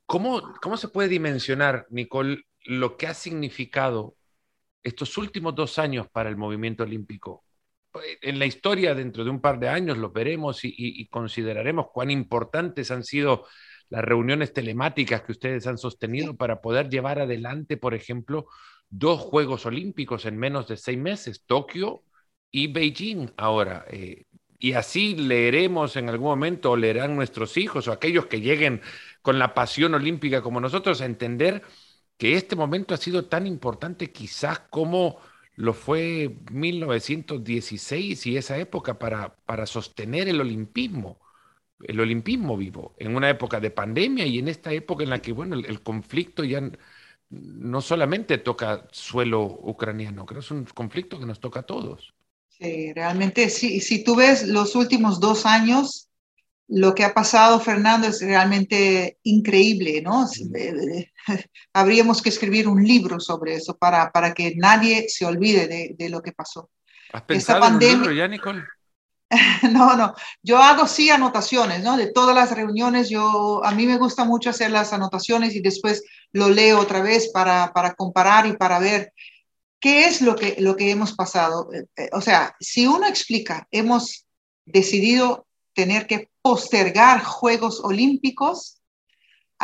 ¿Cómo, 0.07 0.55
¿Cómo 0.61 0.77
se 0.77 0.89
puede 0.89 1.09
dimensionar, 1.09 1.87
Nicole, 1.91 2.45
lo 2.65 2.97
que 2.97 3.07
ha 3.07 3.15
significado 3.15 4.17
estos 4.83 5.17
últimos 5.17 5.55
dos 5.55 5.79
años 5.79 6.09
para 6.11 6.29
el 6.29 6.37
movimiento 6.37 6.83
olímpico? 6.83 7.45
En 8.21 8.39
la 8.39 8.47
historia, 8.47 8.95
dentro 8.95 9.23
de 9.23 9.31
un 9.31 9.41
par 9.41 9.59
de 9.59 9.69
años, 9.69 9.99
lo 9.99 10.11
veremos 10.11 10.65
y, 10.65 10.75
y 10.77 11.07
consideraremos 11.09 11.87
cuán 11.93 12.11
importantes 12.11 12.91
han 12.91 13.05
sido 13.05 13.47
las 13.91 14.03
reuniones 14.03 14.53
telemáticas 14.53 15.23
que 15.23 15.33
ustedes 15.33 15.67
han 15.67 15.77
sostenido 15.77 16.35
para 16.35 16.63
poder 16.63 16.89
llevar 16.89 17.21
adelante, 17.21 17.77
por 17.77 17.95
ejemplo, 17.95 18.47
dos 18.89 19.21
Juegos 19.21 19.67
Olímpicos 19.67 20.25
en 20.25 20.39
menos 20.39 20.67
de 20.69 20.79
seis 20.79 20.99
meses, 20.99 21.45
Tokio 21.47 22.03
y 22.53 22.69
Beijing 22.69 23.31
ahora. 23.37 23.85
Eh, 23.91 24.27
y 24.59 24.75
así 24.75 25.17
leeremos 25.17 25.97
en 25.97 26.09
algún 26.09 26.29
momento, 26.29 26.73
o 26.73 26.77
leerán 26.77 27.17
nuestros 27.17 27.57
hijos 27.57 27.89
o 27.89 27.93
aquellos 27.93 28.27
que 28.27 28.41
lleguen 28.41 28.83
con 29.23 29.39
la 29.39 29.55
pasión 29.55 29.95
olímpica 29.95 30.43
como 30.43 30.61
nosotros 30.61 31.01
a 31.01 31.07
entender 31.07 31.63
que 32.17 32.35
este 32.37 32.55
momento 32.57 32.95
ha 32.95 32.99
sido 32.99 33.27
tan 33.27 33.47
importante 33.47 34.13
quizás 34.13 34.61
como 34.71 35.19
lo 35.57 35.75
fue 35.75 36.37
1916 36.53 38.27
y 38.27 38.37
esa 38.37 38.59
época 38.59 38.99
para, 38.99 39.37
para 39.47 39.67
sostener 39.67 40.29
el 40.29 40.41
olimpismo, 40.41 41.21
el 41.81 42.01
olimpismo 42.01 42.57
vivo, 42.57 42.95
en 42.99 43.17
una 43.17 43.31
época 43.31 43.61
de 43.61 43.71
pandemia 43.71 44.27
y 44.27 44.39
en 44.39 44.49
esta 44.49 44.73
época 44.73 45.05
en 45.05 45.11
la 45.11 45.21
que, 45.23 45.33
bueno, 45.33 45.57
el 45.57 45.83
conflicto 45.83 46.45
ya 46.45 46.63
no 47.31 47.81
solamente 47.81 48.39
toca 48.39 48.89
suelo 48.93 49.43
ucraniano, 49.45 50.27
creo 50.27 50.41
que 50.41 50.45
es 50.45 50.51
un 50.51 50.65
conflicto 50.67 51.19
que 51.19 51.27
nos 51.27 51.41
toca 51.41 51.61
a 51.61 51.63
todos. 51.65 52.15
Sí, 52.63 52.93
realmente, 52.93 53.51
si, 53.51 53.81
si 53.81 54.05
tú 54.05 54.15
ves 54.15 54.47
los 54.47 54.77
últimos 54.77 55.19
dos 55.19 55.47
años, 55.47 56.09
lo 56.69 56.95
que 56.95 57.05
ha 57.05 57.13
pasado, 57.13 57.59
Fernando, 57.59 58.07
es 58.07 58.21
realmente 58.21 59.19
increíble, 59.25 60.01
¿no? 60.01 60.27
Eh, 60.55 61.11
habríamos 61.73 62.23
que 62.23 62.29
escribir 62.29 62.69
un 62.69 62.85
libro 62.85 63.19
sobre 63.19 63.55
eso 63.55 63.77
para, 63.77 64.13
para 64.13 64.33
que 64.33 64.55
nadie 64.57 65.09
se 65.09 65.27
olvide 65.27 65.67
de, 65.67 65.97
de 65.99 66.09
lo 66.09 66.23
que 66.23 66.33
pasó. 66.33 66.71
¿Has 67.13 67.23
pensado 67.23 67.67
en 67.67 67.75
un 67.75 67.81
libro 67.81 68.13
ya, 68.13 68.29
Nicole? 68.29 68.63
no, 69.73 69.97
no, 69.97 70.15
yo 70.43 70.59
hago 70.59 70.87
sí 70.87 71.11
anotaciones, 71.11 71.83
¿no? 71.83 71.97
De 71.97 72.13
todas 72.13 72.35
las 72.35 72.55
reuniones, 72.55 73.09
yo, 73.09 73.65
a 73.65 73.73
mí 73.73 73.87
me 73.87 73.99
gusta 73.99 74.25
mucho 74.25 74.51
hacer 74.51 74.71
las 74.71 74.93
anotaciones 74.93 75.55
y 75.57 75.61
después 75.61 76.05
lo 76.33 76.49
leo 76.49 76.79
otra 76.79 77.03
vez 77.03 77.31
para, 77.33 77.73
para 77.73 77.95
comparar 77.95 78.47
y 78.47 78.53
para 78.53 78.79
ver 78.79 79.13
¿Qué 79.83 80.05
es 80.05 80.23
lo 80.23 80.37
que, 80.37 80.55
lo 80.61 80.77
que 80.77 80.93
hemos 80.93 81.13
pasado? 81.13 81.69
Eh, 81.73 81.87
eh, 81.97 82.09
o 82.13 82.21
sea, 82.21 82.55
si 82.61 82.87
uno 82.87 83.07
explica, 83.07 83.67
hemos 83.73 84.25
decidido 84.65 85.47
tener 85.75 86.07
que 86.07 86.31
postergar 86.41 87.23
Juegos 87.25 87.81
Olímpicos, 87.83 88.79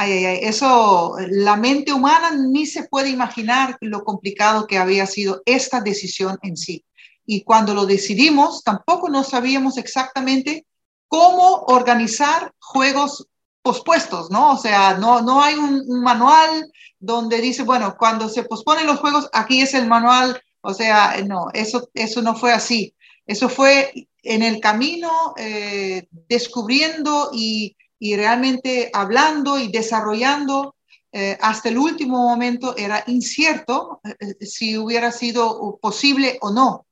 Ay, 0.00 0.12
ay, 0.12 0.24
ay, 0.26 0.38
eso, 0.42 1.16
la 1.28 1.56
mente 1.56 1.92
humana 1.92 2.30
ni 2.30 2.66
se 2.66 2.84
puede 2.84 3.10
imaginar 3.10 3.76
lo 3.80 4.04
complicado 4.04 4.68
que 4.68 4.78
había 4.78 5.06
sido 5.06 5.42
esta 5.44 5.80
decisión 5.80 6.38
en 6.42 6.56
sí. 6.56 6.84
Y 7.26 7.42
cuando 7.42 7.74
lo 7.74 7.84
decidimos, 7.84 8.62
tampoco 8.62 9.08
no 9.08 9.24
sabíamos 9.24 9.76
exactamente 9.76 10.66
cómo 11.08 11.64
organizar 11.66 12.52
juegos 12.60 13.26
pospuestos, 13.60 14.30
¿no? 14.30 14.52
O 14.52 14.56
sea, 14.56 14.94
no, 14.94 15.20
no 15.20 15.42
hay 15.42 15.56
un, 15.56 16.00
manual 16.00 16.70
donde 16.98 17.40
dice, 17.40 17.62
bueno, 17.62 17.96
cuando 17.98 18.28
se 18.28 18.42
posponen 18.44 18.86
los 18.86 19.00
juegos, 19.00 19.28
aquí 19.32 19.60
es 19.60 19.74
el 19.74 19.86
manual. 19.86 20.40
O 20.60 20.74
sea, 20.74 21.16
no, 21.26 21.48
eso, 21.54 21.88
eso 21.94 22.22
no 22.22 22.34
fue 22.34 22.52
así. 22.52 22.94
Eso 23.26 23.48
fue 23.48 24.08
en 24.22 24.42
el 24.42 24.60
camino 24.60 25.34
eh, 25.36 26.06
descubriendo 26.28 27.30
y 27.32 27.76
y 27.98 28.16
realmente 28.16 28.90
hablando 28.92 29.58
y 29.58 29.68
desarrollando 29.68 30.76
eh, 31.12 31.36
hasta 31.40 31.68
el 31.68 31.78
último 31.78 32.18
momento 32.18 32.76
era 32.76 33.02
incierto 33.06 34.00
eh, 34.04 34.44
si 34.44 34.76
hubiera 34.76 35.10
sido 35.10 35.78
posible 35.80 36.38
o 36.42 36.50
no. 36.50 36.86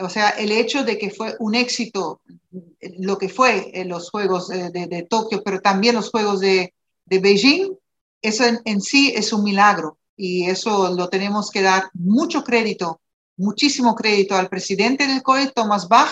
O 0.00 0.08
sea, 0.08 0.30
el 0.30 0.52
hecho 0.52 0.84
de 0.84 0.96
que 0.96 1.10
fue 1.10 1.34
un 1.40 1.54
éxito 1.54 2.20
lo 2.98 3.18
que 3.18 3.28
fue 3.28 3.72
los 3.86 4.10
Juegos 4.10 4.50
eh, 4.50 4.70
de, 4.70 5.02
Tokio, 5.02 5.42
pero 5.42 5.60
también 5.60 5.96
los 5.96 6.10
Juegos 6.10 6.40
de, 6.40 6.72
de 7.04 7.18
Beijing, 7.18 7.74
eso 8.22 8.44
en, 8.44 8.60
en, 8.64 8.80
sí 8.80 9.12
es 9.14 9.32
un 9.32 9.44
milagro 9.44 9.98
y 10.16 10.46
eso 10.46 10.94
lo 10.94 11.08
tenemos 11.08 11.50
que 11.50 11.62
dar 11.62 11.90
mucho 11.94 12.42
crédito, 12.42 13.00
muchísimo 13.36 13.94
crédito 13.94 14.34
al 14.34 14.48
presidente 14.48 15.06
del 15.06 15.22
COE, 15.22 15.52
Thomas 15.54 15.88
Bach, 15.88 16.10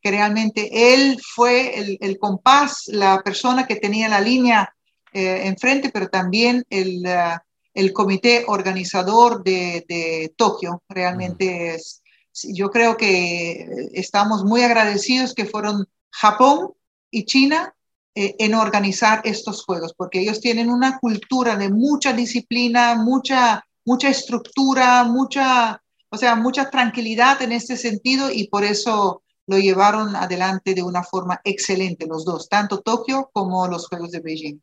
que 0.00 0.10
realmente 0.10 0.94
él 0.94 1.20
fue 1.34 1.98
el, 2.00 2.18
compás, 2.18 2.84
la 2.86 3.20
persona 3.22 3.66
que 3.66 3.76
tenía 3.76 4.08
la 4.08 4.20
línea 4.20 4.72
eh, 5.12 5.42
enfrente, 5.44 5.90
pero 5.90 6.08
también 6.08 6.64
el, 6.70 7.04
eh, 7.04 7.36
el 7.74 7.92
comité 7.92 8.44
organizador 8.46 9.42
de, 9.42 10.32
Tokio. 10.36 10.82
Realmente 10.88 11.74
es, 11.74 12.02
yo 12.32 12.70
creo 12.70 12.96
que 12.96 13.88
estamos 13.92 14.44
muy 14.44 14.62
agradecidos 14.62 15.34
que 15.34 15.46
fueron 15.46 15.86
Japón 16.10 16.72
y 17.10 17.24
China 17.24 17.74
eh, 18.20 18.34
en 18.40 18.52
organizar 18.54 19.20
estos 19.22 19.64
juegos, 19.64 19.94
porque 19.96 20.18
ellos 20.18 20.40
tienen 20.40 20.70
una 20.70 20.98
cultura 20.98 21.56
de 21.56 21.70
mucha 21.70 22.12
disciplina, 22.12 22.96
mucha, 22.96 23.64
mucha 23.84 24.08
estructura, 24.08 25.04
mucha, 25.04 25.80
o 26.08 26.16
sea, 26.16 26.34
mucha 26.34 26.68
tranquilidad 26.68 27.40
en 27.42 27.52
este 27.52 27.76
sentido 27.76 28.28
y 28.32 28.48
por 28.48 28.64
eso 28.64 29.22
lo 29.46 29.56
llevaron 29.56 30.16
adelante 30.16 30.74
de 30.74 30.82
una 30.82 31.04
forma 31.04 31.40
excelente 31.44 32.08
los 32.08 32.24
dos, 32.24 32.48
tanto 32.48 32.80
Tokio 32.80 33.30
como 33.32 33.68
los 33.68 33.86
Juegos 33.86 34.10
de 34.10 34.18
Beijing. 34.18 34.60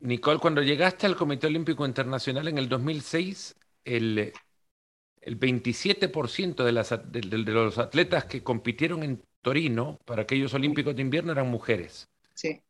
Nicole, 0.00 0.40
cuando 0.40 0.62
llegaste 0.62 1.06
al 1.06 1.14
Comité 1.14 1.46
Olímpico 1.46 1.86
Internacional 1.86 2.48
en 2.48 2.58
el 2.58 2.68
2006, 2.68 3.54
el, 3.84 4.32
el 5.20 5.38
27% 5.38 6.64
de, 6.64 6.72
las, 6.72 6.90
de, 6.90 7.22
los 7.22 7.78
atletas 7.78 8.24
que 8.24 8.42
compitieron 8.42 9.04
en 9.04 9.22
Torino 9.42 10.00
para 10.04 10.22
aquellos 10.22 10.54
Olímpicos 10.54 10.96
de 10.96 11.02
invierno 11.02 11.30
eran 11.30 11.48
mujeres. 11.48 12.08
Sí. 12.34 12.60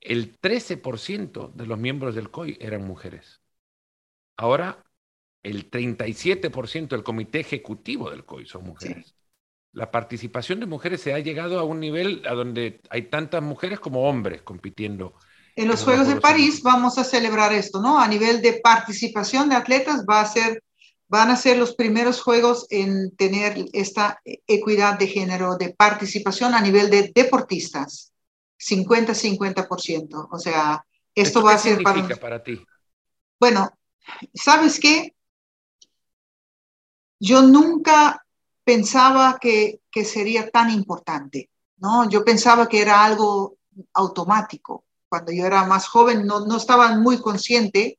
El 0.00 0.38
13% 0.40 1.52
de 1.52 1.66
los 1.66 1.78
miembros 1.78 2.14
del 2.14 2.30
COI 2.30 2.56
eran 2.60 2.86
mujeres. 2.86 3.40
Ahora, 4.36 4.84
el 5.42 5.70
37% 5.70 6.88
del 6.88 7.02
comité 7.02 7.40
ejecutivo 7.40 8.10
del 8.10 8.24
COI 8.24 8.46
son 8.46 8.64
mujeres 8.64 9.14
la 9.72 9.90
participación 9.90 10.60
de 10.60 10.66
mujeres 10.66 11.00
se 11.00 11.14
ha 11.14 11.18
llegado 11.18 11.58
a 11.58 11.64
un 11.64 11.80
nivel 11.80 12.22
a 12.28 12.34
donde 12.34 12.80
hay 12.90 13.02
tantas 13.02 13.42
mujeres 13.42 13.80
como 13.80 14.08
hombres 14.08 14.42
compitiendo. 14.42 15.14
En 15.56 15.68
los 15.68 15.82
Juegos 15.82 16.08
de 16.08 16.20
París 16.20 16.62
vamos 16.62 16.98
a 16.98 17.04
celebrar 17.04 17.52
esto, 17.52 17.80
¿no? 17.80 17.98
A 17.98 18.06
nivel 18.08 18.40
de 18.42 18.60
participación 18.62 19.48
de 19.48 19.56
atletas 19.56 20.04
va 20.08 20.20
a 20.20 20.26
ser, 20.26 20.62
van 21.08 21.30
a 21.30 21.36
ser 21.36 21.58
los 21.58 21.74
primeros 21.74 22.20
Juegos 22.20 22.66
en 22.70 23.14
tener 23.16 23.66
esta 23.72 24.20
equidad 24.24 24.98
de 24.98 25.08
género, 25.08 25.56
de 25.56 25.74
participación 25.74 26.54
a 26.54 26.60
nivel 26.60 26.90
de 26.90 27.12
deportistas, 27.14 28.07
50-50%. 28.58 30.28
O 30.30 30.38
sea, 30.38 30.84
esto, 31.14 31.42
va 31.42 31.54
a 31.54 31.58
ser 31.58 31.82
para, 31.82 32.08
para 32.16 32.42
ti. 32.42 32.64
Bueno, 33.40 33.70
¿sabes 34.34 34.78
qué? 34.80 35.14
Yo 37.20 37.42
nunca 37.42 38.24
pensaba 38.64 39.38
que, 39.40 39.80
que 39.90 40.04
sería 40.04 40.50
tan 40.50 40.70
importante, 40.70 41.50
¿no? 41.78 42.08
Yo 42.08 42.24
pensaba 42.24 42.68
que 42.68 42.80
era 42.80 43.04
algo 43.04 43.58
automático. 43.94 44.84
Cuando 45.08 45.32
yo 45.32 45.46
era 45.46 45.64
más 45.64 45.88
joven 45.88 46.26
no, 46.26 46.40
no 46.46 46.56
estaba 46.56 46.96
muy 46.96 47.18
consciente 47.20 47.98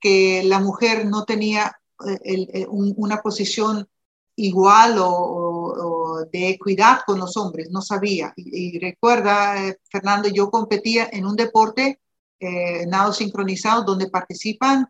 que 0.00 0.42
la 0.44 0.60
mujer 0.60 1.06
no 1.06 1.24
tenía 1.24 1.80
eh, 2.24 2.66
una 2.68 3.20
posición 3.20 3.88
igual 4.36 4.98
o, 4.98 5.47
de 6.26 6.50
equidad 6.50 7.00
con 7.06 7.18
los 7.18 7.36
hombres, 7.36 7.70
no 7.70 7.82
sabía. 7.82 8.32
Y, 8.36 8.78
recuerda, 8.78 9.68
eh, 9.68 9.78
Fernando, 9.90 10.28
yo 10.28 10.50
competía 10.50 11.08
en 11.12 11.26
un 11.26 11.36
deporte 11.36 12.00
eh, 12.40 12.86
nado 12.86 13.12
sincronizado 13.12 13.82
donde 13.82 14.08
participan, 14.08 14.86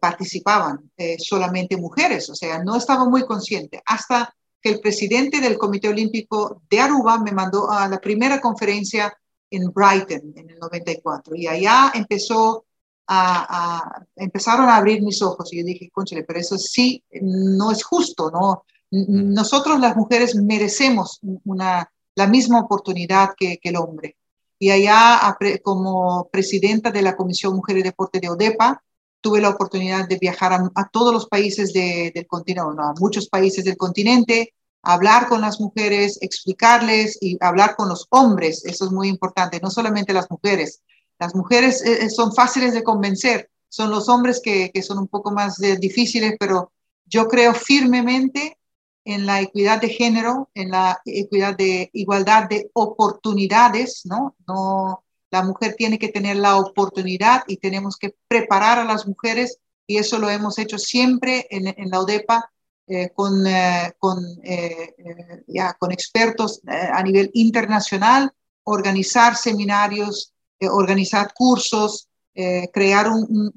participaban 0.00 0.90
eh, 0.96 1.16
solamente 1.18 1.76
mujeres, 1.76 2.30
o 2.30 2.34
sea, 2.34 2.62
no 2.62 2.76
estaba 2.76 3.04
muy 3.04 3.24
consciente. 3.24 3.82
Hasta 3.84 4.34
que 4.60 4.70
el 4.70 4.80
presidente 4.80 5.40
del 5.40 5.58
Comité 5.58 5.88
Olímpico 5.88 6.62
de 6.68 6.80
Aruba 6.80 7.18
me 7.18 7.32
mandó 7.32 7.70
a 7.70 7.88
la 7.88 7.98
primera 7.98 8.40
conferencia 8.40 9.12
en 9.50 9.72
Brighton 9.72 10.32
en 10.36 10.50
el 10.50 10.58
94 10.58 11.34
y 11.34 11.46
allá 11.46 11.90
empezó 11.94 12.66
a, 13.12 14.06
empezaron 14.14 14.68
a 14.68 14.76
abrir 14.76 15.02
mis 15.02 15.20
ojos 15.20 15.52
y 15.52 15.58
yo 15.58 15.64
dije, 15.64 15.90
conchale, 15.90 16.22
pero 16.22 16.38
eso 16.38 16.56
sí 16.56 17.02
no 17.20 17.72
es 17.72 17.82
justo, 17.82 18.30
¿no? 18.30 18.64
Nosotros 18.90 19.78
las 19.80 19.96
mujeres 19.96 20.34
merecemos 20.34 21.20
una, 21.44 21.90
la 22.14 22.26
misma 22.26 22.60
oportunidad 22.60 23.30
que, 23.36 23.58
el 23.62 23.76
hombre. 23.76 24.16
Y 24.58 24.70
allá, 24.70 25.36
como 25.62 26.28
presidenta 26.30 26.90
de 26.90 27.02
la 27.02 27.16
Comisión 27.16 27.54
Mujer 27.54 27.78
y 27.78 27.82
Deporte 27.82 28.20
de 28.20 28.28
ODEPA, 28.28 28.82
tuve 29.20 29.40
la 29.40 29.50
oportunidad 29.50 30.08
de 30.08 30.18
viajar 30.18 30.52
a, 30.52 30.88
todos 30.88 31.12
los 31.12 31.26
países 31.26 31.72
del 31.72 32.26
continente, 32.26 32.60
a 32.60 32.92
muchos 32.98 33.28
países 33.28 33.64
del 33.64 33.76
continente, 33.76 34.54
hablar 34.82 35.28
con 35.28 35.40
las 35.40 35.60
mujeres, 35.60 36.18
explicarles 36.20 37.18
y 37.20 37.36
hablar 37.40 37.76
con 37.76 37.88
los 37.88 38.06
hombres. 38.10 38.64
Eso 38.64 38.86
es 38.86 38.92
muy 38.92 39.08
importante, 39.08 39.60
no 39.60 39.70
solamente 39.70 40.12
las 40.12 40.30
mujeres. 40.30 40.82
Las 41.18 41.34
mujeres 41.34 41.84
eh, 41.84 42.04
eh, 42.04 42.10
son 42.10 42.34
fáciles 42.34 42.72
de 42.72 42.82
convencer, 42.82 43.50
son 43.68 43.90
los 43.90 44.08
hombres 44.08 44.40
que, 44.42 44.72
son 44.82 44.98
un 44.98 45.08
poco 45.08 45.30
más 45.30 45.62
eh, 45.62 45.76
difíciles, 45.76 46.34
pero 46.40 46.72
yo 47.04 47.28
creo 47.28 47.52
firmemente 47.52 48.56
en 49.04 49.26
la 49.26 49.40
equidad 49.40 49.80
de 49.80 49.88
género, 49.88 50.50
en 50.54 50.70
la 50.70 51.00
equidad 51.04 51.56
de 51.56 51.90
igualdad 51.92 52.48
de 52.48 52.70
oportunidades, 52.74 54.02
¿no? 54.04 54.36
No 54.46 55.04
la 55.30 55.42
mujer 55.42 55.74
tiene 55.76 55.98
que 55.98 56.08
tener 56.08 56.36
la 56.36 56.56
oportunidad 56.58 57.44
y 57.46 57.56
tenemos 57.58 57.96
que 57.96 58.14
preparar 58.28 58.78
a 58.78 58.84
las 58.84 59.06
mujeres 59.06 59.58
y 59.86 59.98
eso 59.98 60.18
lo 60.18 60.28
hemos 60.28 60.58
hecho 60.58 60.78
siempre 60.78 61.46
en, 61.50 61.90
la 61.90 62.00
ODEPA 62.00 62.50
eh, 62.86 63.10
con, 63.14 63.46
eh, 63.46 63.92
con, 63.98 64.18
eh, 64.42 64.94
ya, 65.46 65.74
con 65.74 65.92
expertos 65.92 66.60
a 66.66 67.02
nivel 67.02 67.30
internacional, 67.34 68.32
organizar 68.64 69.36
seminarios, 69.36 70.32
organizar 70.60 71.32
cursos, 71.34 72.08
crear 72.72 73.08
un, 73.08 73.52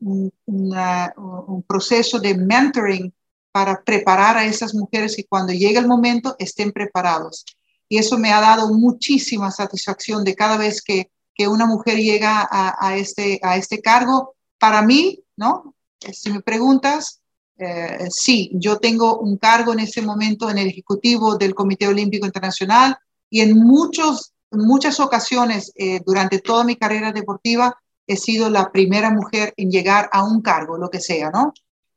un, 0.00 0.32
un, 0.46 1.62
proceso 1.62 2.18
de 2.18 2.34
mentoring 2.34 3.12
para 3.56 3.82
preparar 3.82 4.36
a 4.36 4.44
esas 4.44 4.74
mujeres 4.74 5.18
y 5.18 5.24
cuando 5.24 5.52
llegue 5.52 5.78
el 5.78 5.86
momento 5.86 6.36
estén 6.38 6.72
preparados. 6.72 7.44
Y 7.88 7.98
eso 7.98 8.18
me 8.18 8.32
ha 8.32 8.40
dado 8.40 8.74
muchísima 8.74 9.50
satisfacción 9.50 10.24
de 10.24 10.34
cada 10.34 10.58
vez 10.58 10.82
que 10.82 11.10
que 11.36 11.46
una 11.46 11.66
mujer 11.66 11.98
llega 11.98 12.48
a, 12.50 12.96
este, 12.96 13.38
a 13.42 13.56
este 13.56 13.80
cargo. 13.80 14.34
Para 14.58 14.80
mí, 14.82 15.22
¿no? 15.36 15.74
Si 16.12 16.30
me 16.30 16.40
preguntas, 16.40 17.20
eh, 17.58 18.08
sí, 18.10 18.50
yo 18.54 18.78
tengo 18.78 19.18
un 19.18 19.36
cargo 19.36 19.74
en 19.74 19.80
este 19.80 20.00
momento 20.00 20.48
en 20.50 20.58
el 20.58 20.68
Ejecutivo 20.68 21.36
del 21.36 21.54
Comité 21.54 21.86
Olímpico 21.88 22.24
Internacional 22.24 22.96
y 23.28 23.40
en 23.40 23.58
muchos, 23.58 24.32
muchas 24.50 24.98
ocasiones 24.98 25.72
eh, 25.74 26.00
durante 26.06 26.38
toda 26.38 26.64
mi 26.64 26.76
carrera 26.76 27.12
deportiva 27.12 27.76
he 28.06 28.16
sido 28.16 28.48
la 28.48 28.72
primera 28.72 29.10
mujer 29.10 29.52
en 29.58 29.70
llegar 29.70 30.08
a 30.12 30.24
un 30.24 30.40
cargo, 30.40 30.78
lo 30.78 30.88
que 30.88 31.00
sea, 31.00 31.30
¿no? 31.30 31.52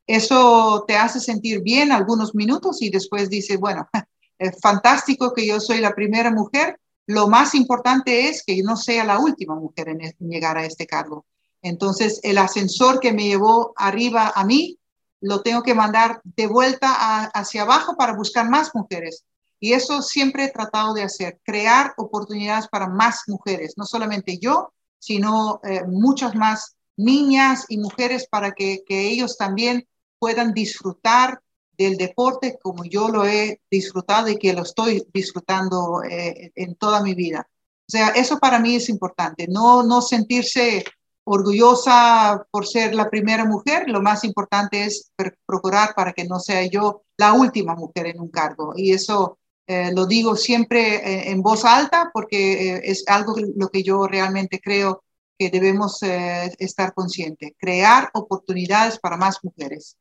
Eso 0.09 0.85
te 0.87 0.97
hace 0.97 1.19
sentir 1.19 1.61
bien 1.61 1.91
algunos 1.91 2.33
minutos 2.33 2.81
y 2.81 2.89
después 2.89 3.29
dices, 3.29 3.59
bueno, 3.59 3.87
es 4.39 4.59
fantástico 4.59 5.35
que 5.35 5.45
yo 5.45 5.59
soy 5.59 5.77
la 5.81 5.93
primera 5.93 6.31
mujer, 6.31 6.79
lo 7.05 7.27
más 7.27 7.53
importante 7.53 8.27
es 8.27 8.41
que 8.43 8.57
yo 8.57 8.63
no 8.63 8.75
sea 8.75 9.03
la 9.03 9.19
última 9.19 9.53
mujer 9.53 9.89
en, 9.89 9.99
llegar 10.27 10.57
a 10.57 10.65
este 10.65 10.87
cargo. 10.87 11.27
Entonces, 11.61 12.19
el 12.23 12.39
ascensor 12.39 12.99
que 12.99 13.13
me 13.13 13.25
llevó 13.25 13.71
arriba 13.75 14.33
a 14.33 14.43
mí, 14.45 14.79
lo 15.21 15.43
tengo 15.43 15.61
que 15.61 15.75
mandar 15.75 16.21
de 16.23 16.47
vuelta 16.47 17.25
hacia 17.25 17.61
abajo 17.61 17.95
para 17.95 18.15
buscar 18.15 18.49
más 18.49 18.73
mujeres. 18.73 19.25
Y 19.59 19.73
eso 19.73 20.01
siempre 20.01 20.45
he 20.45 20.51
tratado 20.51 20.95
de 20.95 21.03
hacer, 21.03 21.39
crear 21.43 21.93
oportunidades 21.97 22.67
para 22.67 22.87
más 22.87 23.25
mujeres, 23.27 23.75
no 23.77 23.85
solamente 23.85 24.39
yo, 24.39 24.73
sino 24.97 25.59
eh, 25.63 25.83
muchas 25.85 26.33
más 26.33 26.77
niñas 26.97 27.65
y 27.69 27.77
mujeres 27.77 28.27
para 28.27 28.53
que, 28.53 28.83
ellos 28.87 29.37
también 29.37 29.87
puedan 30.19 30.53
disfrutar 30.53 31.41
del 31.77 31.97
deporte 31.97 32.59
como 32.61 32.83
yo 32.83 33.07
lo 33.07 33.25
he 33.25 33.61
disfrutado 33.71 34.27
y 34.27 34.37
que 34.37 34.53
lo 34.53 34.63
estoy 34.63 35.07
disfrutando 35.13 36.03
eh, 36.03 36.51
en 36.55 36.75
toda 36.75 37.01
mi 37.01 37.15
vida. 37.15 37.47
O 37.87 37.91
sea, 37.91 38.09
eso 38.09 38.37
para 38.37 38.59
mí 38.59 38.75
es 38.75 38.89
importante, 38.89 39.47
no, 39.47 39.83
no 39.83 40.01
sentirse 40.01 40.83
orgullosa 41.23 42.45
por 42.51 42.67
ser 42.67 42.95
la 42.95 43.09
primera 43.09 43.45
mujer, 43.45 43.87
lo 43.87 44.01
más 44.01 44.23
importante 44.23 44.83
es 44.83 45.11
procurar 45.45 45.93
para 45.95 46.11
que 46.11 46.25
no 46.25 46.39
sea 46.39 46.65
yo 46.65 47.03
la 47.17 47.33
última 47.33 47.75
mujer 47.75 48.07
en 48.07 48.19
un 48.19 48.29
cargo. 48.29 48.73
Y 48.75 48.91
eso 48.91 49.37
eh, 49.67 49.91
lo 49.93 50.07
digo 50.07 50.35
siempre 50.35 50.95
eh, 50.95 51.29
en 51.29 51.43
voz 51.43 51.63
alta 51.63 52.09
porque 52.11 52.77
eh, 52.77 52.81
es 52.85 53.03
algo 53.07 53.35
lo 53.55 53.69
que 53.69 53.83
yo 53.83 54.07
realmente 54.07 54.59
creo 54.59 55.03
que 55.37 55.51
debemos 55.51 55.99
estar 56.01 56.93
conscientes, 56.93 57.51
crear 57.57 58.09
oportunidades 58.13 58.99
para 58.99 59.15
más 59.15 59.37
mujeres. 59.41 59.95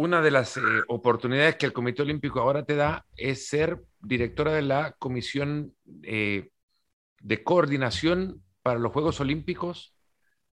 Una 0.00 0.22
de 0.22 0.30
las 0.30 0.58
oportunidades 0.88 1.56
que 1.56 1.66
el 1.66 1.74
Comité 1.74 2.00
Olímpico 2.00 2.40
ahora 2.40 2.64
te 2.64 2.74
da 2.74 3.04
es 3.18 3.48
ser 3.48 3.82
directora 4.00 4.54
de 4.54 4.62
la 4.62 4.92
Comisión 4.92 5.74
de 5.84 6.50
Coordinación 7.44 8.42
para 8.62 8.78
los 8.78 8.94
Juegos 8.94 9.20
Olímpicos 9.20 9.94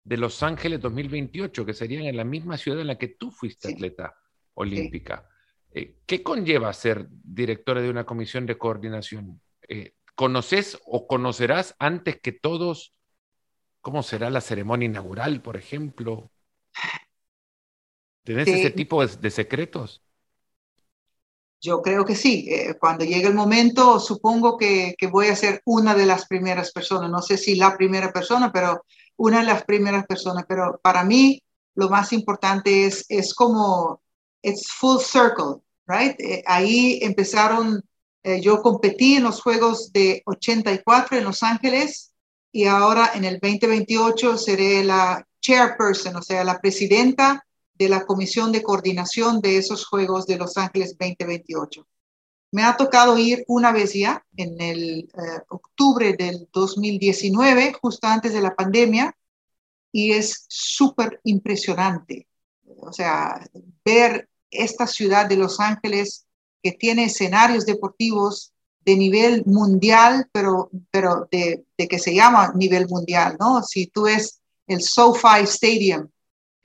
de 0.04 0.18
Los 0.18 0.44
Ángeles 0.44 0.82
2028, 0.82 1.66
que 1.66 1.74
serían 1.74 2.04
en 2.04 2.18
la 2.18 2.26
misma 2.26 2.58
ciudad 2.58 2.82
en 2.82 2.88
la 2.88 2.98
que 2.98 3.08
tú 3.08 3.32
fuiste 3.32 3.72
atleta 3.72 4.18
olímpica. 4.54 5.30
Eh, 5.72 5.96
¿Qué 6.06 6.22
conlleva 6.22 6.74
ser 6.74 7.08
directora 7.10 7.80
de 7.80 7.90
una 7.90 8.04
comisión 8.04 8.46
de 8.46 8.58
coordinación? 8.58 9.42
Eh, 9.70 9.94
¿Conoces 10.16 10.78
o 10.86 11.08
conocerás 11.08 11.74
antes 11.80 12.20
que 12.20 12.34
todos 12.34 12.94
cómo 13.80 14.04
será 14.04 14.30
la 14.30 14.42
ceremonia 14.42 14.88
inaugural, 14.88 15.42
por 15.42 15.56
ejemplo? 15.56 16.34
¿Tenés 18.28 18.46
ese 18.50 18.72
tipo 18.72 19.06
de, 19.06 19.32
secretos? 19.32 20.02
Yo 21.62 21.82
creo 21.82 22.04
que 22.04 22.14
sí. 22.14 22.46
Eh, 22.50 22.76
cuando 22.78 23.06
llegue 23.06 23.28
el 23.28 23.34
momento, 23.34 24.02
supongo 24.02 24.58
que, 24.58 24.96
que, 24.98 25.08
voy 25.08 25.28
a 25.28 25.36
ser 25.38 25.62
una 25.64 25.96
de 25.96 26.06
las 26.06 26.28
primeras 26.28 26.74
personas. 26.74 27.10
No 27.10 27.22
sé 27.22 27.38
si 27.38 27.56
la 27.56 27.78
primera 27.78 28.12
persona, 28.12 28.52
pero 28.52 28.84
una 29.16 29.40
de 29.40 29.46
las 29.46 29.64
primeras 29.64 30.06
personas, 30.06 30.44
pero 30.46 30.78
para 30.84 31.06
mí 31.06 31.42
lo 31.76 31.88
más 31.88 32.12
importante 32.12 32.86
es, 32.86 33.06
es 33.08 33.34
como, 33.34 34.02
it's 34.42 34.74
full 34.74 35.00
circle, 35.00 35.62
right? 35.88 36.20
Eh, 36.20 36.44
ahí 36.46 37.00
empezaron, 37.02 37.82
eh, 38.24 38.42
yo 38.42 38.62
competí 38.62 39.16
en 39.16 39.24
los 39.24 39.42
Juegos 39.42 39.94
de 39.94 40.22
84 40.26 41.18
en 41.18 41.24
Los 41.24 41.44
Ángeles 41.44 42.12
y 42.52 42.66
ahora 42.66 43.12
en 43.14 43.24
el 43.24 43.40
2028 43.40 44.38
seré 44.38 44.84
la 44.84 45.26
chairperson, 45.40 46.18
o 46.18 46.22
sea, 46.22 46.44
la 46.44 46.60
presidenta 46.60 47.47
de 47.78 47.90
la 47.90 48.06
comisión 48.06 48.52
de 48.52 48.64
coordinación 48.64 49.42
de 49.42 49.58
esos 49.58 49.86
Juegos 49.86 50.26
de 50.26 50.38
Los 50.38 50.58
Ángeles 50.58 50.98
2028. 50.98 51.88
Me 52.52 52.64
ha 52.64 52.78
tocado 52.78 53.18
ir 53.18 53.44
una 53.48 53.72
vez 53.72 53.94
ya, 53.94 54.26
en 54.36 54.60
el 54.62 55.00
eh, 55.00 55.42
octubre 55.50 56.16
del 56.18 56.48
2019, 56.52 57.74
justo 57.82 58.08
antes 58.08 58.34
de 58.34 58.42
la 58.42 58.56
pandemia, 58.56 59.16
y 59.92 60.12
es 60.12 60.46
súper 60.48 61.20
impresionante. 61.24 62.28
O 62.80 62.94
sea, 62.94 63.48
ver 63.84 64.30
esta 64.50 64.88
ciudad 64.88 65.28
de 65.28 65.38
Los 65.38 65.60
Ángeles 65.60 66.26
que 66.64 66.72
tiene 66.72 67.06
escenarios 67.06 67.66
deportivos 67.66 68.54
de 68.88 68.96
nivel 68.96 69.44
mundial, 69.46 70.30
pero, 70.32 70.70
pero 70.92 71.28
de, 71.30 71.66
que 71.78 72.00
se 72.00 72.16
llama 72.16 72.54
nivel 72.56 72.88
mundial, 72.88 73.36
¿no? 73.40 73.62
Si 73.62 73.88
tú 73.88 74.04
ves 74.04 74.40
el 74.66 74.82
SoFi 74.82 75.44
Stadium 75.44 76.08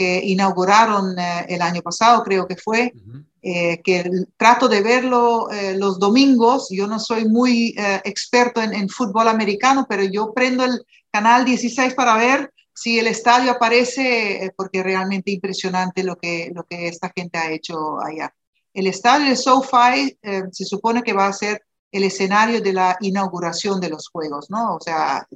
que 0.03 0.21
inauguraron 0.25 1.17
eh, 1.17 1.47
el 1.49 1.63
año 1.63 1.81
pasado, 1.81 2.25
creo 2.25 2.47
que 2.49 2.57
fue, 2.57 2.93
eh, 3.41 3.81
que 3.83 4.09
trato 4.37 4.69
de 4.69 4.83
verlo 4.83 5.51
eh, 5.51 5.77
los 5.77 5.99
domingos. 5.99 6.69
Yo 6.71 6.87
no 6.87 6.99
soy 6.99 7.25
muy 7.29 7.75
eh, 7.77 8.01
experto 8.05 8.61
en, 8.61 8.89
fútbol 8.89 9.29
americano, 9.29 9.87
pero 9.89 10.03
yo 10.05 10.33
prendo 10.33 10.65
el 10.65 10.85
canal 11.11 11.45
16 11.45 11.95
para 11.95 12.17
ver 12.17 12.53
si 12.75 12.99
el 12.99 13.07
estadio 13.07 13.53
aparece, 13.53 14.53
porque 14.57 14.79
es 14.79 14.85
realmente 14.85 15.31
impresionante 15.31 16.03
lo 16.03 16.17
que, 16.17 16.51
lo 16.55 16.65
que 16.65 16.89
esta 16.89 17.13
gente 17.15 17.39
ha 17.39 17.51
hecho 17.53 18.01
allá. 18.01 18.35
El 18.73 18.87
estadio 18.87 19.29
de 19.29 19.37
SoFi 19.37 20.19
se 20.51 20.65
supone 20.65 21.03
que 21.03 21.13
va 21.13 21.27
a 21.27 21.33
ser 21.33 21.63
el 21.93 22.05
escenario 22.05 22.63
de 22.63 22.73
la 22.73 22.97
inauguración 23.01 23.79
de 23.79 23.91
los 23.91 24.09
Juegos, 24.09 24.49
¿no? 24.49 24.77
O 24.77 24.81
sea, 24.81 25.29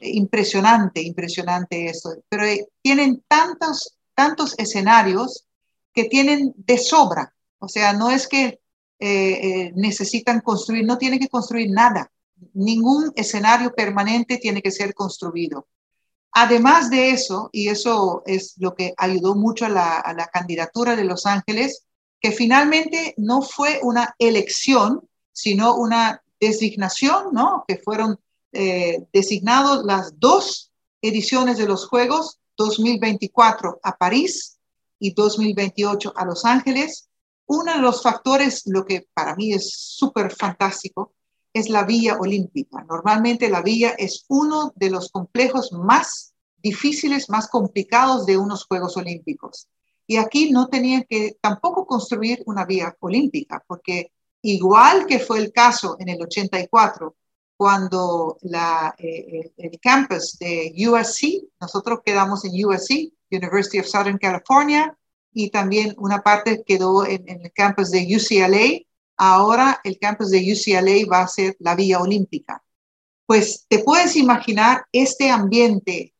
impresionante, 0.00 1.02
impresionante 1.02 1.86
esto. 1.86 2.10
Pero 2.28 2.44
tienen 2.82 3.22
tantos, 3.28 3.96
tantos 4.14 4.54
escenarios 4.58 5.46
que 5.92 6.04
tienen 6.04 6.54
de 6.56 6.78
sobra. 6.78 7.34
O 7.58 7.68
sea, 7.68 7.92
no 7.92 8.10
es 8.10 8.28
que 8.28 8.60
eh, 9.00 9.00
eh, 9.00 9.72
necesitan 9.76 10.40
construir, 10.40 10.84
no 10.84 10.98
tienen 10.98 11.18
que 11.18 11.28
construir 11.28 11.70
nada. 11.70 12.10
Ningún 12.54 13.12
escenario 13.16 13.74
permanente 13.74 14.38
tiene 14.38 14.62
que 14.62 14.70
ser 14.70 14.94
construido. 14.94 15.66
Además 16.32 16.90
de 16.90 17.10
eso, 17.10 17.50
y 17.52 17.68
eso 17.68 18.22
es 18.26 18.54
lo 18.58 18.74
que 18.74 18.94
ayudó 18.96 19.34
mucho 19.34 19.66
a 19.66 19.68
la, 19.68 20.30
candidatura 20.32 20.94
de 20.94 21.04
Los 21.04 21.26
Ángeles, 21.26 21.84
que 22.20 22.32
finalmente 22.32 23.14
no 23.16 23.42
fue 23.42 23.80
una 23.82 24.14
elección, 24.18 25.08
sino 25.32 25.74
una 25.74 26.22
designación, 26.40 27.32
¿no? 27.32 27.64
Que 27.66 27.78
fueron 27.78 28.20
eh, 28.52 29.06
designados 29.12 29.84
las 29.84 30.18
dos 30.18 30.72
ediciones 31.02 31.58
de 31.58 31.66
los 31.66 31.86
Juegos, 31.86 32.40
2024 32.56 33.80
a 33.82 33.96
París 33.96 34.58
y 34.98 35.14
2028 35.14 36.12
a 36.16 36.24
Los 36.24 36.44
Ángeles. 36.44 37.08
Uno 37.46 37.72
de 37.72 37.80
los 37.80 38.02
factores, 38.02 38.62
lo 38.66 38.84
que 38.84 39.06
para 39.14 39.34
mí 39.36 39.52
es 39.52 39.72
súper 39.72 40.34
fantástico, 40.34 41.14
es 41.52 41.68
la 41.68 41.84
vía 41.84 42.16
olímpica. 42.18 42.84
Normalmente 42.88 43.48
la 43.48 43.62
vía 43.62 43.90
es 43.90 44.24
uno 44.28 44.72
de 44.76 44.90
los 44.90 45.10
complejos 45.10 45.72
más 45.72 46.34
difíciles, 46.58 47.30
más 47.30 47.48
complicados 47.48 48.26
de 48.26 48.36
unos 48.36 48.66
Juegos 48.66 48.96
Olímpicos. 48.96 49.68
Y 50.06 50.16
aquí 50.16 50.50
no 50.50 50.68
tenían 50.68 51.04
que 51.08 51.36
tampoco 51.40 51.86
construir 51.86 52.42
una 52.46 52.64
vía 52.64 52.96
olímpica, 53.00 53.62
porque 53.66 54.12
igual 54.42 55.06
que 55.06 55.18
fue 55.18 55.38
el 55.38 55.52
caso 55.52 55.96
en 55.98 56.08
el 56.08 56.22
84, 56.22 57.14
cuando 57.58 58.38
la, 58.42 58.94
eh, 58.98 59.50
el 59.56 59.80
campus 59.80 60.38
de 60.38 60.72
USC, 60.78 61.42
nosotros 61.60 61.98
quedamos 62.04 62.44
en 62.44 62.52
USC, 62.64 63.12
University 63.32 63.80
of 63.80 63.86
Southern 63.86 64.16
California, 64.16 64.96
y 65.32 65.50
también 65.50 65.92
una 65.98 66.22
parte 66.22 66.62
quedó 66.64 67.04
en, 67.04 67.28
el 67.28 67.52
campus 67.52 67.90
de 67.90 68.06
UCLA. 68.14 68.86
Ahora 69.16 69.80
el 69.82 69.98
campus 69.98 70.30
de 70.30 70.38
UCLA 70.38 71.04
va 71.10 71.22
a 71.22 71.28
ser 71.28 71.56
la 71.58 71.74
vía 71.74 71.98
olímpica. 71.98 72.62
Pues 73.26 73.66
te 73.68 73.80
puedes 73.80 74.14
imaginar 74.14 74.86
este 74.92 75.28
ambiente 75.28 76.14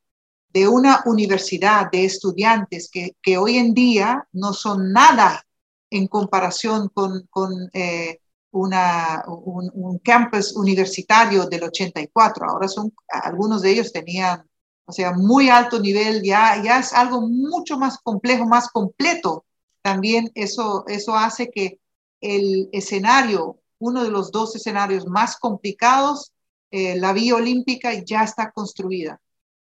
de 0.48 0.66
una 0.66 1.02
universidad 1.06 1.88
de 1.92 2.04
estudiantes 2.04 2.90
que, 2.90 3.16
que 3.22 3.38
hoy 3.38 3.58
en 3.58 3.74
día 3.74 4.26
no 4.32 4.52
son 4.52 4.92
nada 4.92 5.46
en 5.88 6.08
comparación 6.08 6.88
con, 6.88 7.28
con 7.30 7.70
eh, 7.72 8.18
un, 8.52 9.98
campus 10.02 10.54
universitario 10.56 11.46
del 11.46 11.64
84. 11.64 12.48
Ahora 12.48 12.68
son, 12.68 12.92
algunos 13.08 13.62
de 13.62 13.72
ellos 13.72 13.92
tenían 13.92 14.48
o 14.88 14.92
sea, 14.92 15.12
muy 15.12 15.50
alto 15.50 15.78
nivel, 15.80 16.22
ya, 16.22 16.62
ya 16.62 16.78
es 16.78 16.94
algo 16.94 17.20
mucho 17.20 17.78
más 17.78 17.98
complejo, 17.98 18.46
más 18.46 18.70
completo. 18.70 19.44
También 19.82 20.30
eso, 20.34 20.84
eso 20.86 21.14
hace 21.14 21.50
que 21.50 21.78
el 22.22 22.70
escenario, 22.72 23.58
uno 23.78 24.02
de 24.02 24.10
los 24.10 24.32
dos 24.32 24.56
escenarios 24.56 25.06
más 25.06 25.36
complicados, 25.36 26.32
eh, 26.70 26.98
la 26.98 27.12
vía 27.12 27.34
olímpica 27.34 27.92
ya 28.02 28.22
está 28.22 28.50
construida. 28.50 29.20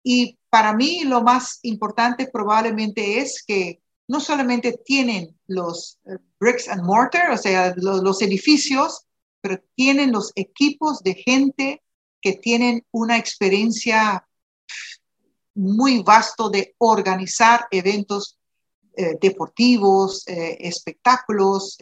Y 0.02 0.40
para 0.50 0.74
mí 0.74 1.04
lo 1.04 1.22
más 1.22 1.60
importante 1.62 2.28
probablemente 2.34 3.20
es 3.20 3.44
que 3.46 3.83
no 4.08 4.20
solamente 4.20 4.80
tienen 4.86 5.38
los 5.48 6.00
eh, 6.06 6.18
bricks 6.40 6.68
and 6.68 6.84
mortar, 6.84 7.32
o 7.32 7.38
sea, 7.38 7.74
los 7.76 8.22
edificios, 8.22 9.06
pero 9.42 9.62
tienen 9.76 10.12
los 10.12 10.32
equipos 10.36 11.02
de 11.04 11.16
gente 11.16 11.84
que 12.22 12.34
tienen 12.34 12.86
una 12.92 13.18
experiencia 13.18 14.26
muy 15.56 16.02
vasto 16.02 16.50
de 16.50 16.76
organizar 16.80 17.68
eventos 17.72 18.40
eh, 18.96 19.18
deportivos, 19.22 20.28
eh, 20.28 20.58
espectáculos, 20.60 21.78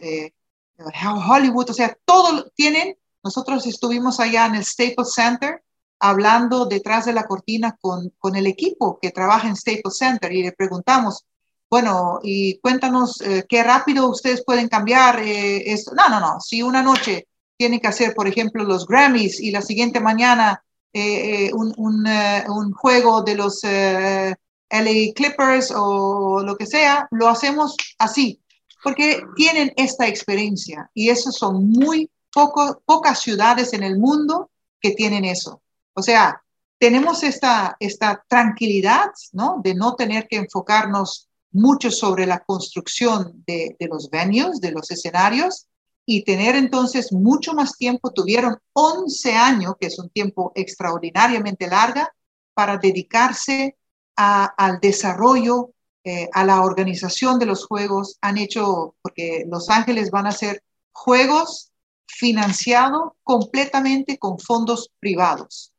Hollywood, 1.28 1.70
o 1.70 1.74
sea, 1.74 1.96
todo 2.04 2.50
tienen. 2.56 2.96
Nosotros 3.22 3.66
estuvimos 3.66 4.18
allá 4.18 4.46
en 4.46 4.56
el 4.56 4.64
Staples 4.64 5.12
Center 5.14 5.62
hablando 6.00 6.66
detrás 6.66 7.04
de 7.04 7.12
la 7.12 7.24
cortina 7.24 7.78
con, 7.80 8.12
con 8.18 8.34
el 8.34 8.48
equipo 8.48 8.98
que 9.00 9.12
trabaja 9.12 9.48
en 9.48 9.54
Staples 9.54 9.96
Center 9.96 10.32
y 10.32 10.42
le 10.42 10.50
preguntamos, 10.50 11.24
bueno, 11.72 12.20
y 12.22 12.58
cuéntanos 12.58 13.22
qué 13.48 13.62
rápido 13.62 14.10
ustedes 14.10 14.44
pueden 14.44 14.68
cambiar 14.68 15.20
esto. 15.20 15.94
No, 15.94 16.10
no, 16.10 16.20
no, 16.20 16.38
si 16.38 16.62
una 16.62 16.82
noche 16.82 17.28
tienen 17.56 17.80
que 17.80 17.88
hacer, 17.88 18.12
por 18.12 18.28
ejemplo, 18.28 18.62
los 18.62 18.86
Grammys 18.86 19.40
y 19.40 19.50
la 19.50 19.62
siguiente 19.62 19.98
mañana 19.98 20.62
eh, 20.92 21.46
eh, 21.46 21.50
un, 21.54 22.06
eh, 22.06 22.44
juego 22.74 23.22
de 23.22 23.34
los 23.36 23.64
LA 23.64 25.14
Clippers 25.14 25.72
o 25.74 26.42
lo 26.44 26.56
que 26.58 26.66
sea, 26.66 27.08
lo 27.10 27.26
hacemos 27.28 27.74
así, 27.96 28.42
porque 28.84 29.22
tienen 29.34 29.72
esta 29.76 30.06
experiencia 30.06 30.90
y 30.92 31.08
esas 31.08 31.36
son 31.36 31.70
muy 31.70 32.10
pocas 32.30 33.20
ciudades 33.20 33.72
en 33.72 33.82
el 33.82 33.98
mundo 33.98 34.50
que 34.78 34.90
tienen 34.90 35.24
eso. 35.24 35.62
O 35.94 36.02
sea, 36.02 36.42
tenemos 36.78 37.22
esta, 37.22 37.78
esta 37.80 38.22
tranquilidad, 38.28 39.12
¿no? 39.32 39.62
De 39.64 39.74
no 39.74 39.94
tener 39.94 40.28
que 40.28 40.36
enfocarnos 40.36 41.30
mucho 41.52 41.90
sobre 41.90 42.26
la 42.26 42.40
construcción 42.40 43.44
de, 43.46 43.76
los 43.80 44.10
venues, 44.10 44.60
de 44.60 44.72
los 44.72 44.90
escenarios, 44.90 45.66
y 46.04 46.24
tener 46.24 46.56
entonces 46.56 47.12
mucho 47.12 47.54
más 47.54 47.76
tiempo. 47.76 48.10
Tuvieron 48.10 48.58
11 48.72 49.34
años, 49.34 49.74
que 49.78 49.86
es 49.86 49.98
un 49.98 50.10
tiempo 50.10 50.52
extraordinariamente 50.54 51.68
larga, 51.68 52.12
para 52.54 52.76
dedicarse 52.76 53.76
al 54.16 54.78
desarrollo, 54.80 55.70
eh, 56.04 56.28
a 56.32 56.44
la 56.44 56.62
organización 56.62 57.38
de 57.38 57.46
los 57.46 57.66
juegos. 57.66 58.18
Han 58.20 58.38
hecho, 58.38 58.96
porque 59.00 59.44
Los 59.48 59.70
Ángeles 59.70 60.10
van 60.10 60.26
a 60.26 60.30
hacer 60.30 60.62
juegos 60.90 61.72
financiados 62.06 63.12
completamente 63.22 64.18
con 64.18 64.38
fondos 64.38 64.90
privados, 64.98 65.72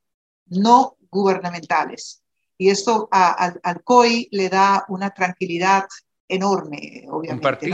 no 0.48 0.98
gubernamentales. 1.12 2.23
Y 2.64 2.70
esto 2.70 3.10
al 3.12 3.84
COI 3.84 4.30
le 4.32 4.48
da 4.48 4.86
una 4.88 5.10
tranquilidad 5.10 5.84
enorme, 6.30 7.04
obviamente. 7.10 7.70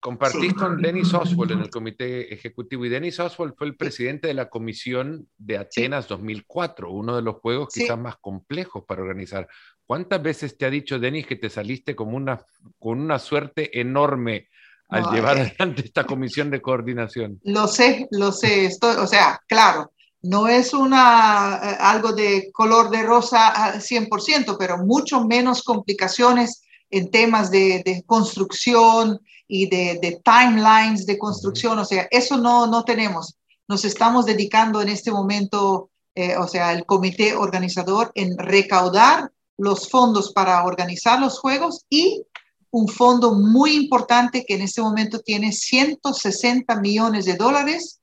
Compartís 0.00 0.54
con 0.54 0.80
Dennis 0.80 1.12
Oswald 1.12 1.52
en 1.52 1.60
el 1.60 1.68
comité 1.68 2.32
ejecutivo 2.32 2.86
y 2.86 2.88
Dennis 2.88 3.20
Oswald 3.20 3.52
fue 3.54 3.66
el 3.66 3.76
presidente 3.76 4.28
de 4.28 4.34
la 4.34 4.48
comisión 4.48 5.28
de 5.36 5.58
Atenas 5.58 6.08
2004, 6.08 6.90
uno 6.90 7.16
de 7.16 7.20
los 7.20 7.36
juegos 7.36 7.68
quizás 7.74 7.98
más 7.98 8.16
complejos 8.16 8.84
para 8.88 9.02
organizar. 9.02 9.46
¿Cuántas 9.84 10.22
veces 10.22 10.56
te 10.56 10.64
ha 10.64 10.70
dicho 10.70 10.98
Dennis 10.98 11.26
que 11.26 11.36
te 11.36 11.50
saliste 11.50 11.94
como 11.94 12.16
una, 12.16 12.46
con 12.78 12.98
una 12.98 13.18
suerte 13.18 13.78
enorme 13.78 14.48
al 14.88 15.12
llevar 15.12 15.36
eh, 15.36 15.40
adelante 15.40 15.82
esta 15.84 16.04
comisión 16.04 16.50
de 16.50 16.62
coordinación? 16.62 17.40
Lo 17.44 17.68
sé, 17.68 18.08
lo 18.10 18.32
sé, 18.32 18.64
estoy, 18.64 18.96
o 18.96 19.06
sea, 19.06 19.38
claro, 19.46 19.92
no 20.26 20.48
es 20.48 20.74
una, 20.74 21.60
eh, 21.62 21.76
algo 21.80 22.12
de 22.12 22.50
color 22.52 22.90
de 22.90 23.02
rosa 23.02 23.48
al 23.48 23.80
100%, 23.80 24.56
pero 24.58 24.78
mucho 24.78 25.24
menos 25.24 25.62
complicaciones 25.62 26.62
en 26.90 27.10
temas 27.10 27.50
de, 27.50 28.04
construcción, 28.06 29.20
y 29.48 29.68
de, 29.68 30.20
timelines 30.24 31.06
de 31.06 31.18
construcción, 31.18 31.78
o 31.78 31.84
sea, 31.84 32.08
eso 32.10 32.36
no, 32.36 32.66
no 32.66 32.84
tenemos. 32.84 33.36
Nos 33.68 33.84
estamos 33.84 34.26
dedicando 34.26 34.80
en 34.80 34.88
este 34.88 35.10
momento, 35.10 35.90
eh, 36.14 36.36
o 36.36 36.48
sea, 36.48 36.72
el 36.72 36.84
comité 36.84 37.34
organizador 37.34 38.10
en 38.14 38.36
recaudar 38.38 39.30
los 39.56 39.88
fondos 39.88 40.32
para 40.32 40.64
organizar 40.64 41.20
los 41.20 41.38
juegos 41.38 41.84
y 41.88 42.22
un 42.70 42.88
fondo 42.88 43.34
muy 43.34 43.74
importante 43.74 44.44
que 44.44 44.54
en 44.54 44.62
este 44.62 44.82
momento 44.82 45.20
tiene 45.20 45.52
160 45.52 46.80
millones 46.80 47.24
de 47.24 47.34
dólares 47.34 48.00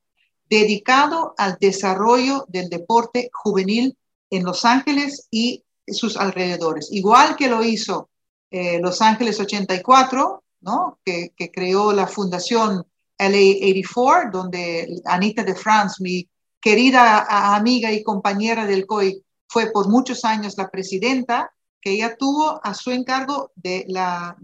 dedicado 0.48 1.34
al 1.38 1.56
desarrollo 1.60 2.44
del 2.48 2.68
deporte 2.68 3.30
juvenil 3.32 3.96
en 4.30 4.44
Los 4.44 4.64
Ángeles 4.64 5.28
y 5.30 5.64
sus 5.86 6.16
alrededores. 6.16 6.88
Igual 6.90 7.36
que 7.36 7.48
lo 7.48 7.62
hizo 7.62 8.10
eh, 8.50 8.78
Los 8.80 9.00
Ángeles 9.02 9.38
84, 9.40 10.44
que, 11.04 11.32
creó 11.52 11.92
la 11.92 12.06
fundación 12.06 12.84
LA84, 13.18 14.30
donde 14.30 15.02
Anita 15.04 15.42
de 15.44 15.54
France, 15.54 15.96
mi 16.02 16.28
querida 16.60 17.54
amiga 17.54 17.92
y 17.92 18.02
compañera 18.02 18.66
del 18.66 18.86
COI, 18.86 19.22
fue 19.46 19.70
por 19.70 19.88
muchos 19.88 20.24
años 20.24 20.54
la 20.56 20.70
presidenta, 20.70 21.52
que 21.80 21.92
ella 21.92 22.16
tuvo 22.16 22.60
a 22.64 22.72
su 22.74 22.90
encargo 22.90 23.52
de 23.54 23.84
la, 23.88 24.36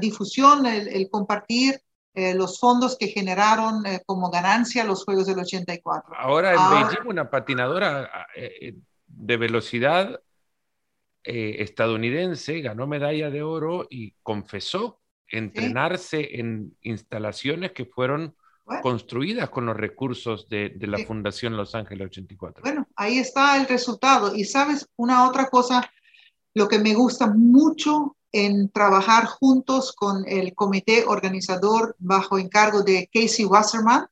difusión, 0.00 0.64
el, 0.64 1.08
compartir 1.10 1.80
eh, 2.14 2.34
los 2.34 2.60
fondos 2.60 2.98
que 2.98 3.08
generaron 3.08 3.86
eh, 3.86 4.02
como 4.04 4.30
ganancia 4.30 4.84
los 4.84 5.04
Juegos 5.04 5.26
del 5.26 5.38
84. 5.38 6.14
Ahora 6.14 6.52
en 6.52 6.88
Beijing 6.88 7.08
una 7.08 7.30
patinadora 7.30 8.26
eh, 8.36 8.76
de 9.06 9.36
velocidad 9.36 10.20
estadounidense 11.24 12.60
ganó 12.60 12.88
medalla 12.88 13.30
de 13.30 13.42
oro 13.42 13.86
y 13.88 14.12
confesó 14.24 15.00
entrenarse 15.28 16.40
en 16.40 16.76
instalaciones 16.82 17.70
que 17.72 17.84
fueron 17.86 18.36
construidas 18.82 19.48
con 19.48 19.66
los 19.66 19.76
recursos 19.76 20.48
de, 20.48 20.74
la 20.80 20.98
Fundación 20.98 21.56
Los 21.56 21.74
Ángeles 21.74 22.06
84. 22.06 22.62
Bueno, 22.62 22.88
ahí 22.96 23.18
está 23.18 23.56
el 23.56 23.68
resultado. 23.68 24.34
Y 24.34 24.44
sabes, 24.44 24.88
una 24.96 25.28
otra 25.28 25.46
cosa, 25.48 25.88
lo 26.54 26.68
que 26.68 26.78
me 26.78 26.92
gusta 26.94 27.28
mucho 27.28 28.16
en 28.32 28.70
trabajar 28.70 29.26
juntos 29.26 29.92
con 29.92 30.24
el 30.26 30.54
comité 30.54 31.04
organizador 31.06 31.94
bajo 31.98 32.38
encargo 32.38 32.82
de 32.82 33.08
Casey 33.12 33.44
Wasserman, 33.44 34.06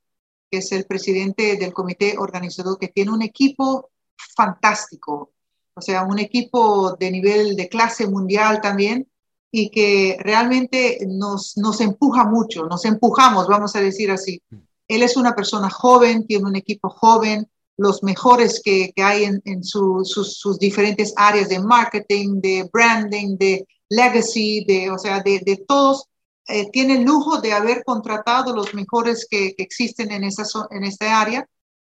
que 0.50 0.58
es 0.58 0.72
el 0.72 0.84
presidente 0.84 1.56
del 1.56 1.72
comité 1.72 2.16
organizador, 2.18 2.78
que 2.78 2.88
tiene 2.88 3.12
un 3.12 3.22
equipo 3.22 3.90
fantástico, 4.36 5.32
o 5.74 5.80
sea, 5.80 6.02
un 6.02 6.18
equipo 6.18 6.96
de 6.96 7.10
nivel 7.10 7.56
de 7.56 7.68
clase 7.68 8.06
mundial 8.06 8.60
también, 8.60 9.08
y 9.52 9.70
que 9.70 10.16
realmente 10.20 10.98
nos, 11.08 11.56
nos 11.56 11.80
empuja 11.80 12.24
mucho, 12.24 12.66
nos 12.66 12.84
empujamos, 12.84 13.48
vamos 13.48 13.74
a 13.74 13.80
decir 13.80 14.10
así. 14.10 14.40
Él 14.86 15.02
es 15.02 15.16
una 15.16 15.34
persona 15.34 15.70
joven, 15.70 16.26
tiene 16.26 16.44
un 16.44 16.56
equipo 16.56 16.88
joven, 16.88 17.48
los 17.76 18.02
mejores 18.02 18.60
que, 18.62 18.92
que 18.94 19.02
hay 19.02 19.24
en, 19.24 19.40
en 19.44 19.64
sus, 19.64 20.10
sus, 20.10 20.58
diferentes 20.58 21.14
áreas 21.16 21.48
de 21.48 21.60
marketing, 21.60 22.40
de 22.40 22.68
branding, 22.70 23.38
de 23.38 23.66
legacy, 23.90 24.64
de, 24.64 24.90
o 24.90 24.98
sea, 24.98 25.20
de, 25.20 25.64
todos. 25.68 26.06
Eh, 26.48 26.70
tiene 26.70 26.98
lujo 27.04 27.40
de 27.40 27.52
haber 27.52 27.84
contratado 27.84 28.56
los 28.56 28.72
mejores 28.72 29.26
que, 29.30 29.54
existen 29.58 30.10
en, 30.10 30.24
esa, 30.24 30.44
en 30.70 30.84
esta 30.84 31.20
área. 31.20 31.46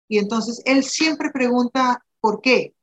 Y 0.08 0.18
entonces 0.18 0.62
él 0.66 0.84
siempre 0.84 1.30
pregunta, 1.32 2.04
¿por 2.20 2.42
qué? 2.42 2.74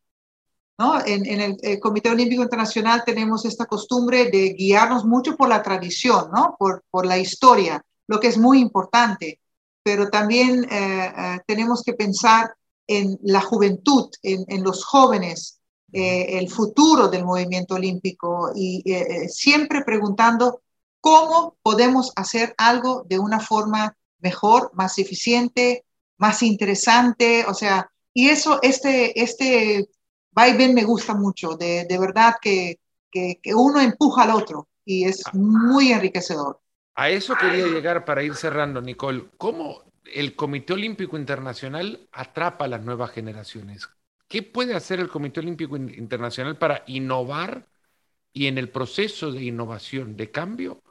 En, 1.06 1.40
el, 1.40 1.80
Comité 1.80 2.10
Olímpico 2.10 2.42
Internacional 2.42 3.02
tenemos 3.04 3.46
esta 3.46 3.64
costumbre 3.64 4.30
de 4.30 4.50
guiarnos 4.50 5.06
mucho 5.06 5.34
por 5.34 5.48
la 5.48 5.62
tradición, 5.62 6.30
¿no? 6.30 6.54
por, 6.58 6.84
por 6.90 7.06
la 7.06 7.18
historia, 7.18 7.82
lo 8.06 8.20
que 8.20 8.28
es 8.28 8.36
muy 8.36 8.60
importante, 8.60 9.40
pero 9.82 10.10
también 10.10 10.64
eh, 10.64 11.12
eh, 11.16 11.38
tenemos 11.46 11.82
que 11.82 11.94
pensar 11.94 12.54
en 12.86 13.18
la 13.22 13.40
juventud, 13.40 14.10
en, 14.22 14.62
los 14.62 14.84
jóvenes, 14.84 15.60
eh, 15.92 16.38
el 16.38 16.48
futuro 16.50 17.08
del 17.08 17.24
movimiento 17.24 17.74
olímpico 17.74 18.52
y 18.54 18.82
siempre 19.28 19.82
preguntando 19.84 20.62
cómo 21.00 21.56
podemos 21.62 22.12
hacer 22.16 22.54
algo 22.58 23.04
de 23.08 23.18
una 23.18 23.38
forma 23.38 23.96
mejor, 24.18 24.72
más 24.74 24.98
eficiente, 24.98 25.84
más 26.18 26.42
interesante, 26.42 27.44
o 27.46 27.54
sea, 27.54 27.90
y 28.12 28.30
eso, 28.30 28.58
este, 28.62 29.22
este 29.22 29.88
va 30.36 30.48
y 30.48 30.72
me 30.72 30.84
gusta 30.84 31.14
mucho, 31.14 31.56
de, 31.56 31.84
de 31.84 31.98
verdad 31.98 32.34
que, 32.40 32.80
que, 33.10 33.38
uno 33.54 33.80
empuja 33.80 34.22
al 34.22 34.30
otro 34.30 34.68
y 34.84 35.04
es 35.04 35.22
ah. 35.26 35.30
muy 35.34 35.92
enriquecedor. 35.92 36.60
A 36.94 37.10
eso 37.10 37.34
quería 37.34 37.66
llegar 37.66 38.04
para 38.04 38.22
ir 38.22 38.34
cerrando, 38.34 38.80
Nicole. 38.80 39.28
¿Cómo 39.36 39.84
el 40.14 40.34
Comité 40.34 40.72
Olímpico 40.72 41.18
Internacional 41.18 42.08
atrapa 42.10 42.64
a 42.64 42.68
las 42.68 42.82
nuevas 42.82 43.10
generaciones? 43.10 43.88
¿Qué 44.28 44.42
puede 44.42 44.74
hacer 44.74 44.98
el 45.00 45.08
Comité 45.08 45.40
Olímpico 45.40 45.76
Internacional 45.76 46.58
para 46.58 46.82
innovar 46.86 47.68
y 48.32 48.46
en 48.46 48.58
el 48.58 48.70
proceso 48.70 49.30
de 49.30 49.44
innovación, 49.44 50.16
de 50.16 50.30
cambio, 50.30 50.82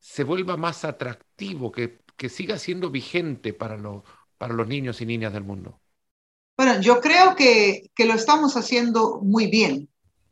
se 0.00 0.24
vuelva 0.24 0.56
más 0.56 0.84
atractivo, 0.84 1.70
que, 1.70 2.00
que 2.16 2.28
siga 2.28 2.58
siendo 2.58 2.90
vigente 2.90 3.52
para, 3.52 3.76
lo, 3.76 4.04
para 4.38 4.54
los 4.54 4.66
niños 4.66 5.00
y 5.00 5.06
niñas 5.06 5.32
del 5.32 5.44
mundo? 5.44 5.80
Bueno, 6.56 6.80
yo 6.80 7.00
creo 7.00 7.36
que, 7.36 7.90
que, 7.94 8.06
lo 8.06 8.14
estamos 8.14 8.56
haciendo 8.56 9.20
muy 9.22 9.46
bien. 9.46 9.88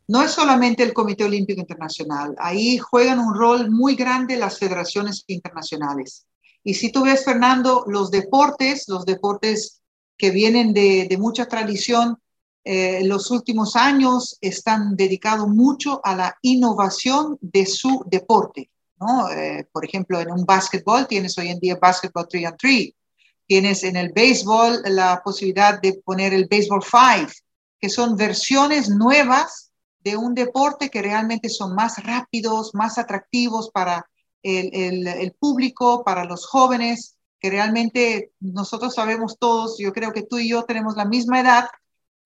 No 0.07 0.23
es 0.23 0.31
solamente 0.31 0.83
el 0.83 0.93
Comité 0.93 1.25
Olímpico 1.25 1.61
Internacional, 1.61 2.35
ahí 2.39 2.77
juegan 2.77 3.19
un 3.19 3.35
rol 3.35 3.69
muy 3.69 3.95
grande 3.95 4.35
las 4.35 4.57
federaciones 4.57 5.23
internacionales. 5.27 6.25
Y 6.63 6.73
si 6.73 6.91
tú 6.91 7.03
ves, 7.03 7.23
Fernando, 7.23 7.85
los 7.87 8.09
deportes, 8.09 8.85
los 8.87 9.05
deportes 9.05 9.81
que 10.17 10.31
vienen 10.31 10.73
de, 10.73 11.07
de 11.09 11.17
mucha 11.17 11.45
tradición, 11.45 12.17
eh, 12.63 13.03
los 13.05 13.31
últimos 13.31 13.75
años 13.75 14.37
están 14.41 14.95
dedicados 14.95 15.47
mucho 15.47 16.01
a 16.03 16.15
la 16.15 16.37
innovación 16.41 17.37
de 17.41 17.65
su 17.65 18.03
deporte. 18.07 18.69
¿no? 18.99 19.29
Eh, 19.29 19.67
por 19.71 19.85
ejemplo, 19.85 20.19
en 20.19 20.31
un 20.31 20.45
básquetbol 20.45 21.07
tienes 21.07 21.37
hoy 21.37 21.49
en 21.49 21.59
día 21.59 21.77
básquetbol 21.81 22.27
3 22.29 22.47
on 22.47 22.57
3, 22.57 22.93
Tienes 23.47 23.85
en 23.85 23.95
el 23.95 24.11
béisbol 24.11 24.81
la 24.87 25.21
posibilidad 25.23 25.79
de 25.81 26.01
poner 26.03 26.33
el 26.33 26.47
béisbol 26.47 26.83
five, 26.83 27.31
que 27.79 27.87
son 27.87 28.17
versiones 28.17 28.89
nuevas 28.89 29.71
de 29.99 30.17
un 30.17 30.33
deporte 30.33 30.89
que 30.89 31.01
realmente 31.01 31.47
son 31.47 31.73
más 31.73 32.03
rápidos, 32.03 32.75
más 32.75 32.97
atractivos 32.97 33.69
para 33.71 34.05
el, 34.43 35.07
el, 35.07 35.31
público, 35.33 36.03
para 36.03 36.25
los 36.25 36.45
jóvenes, 36.45 37.15
que 37.39 37.49
realmente 37.49 38.31
nosotros 38.39 38.93
sabemos 38.95 39.37
todos, 39.39 39.77
yo 39.79 39.93
creo 39.93 40.11
que 40.11 40.23
tú 40.23 40.37
y 40.39 40.49
yo 40.49 40.63
tenemos 40.63 40.95
la 40.95 41.05
misma 41.05 41.39
edad, 41.39 41.69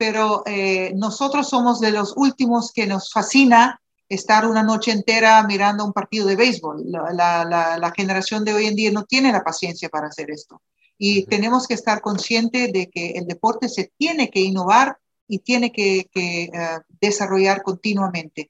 pero 0.02 0.42
eh, 0.48 0.94
nosotros 0.96 1.48
somos 1.48 1.80
de 1.80 1.92
los 1.92 2.14
últimos 2.18 2.72
que 2.74 2.88
nos 2.88 3.12
fascina 3.12 3.80
estar 4.10 4.48
una 4.48 4.64
noche 4.64 4.90
entera 4.90 5.44
mirando 5.44 5.86
un 5.86 5.94
partido 5.94 6.26
de 6.26 6.36
béisbol. 6.36 6.92
La, 6.92 7.94
generación 7.96 8.44
de 8.44 8.56
hoy 8.56 8.66
en 8.66 8.76
día 8.76 8.90
no 8.90 9.04
tiene 9.04 9.32
la 9.32 9.44
paciencia 9.44 9.90
para 9.90 10.08
hacer 10.08 10.32
esto. 10.32 10.60
Y 10.98 11.28
tenemos 11.28 11.68
que 11.68 11.76
estar 11.76 12.02
conscientes 12.02 12.74
de 12.74 12.90
que 12.90 13.12
el 13.12 13.28
deporte 13.28 13.70
se 13.70 13.92
tiene 13.96 14.32
que 14.32 14.40
innovar 14.40 14.98
y 15.28 15.38
tiene 15.38 15.72
que, 15.72 16.10
eh, 16.16 16.50
desarrollar 17.00 17.62
continuamente. 17.62 18.50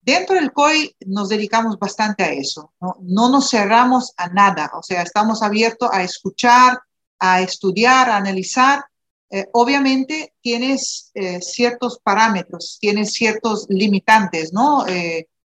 Dentro 0.00 0.34
del 0.34 0.52
COI 0.52 0.96
nos 1.06 1.28
dedicamos 1.28 1.78
bastante 1.78 2.24
a 2.24 2.32
eso, 2.32 2.72
¿no? 2.80 2.96
no 3.02 3.28
nos 3.28 3.48
cerramos 3.48 4.12
a 4.16 4.28
nada, 4.30 4.72
o 4.74 4.82
sea, 4.82 5.02
estamos 5.02 5.40
abiertos 5.40 5.88
a 5.92 6.02
escuchar, 6.02 6.80
a 7.20 7.42
estudiar, 7.42 8.10
a 8.10 8.16
analizar. 8.16 8.82
Eh, 9.30 9.46
obviamente 9.52 10.34
tienes 10.40 11.10
eh, 11.14 11.40
ciertos 11.40 12.00
parámetros, 12.02 12.78
tienes 12.80 13.12
ciertos 13.12 13.66
limitantes, 13.68 14.52
¿no? 14.52 14.84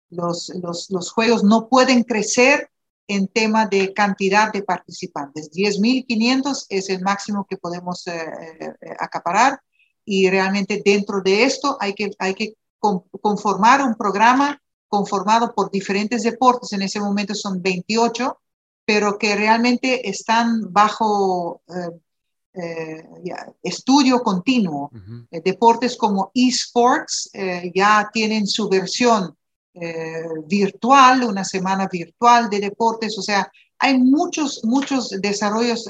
los, 0.09 0.49
los, 0.61 0.89
los, 0.91 1.11
juegos 1.11 1.43
no 1.43 1.67
pueden 1.67 2.03
crecer 2.03 2.69
en 3.07 3.27
tema 3.27 3.65
de 3.65 3.93
cantidad 3.93 4.51
de 4.51 4.63
participantes. 4.63 5.51
10.500 5.51 6.67
es 6.69 6.89
el 6.89 7.01
máximo 7.01 7.45
que 7.49 7.57
podemos 7.57 8.05
acaparar 8.99 9.59
y 10.05 10.29
realmente 10.29 10.81
dentro 10.85 11.21
de 11.21 11.43
esto 11.43 11.77
hay 11.81 11.93
que, 11.93 12.11
hay 12.19 12.33
que 12.33 12.55
conformar 12.79 13.81
un 13.81 13.95
programa 13.95 14.61
conformado 14.87 15.53
por 15.53 15.71
diferentes 15.71 16.23
deportes, 16.23 16.71
en 16.73 16.83
ese 16.83 16.99
momento 16.99 17.33
son 17.33 17.61
28, 17.61 18.39
pero 18.85 19.17
que 19.17 19.35
realmente 19.35 20.07
están 20.07 20.71
bajo 20.71 21.61
eh, 22.55 23.03
eh, 23.25 23.33
estudio 23.63 24.21
continuo. 24.21 24.91
Eh, 25.31 25.41
deportes 25.43 25.97
como 25.97 26.31
esports 26.33 27.29
ya 27.73 28.09
tienen 28.13 28.47
su 28.47 28.69
versión 28.69 29.35
virtual, 30.47 31.23
una 31.23 31.43
semana 31.43 31.89
virtual 31.91 32.49
de 32.49 32.61
deportes, 32.61 33.17
o 33.17 33.21
sea, 33.21 33.51
hay 33.77 33.97
muchos, 33.99 34.61
muchos 34.63 35.09
desarrollos 35.09 35.85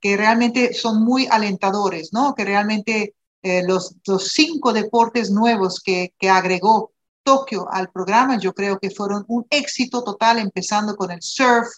que 0.00 0.16
realmente 0.16 0.72
son 0.72 1.04
muy 1.04 1.26
alentadores, 1.26 2.12
¿no? 2.12 2.34
Que 2.34 2.44
realmente 2.44 3.14
eh, 3.42 3.62
los, 3.66 3.94
los, 4.06 4.28
cinco 4.32 4.72
deportes 4.72 5.30
nuevos 5.30 5.80
que, 5.80 6.12
que, 6.18 6.28
agregó 6.28 6.92
Tokio 7.22 7.66
al 7.70 7.90
programa, 7.90 8.38
yo 8.38 8.52
creo 8.52 8.78
que 8.78 8.90
fueron 8.90 9.24
un 9.28 9.46
éxito 9.50 10.02
total, 10.04 10.38
empezando 10.38 10.94
con 10.94 11.10
el 11.10 11.22
surf, 11.22 11.68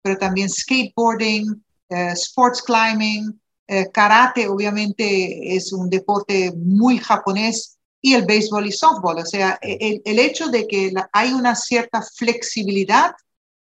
pero 0.00 0.16
también 0.16 0.48
skateboarding, 0.48 1.64
eh, 1.88 2.12
sports 2.12 2.62
climbing, 2.62 3.40
eh, 3.66 3.90
karate, 3.92 4.48
obviamente 4.48 5.54
es 5.56 5.72
un 5.72 5.90
deporte 5.90 6.52
muy 6.56 6.98
japonés, 6.98 7.78
y 8.00 8.14
el 8.14 8.24
béisbol 8.24 8.66
y 8.66 8.72
softball. 8.72 9.18
O 9.18 9.26
sea, 9.26 9.58
el, 9.60 10.00
el 10.04 10.18
hecho 10.18 10.48
de 10.48 10.66
que 10.66 10.92
hay 11.12 11.32
una 11.32 11.54
cierta 11.54 12.02
flexibilidad 12.02 13.12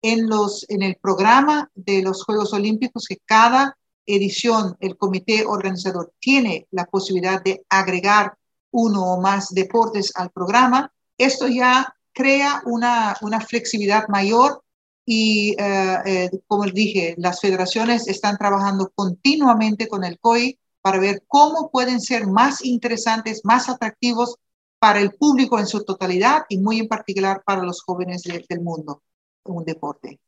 en, 0.02 0.28
los, 0.28 0.66
en 0.70 0.84
el 0.84 0.96
programa 0.96 1.70
de 1.76 2.02
los 2.02 2.24
Juegos 2.24 2.54
Olímpicos, 2.54 3.06
que 3.08 3.18
cada 3.26 3.78
edición 4.06 4.78
el 4.80 4.98
comité 4.98 5.46
organizador 5.46 6.14
tiene 6.20 6.68
la 6.72 6.86
posibilidad 6.86 7.42
de 7.44 7.66
agregar 7.70 8.38
uno 8.72 9.14
o 9.14 9.22
más 9.22 9.50
deportes 9.50 10.12
al 10.16 10.30
programa, 10.30 10.92
esto 11.18 11.48
ya 11.48 11.94
crea 12.14 12.62
una, 12.66 13.18
una 13.22 13.42
flexibilidad 13.42 14.08
mayor 14.08 14.64
y, 15.10 15.56
eh, 15.58 15.98
eh, 16.06 16.30
como 16.48 16.66
dije, 16.66 17.16
las 17.18 17.40
federaciones 17.40 18.10
están 18.10 18.38
trabajando 18.38 18.92
continuamente 18.94 19.88
con 19.88 20.04
el 20.04 20.20
COI 20.20 20.60
para 20.82 21.00
ver 21.00 21.24
cómo 21.28 21.72
pueden 21.72 22.02
ser 22.02 22.28
más 22.28 22.64
interesantes, 22.66 23.40
más 23.46 23.70
atractivos 23.70 24.36
para 24.80 25.00
el 25.00 25.12
público 25.12 25.60
en 25.60 25.66
su 25.66 25.86
totalidad 25.86 26.44
y 26.50 26.58
muy 26.58 26.80
en 26.80 26.90
particular 26.90 27.42
para 27.46 27.64
los 27.64 27.82
jóvenes 27.84 28.24
del 28.24 28.62
mundo, 28.62 29.02
un 29.46 29.64
deporte. 29.64 30.20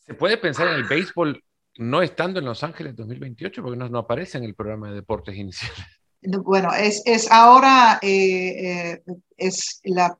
¿Se 0.00 0.12
puede 0.12 0.36
pensar 0.36 0.68
en 0.68 0.74
el 0.74 0.84
béisbol 0.84 1.42
no 1.78 2.02
estando 2.02 2.38
en 2.38 2.44
Los 2.44 2.62
Ángeles 2.62 2.94
2028 2.96 3.62
porque 3.62 3.78
no, 3.78 3.98
aparece 3.98 4.36
en 4.36 4.44
el 4.44 4.54
programa 4.54 4.90
de 4.90 4.96
deportes 4.96 5.34
iniciales. 5.36 5.78
Bueno, 6.22 6.74
es, 6.74 7.02
es 7.06 7.32
ahora 7.32 7.98
eh, 8.02 8.92
eh, 8.92 9.02
es 9.38 9.80
la 9.84 10.18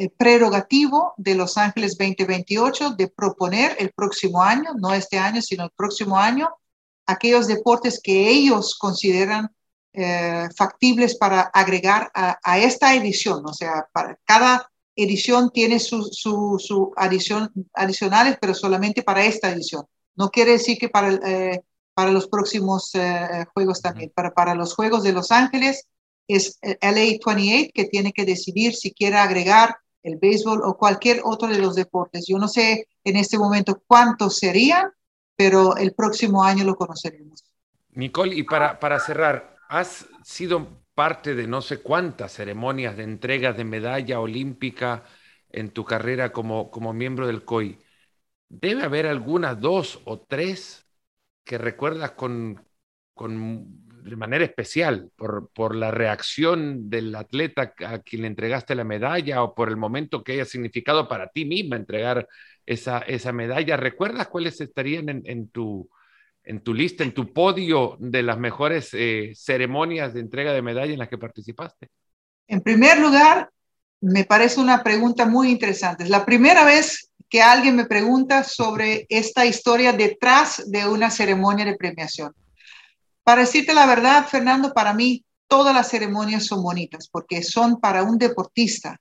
el 0.00 0.10
prerogativo 0.12 1.12
de 1.18 1.34
Los 1.34 1.58
Ángeles 1.58 1.98
2028 1.98 2.92
de 2.92 3.08
proponer 3.08 3.76
el 3.78 3.92
próximo 3.92 4.42
año, 4.42 4.70
no 4.78 4.94
este 4.94 5.18
año, 5.18 5.42
sino 5.42 5.64
el 5.64 5.70
próximo 5.76 6.16
año, 6.16 6.48
aquellos 7.04 7.46
deportes 7.46 8.00
que 8.02 8.30
ellos 8.30 8.78
consideran 8.78 9.50
eh, 9.92 10.48
factibles 10.56 11.18
para 11.18 11.42
agregar 11.42 12.10
a, 12.14 12.38
a, 12.42 12.58
esta 12.58 12.94
edición. 12.94 13.44
O 13.44 13.52
sea, 13.52 13.88
para 13.92 14.18
cada 14.24 14.70
edición 14.96 15.50
tiene 15.50 15.78
su, 15.78 16.04
su, 16.04 16.56
su 16.58 16.94
adición, 16.96 17.52
adicionales, 17.74 18.38
pero 18.40 18.54
solamente 18.54 19.02
para 19.02 19.26
esta 19.26 19.50
edición. 19.50 19.84
No 20.16 20.30
quiere 20.30 20.52
decir 20.52 20.78
que 20.78 20.88
para, 20.88 21.12
eh, 21.12 21.62
para 21.92 22.10
los 22.10 22.26
próximos 22.26 22.94
eh, 22.94 23.44
juegos 23.52 23.82
también, 23.82 24.10
para, 24.14 24.30
para 24.32 24.54
los 24.54 24.74
Juegos 24.74 25.02
de 25.02 25.12
Los 25.12 25.30
Ángeles 25.30 25.86
es 26.26 26.58
LA 26.62 27.18
28 27.26 27.70
que 27.74 27.84
tiene 27.84 28.14
que 28.14 28.24
decidir 28.24 28.74
si 28.74 28.94
quiere 28.94 29.18
agregar 29.18 29.76
el 30.02 30.16
béisbol 30.16 30.62
o 30.64 30.76
cualquier 30.76 31.20
otro 31.24 31.48
de 31.48 31.58
los 31.58 31.74
deportes. 31.74 32.26
Yo 32.26 32.38
no 32.38 32.48
sé 32.48 32.88
en 33.04 33.16
este 33.16 33.38
momento 33.38 33.82
cuántos 33.86 34.36
serían, 34.36 34.90
pero 35.36 35.76
el 35.76 35.92
próximo 35.92 36.42
año 36.42 36.64
lo 36.64 36.76
conoceremos. 36.76 37.44
Nicole, 37.92 38.34
y 38.34 38.42
para, 38.42 38.78
para 38.78 39.00
cerrar, 39.00 39.56
has 39.68 40.06
sido 40.24 40.68
parte 40.94 41.34
de 41.34 41.46
no 41.46 41.62
sé 41.62 41.80
cuántas 41.80 42.32
ceremonias 42.32 42.96
de 42.96 43.04
entregas 43.04 43.56
de 43.56 43.64
medalla 43.64 44.20
olímpica 44.20 45.04
en 45.48 45.70
tu 45.70 45.84
carrera 45.84 46.32
como, 46.32 46.70
como 46.70 46.92
miembro 46.92 47.26
del 47.26 47.44
COI 47.44 47.78
debe 48.50 48.82
haber 48.82 49.06
algunas 49.06 49.58
dos 49.60 50.02
o 50.04 50.20
tres 50.20 50.86
que 51.44 51.56
recuerdas 51.56 52.12
con, 52.12 52.66
de 54.02 54.16
manera 54.16 54.44
especial 54.44 55.10
por, 55.16 55.50
por, 55.52 55.74
la 55.74 55.90
reacción 55.90 56.90
del 56.90 57.14
atleta 57.14 57.74
a 57.86 57.98
quien 58.00 58.22
le 58.22 58.28
entregaste 58.28 58.74
la 58.74 58.84
medalla 58.84 59.42
o 59.42 59.54
por 59.54 59.68
el 59.68 59.76
momento 59.76 60.24
que 60.24 60.32
haya 60.32 60.44
significado 60.44 61.08
para 61.08 61.28
ti 61.28 61.44
misma 61.44 61.76
entregar 61.76 62.26
esa, 62.66 62.98
esa 63.00 63.32
medalla. 63.32 63.76
¿Recuerdas 63.76 64.28
cuáles 64.28 64.60
estarían 64.60 65.22
en, 65.24 65.48
tu, 65.48 65.88
en 66.44 66.60
tu 66.60 66.74
lista, 66.74 67.04
en 67.04 67.12
tu 67.12 67.32
podio 67.32 67.96
de 67.98 68.22
las 68.22 68.38
mejores 68.38 68.90
eh, 68.92 69.32
ceremonias 69.34 70.14
de 70.14 70.20
entrega 70.20 70.52
de 70.52 70.62
medalla 70.62 70.92
en 70.92 70.98
las 70.98 71.08
que 71.08 71.18
participaste? 71.18 71.88
En 72.46 72.60
primer 72.60 72.98
lugar, 72.98 73.50
me 74.00 74.24
parece 74.24 74.60
una 74.60 74.82
pregunta 74.82 75.26
muy 75.26 75.50
interesante. 75.50 76.04
Es 76.04 76.10
la 76.10 76.24
primera 76.24 76.64
vez 76.64 77.10
que 77.28 77.42
alguien 77.42 77.76
me 77.76 77.86
pregunta 77.86 78.42
sobre 78.42 79.06
esta 79.08 79.46
historia 79.46 79.92
detrás 79.92 80.70
de 80.70 80.86
una 80.88 81.10
ceremonia 81.10 81.64
de 81.64 81.76
premiación. 81.76 82.34
Para 83.30 83.42
decirte 83.42 83.74
la 83.74 83.86
verdad, 83.86 84.26
Fernando, 84.26 84.72
para 84.74 84.92
mí 84.92 85.24
todas 85.46 85.72
las 85.72 85.88
ceremonias 85.88 86.46
son 86.46 86.64
bonitas 86.64 87.06
porque 87.06 87.44
son 87.44 87.78
para 87.78 88.02
un 88.02 88.18
deportista 88.18 89.00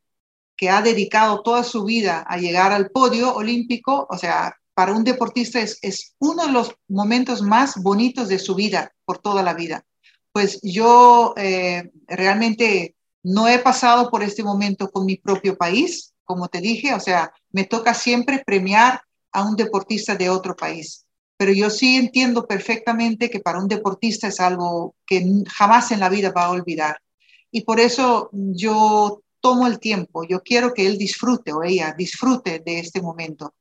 que 0.55 0.69
ha 0.69 0.83
dedicado 0.83 1.41
toda 1.41 1.63
su 1.63 1.83
vida 1.83 2.23
a 2.29 2.37
llegar 2.37 2.71
al 2.71 2.91
podio 2.91 3.33
olímpico, 3.33 4.05
o 4.07 4.17
sea, 4.19 4.55
para 4.75 4.93
un 4.93 5.03
deportista 5.03 5.59
es, 5.59 6.13
uno 6.19 6.45
de 6.45 6.51
los 6.51 6.75
momentos 6.87 7.41
más 7.41 7.81
bonitos 7.81 8.27
de 8.27 8.37
su 8.37 8.53
vida, 8.53 8.93
por 9.03 9.17
toda 9.17 9.41
la 9.41 9.55
vida. 9.55 9.83
Pues 10.31 10.59
yo 10.61 11.33
eh, 11.35 11.89
realmente 12.05 12.95
no 13.23 13.47
he 13.47 13.57
pasado 13.57 14.11
por 14.11 14.21
este 14.21 14.43
momento 14.43 14.91
con 14.91 15.07
mi 15.07 15.15
propio 15.15 15.57
país, 15.57 16.13
como 16.23 16.49
te 16.49 16.61
dije, 16.61 16.93
o 16.93 16.99
sea, 16.99 17.33
me 17.51 17.63
toca 17.63 17.95
siempre 17.95 18.43
premiar 18.45 19.01
a 19.31 19.43
un 19.43 19.55
deportista 19.55 20.15
de 20.15 20.29
otro 20.29 20.55
país. 20.55 21.07
Pero 21.39 21.53
yo 21.53 21.69
sí 21.69 21.95
entiendo 21.95 22.45
perfectamente 22.45 23.29
que 23.29 23.39
para 23.39 23.59
un 23.59 23.69
deportista 23.69 24.27
es 24.27 24.41
algo 24.41 24.95
que 25.05 25.25
jamás 25.47 25.89
en 25.93 26.01
la 26.01 26.09
vida 26.09 26.33
va 26.35 26.43
a 26.43 26.51
olvidar. 26.51 26.97
Y 27.49 27.61
por 27.61 27.79
eso 27.79 28.29
yo 28.33 29.21
tomo 29.39 29.65
el 29.65 29.79
tiempo, 29.79 30.25
yo 30.25 30.43
quiero 30.43 30.73
que 30.73 30.85
él 30.85 30.97
disfrute 30.97 31.53
o 31.53 31.63
ella 31.63 31.95
disfrute 31.97 32.59
de 32.59 32.79
este 32.79 33.01
momento. 33.01 33.53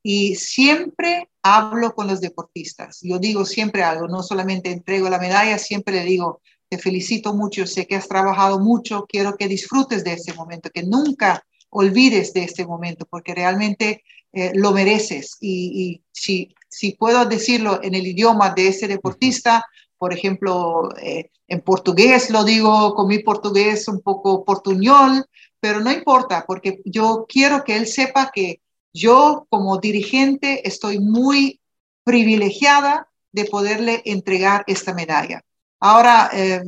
Y 0.00 0.36
siempre 0.36 1.28
hablo 1.42 1.92
con 1.96 2.06
los 2.06 2.20
deportistas. 2.20 3.00
Yo 3.02 3.18
digo 3.18 3.44
siempre 3.44 3.82
algo, 3.82 4.06
no 4.06 4.22
solamente 4.22 4.70
entrego 4.70 5.08
la 5.08 5.18
medalla, 5.18 5.58
siempre 5.58 5.94
le 5.96 6.04
digo, 6.04 6.40
te 6.68 6.78
felicito 6.78 7.34
mucho, 7.34 7.66
sé 7.66 7.88
que 7.88 7.96
has 7.96 8.06
trabajado 8.06 8.60
mucho, 8.60 9.06
quiero 9.08 9.36
que 9.36 9.48
disfrutes 9.48 10.04
de 10.04 10.12
este 10.12 10.34
momento, 10.34 10.70
que 10.70 10.84
nunca 10.84 11.44
olvides 11.70 12.32
de 12.32 12.44
este 12.44 12.64
momento, 12.64 13.06
porque 13.10 13.34
realmente 13.34 14.04
eh, 14.32 14.52
lo 14.54 14.72
mereces. 14.72 15.36
Y, 15.40 16.02
si, 16.12 16.54
si 16.74 16.92
puedo 16.92 17.24
decirlo 17.24 17.80
en 17.82 17.94
el 17.94 18.04
idioma 18.04 18.50
de 18.50 18.66
ese 18.68 18.88
deportista, 18.88 19.64
por 19.96 20.12
ejemplo, 20.12 20.90
eh, 21.00 21.30
en 21.46 21.60
portugués 21.60 22.30
lo 22.30 22.42
digo 22.42 22.94
con 22.96 23.06
mi 23.06 23.20
portugués 23.20 23.86
un 23.86 24.00
poco 24.00 24.44
portuñol, 24.44 25.24
pero 25.60 25.80
no 25.80 25.92
importa, 25.92 26.44
porque 26.44 26.80
yo 26.84 27.26
quiero 27.28 27.62
que 27.62 27.76
él 27.76 27.86
sepa 27.86 28.32
que 28.34 28.60
yo 28.92 29.46
como 29.50 29.78
dirigente 29.78 30.66
estoy 30.66 30.98
muy 30.98 31.60
privilegiada 32.02 33.08
de 33.30 33.44
poderle 33.44 34.02
entregar 34.04 34.64
esta 34.66 34.92
medalla. 34.94 35.42
Ahora, 35.78 36.30
eh, 36.32 36.60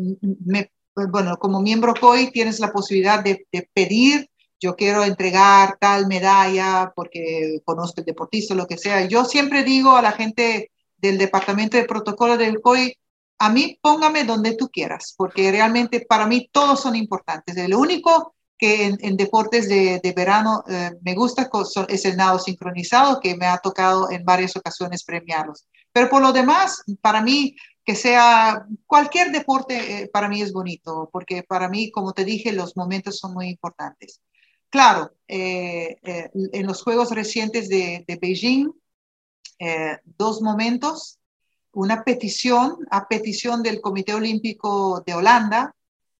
bueno, 1.11 1.36
como 1.36 1.61
miembro 1.61 1.94
COI 1.94 2.30
tienes 2.30 2.61
la 2.61 2.72
posibilidad 2.72 3.24
de, 3.24 3.44
de 3.50 3.68
pedir 3.74 4.30
yo 4.61 4.74
quiero 4.74 5.04
entregar 5.04 5.76
tal 5.78 6.07
medalla 6.07 6.92
porque 6.94 7.61
conozco 7.64 8.00
el 8.00 8.07
deportista, 8.07 8.54
lo 8.54 8.66
que 8.66 8.78
sea. 8.78 9.07
Yo 9.07 9.24
siempre 9.24 9.64
digo 9.64 9.96
a 9.96 10.02
la 10.02 10.12
gente 10.12 10.70
del 10.96 11.18
departamento 11.18 11.76
de 11.76 11.84
protocolo 11.84 12.36
del 12.36 12.61
COI, 12.61 12.96
a 13.38 13.50
mí 13.50 13.78
póngame 13.82 14.24
donde 14.24 14.57
tú 14.57 14.68
quieras, 14.68 15.14
porque 15.16 15.50
realmente 15.50 16.07
para 16.09 16.26
mí 16.26 16.48
todos 16.50 16.80
son 16.80 16.96
importantes. 16.96 17.57
El 17.57 17.74
único 17.74 18.34
que 18.59 18.86
en, 18.98 19.16
deportes 19.16 19.68
de, 19.68 20.12
verano 20.16 20.64
eh, 20.66 20.92
me 21.02 21.14
gusta 21.14 21.50
es 21.88 22.04
el 22.07 22.16
nado 22.16 22.38
sincronizado, 22.38 23.20
que 23.20 23.36
me 23.36 23.46
ha 23.46 23.59
tocado 23.59 24.11
en 24.11 24.24
varias 24.24 24.57
ocasiones 24.57 25.04
premiarlos. 25.04 25.66
Pero 25.92 26.09
por 26.09 26.22
lo 26.22 26.32
demás, 26.32 26.82
para 27.02 27.20
mí, 27.20 27.54
que 27.84 27.94
sea 27.94 28.66
cualquier 28.86 29.30
deporte, 29.30 30.02
eh, 30.02 30.09
para 30.11 30.28
mí 30.28 30.40
es 30.40 30.52
bonito, 30.52 31.11
porque 31.12 31.42
para 31.42 31.68
mí, 31.68 31.90
como 31.90 32.12
te 32.12 32.24
dije, 32.24 32.52
los 32.52 32.76
momentos 32.76 33.18
son 33.18 33.34
muy 33.34 33.48
importantes. 33.48 34.22
Claro, 34.71 35.12
eh, 35.29 35.99
en 36.03 36.67
los 36.67 36.83
Juegos 36.83 37.11
recientes 37.11 37.69
de, 37.69 38.05
de 38.07 38.17
Beijing, 38.17 38.71
dos 40.19 40.43
momentos 40.43 41.19
una 41.77 42.03
petición 42.05 42.87
a 42.91 43.07
petición 43.07 43.62
del 43.62 43.83
Comité 43.83 44.14
Olímpico 44.14 45.03
de 45.07 45.14
Holanda, 45.14 45.75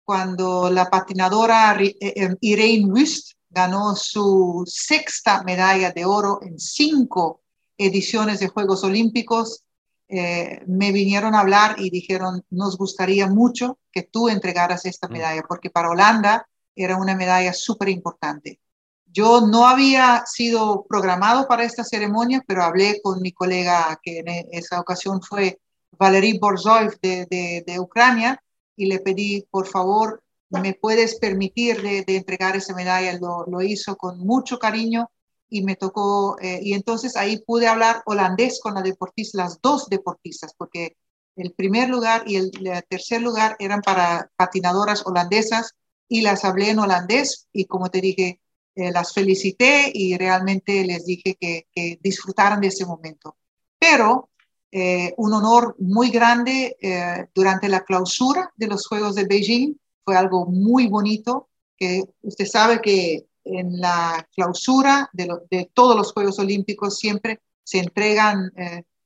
cuando 0.05 0.71
la 0.71 0.91
patinadora 0.91 1.75
eh, 1.81 1.97
eh, 1.99 2.37
Irene 2.41 2.93
Wust 2.93 3.33
ganó 3.49 3.97
su 3.97 4.65
sexta 4.67 5.43
medalla 5.45 5.93
de 5.93 6.05
oro 6.05 6.41
en 6.43 6.59
cinco 6.59 7.41
ediciones 7.79 8.41
de 8.41 8.49
Juegos 8.49 8.85
Olímpicos, 8.85 9.65
eh, 10.09 10.61
me 10.67 10.93
vinieron 10.93 11.35
a 11.35 11.41
hablar 11.41 11.77
y 11.79 11.89
dijeron, 11.89 12.45
nos 12.51 12.77
gustaría 12.77 13.27
mucho 13.27 13.79
que 13.91 14.03
tú 14.03 14.29
entregaras 14.29 14.85
esta 14.85 15.09
mm. 15.09 15.13
medalla, 15.13 15.43
porque 15.49 15.71
para 15.71 15.89
Holanda 15.89 16.47
era 16.77 16.97
una 16.97 17.17
medalla 17.17 17.53
súper 17.53 17.89
importante. 17.89 18.61
Yo 19.07 19.41
no 19.41 19.67
había 19.67 20.25
sido 20.27 20.85
programado 20.89 21.49
para 21.49 21.65
esta 21.65 21.83
ceremonia, 21.85 22.45
pero 22.47 22.63
hablé 22.63 23.01
con 23.03 23.21
mi 23.23 23.33
colega, 23.33 23.99
que 24.03 24.19
en 24.19 24.29
esa 24.53 24.79
ocasión 24.79 25.23
fue 25.23 25.59
Valery 25.93 26.39
Borzoev 26.39 26.99
de, 27.01 27.65
de, 27.67 27.81
Ucrania, 27.81 28.41
y 28.77 28.87
le 28.87 29.01
pedí, 29.01 29.47
por 29.51 29.67
favor, 29.67 30.23
¿me 30.51 30.75
puedes 30.75 31.19
permitir 31.19 31.81
de, 31.81 32.05
entregar 32.09 32.57
esa 32.57 32.75
medalla? 32.75 33.19
Lo, 33.19 33.47
lo, 33.47 33.63
hizo 33.63 33.97
con 33.97 34.19
mucho 34.19 34.59
cariño 34.59 35.11
y 35.49 35.63
me 35.63 35.77
tocó, 35.77 36.37
eh, 36.41 36.61
y 36.63 36.75
entonces 36.75 37.17
ahí 37.17 37.39
pude 37.39 37.69
hablar 37.69 38.03
holandés 38.05 38.61
con 38.61 38.75
la 38.75 38.83
deportista, 38.83 39.45
las 39.45 39.61
dos 39.63 39.89
deportistas, 39.89 40.53
porque 40.57 40.97
el 41.37 41.53
primer 41.53 41.89
lugar 41.89 42.25
y 42.27 42.37
el, 42.37 42.51
tercer 42.89 43.21
lugar 43.21 43.57
eran 43.59 43.83
para 43.83 44.31
patinadoras 44.37 45.07
holandesas 45.07 45.75
y 46.09 46.21
las 46.23 46.45
hablé 46.45 46.71
en 46.71 46.79
holandés 46.79 47.49
y 47.53 47.67
como 47.67 47.91
te 47.91 48.01
dije, 48.01 48.41
eh, 48.75 48.93
las 48.93 49.15
felicité 49.15 49.91
y 49.93 50.19
realmente 50.19 50.85
les 50.85 51.07
dije 51.07 51.37
que, 51.41 51.67
disfrutaran 52.03 52.61
de 52.61 52.69
ese 52.69 52.85
momento. 52.85 53.37
Pero 53.79 54.31
eh, 54.71 55.15
un 55.17 55.33
honor 55.33 55.77
muy 55.79 56.11
grande 56.11 56.77
eh, 56.81 57.27
durante 57.35 57.69
la 57.69 57.85
clausura 57.85 58.53
de 58.55 58.67
los 58.67 58.87
Juegos 58.87 59.15
de 59.15 59.25
Beijing, 59.25 59.75
fue 60.05 60.17
algo 60.17 60.47
muy 60.47 60.89
bonito, 60.89 61.49
que 61.77 62.03
usted 62.23 62.47
sabe 62.47 62.81
que 62.81 63.27
en 63.45 63.81
la 63.81 64.29
clausura 64.35 65.09
de, 65.13 65.71
todos 65.73 65.97
los 65.97 66.13
Juegos 66.13 66.39
Olímpicos 66.39 66.99
siempre 66.99 67.41
se 67.65 67.79
entregan 67.79 68.53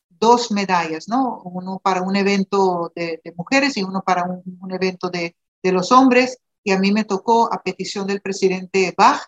dos 0.08 0.50
medallas, 0.50 1.08
¿no? 1.08 1.40
Uno 1.44 1.80
para 1.82 2.02
un 2.02 2.14
evento 2.14 2.92
de, 2.94 3.20
mujeres 3.36 3.76
y 3.76 3.82
uno 3.82 4.02
para 4.04 4.24
un, 4.24 4.42
un 4.60 4.72
evento 4.72 5.08
de, 5.08 5.34
de, 5.62 5.72
los 5.72 5.90
hombres. 5.90 6.38
Y 6.62 6.72
a 6.72 6.78
mí 6.78 6.92
me 6.92 7.04
tocó, 7.04 7.52
a 7.52 7.62
petición 7.62 8.06
del 8.06 8.20
presidente 8.20 8.94
Bach, 8.96 9.22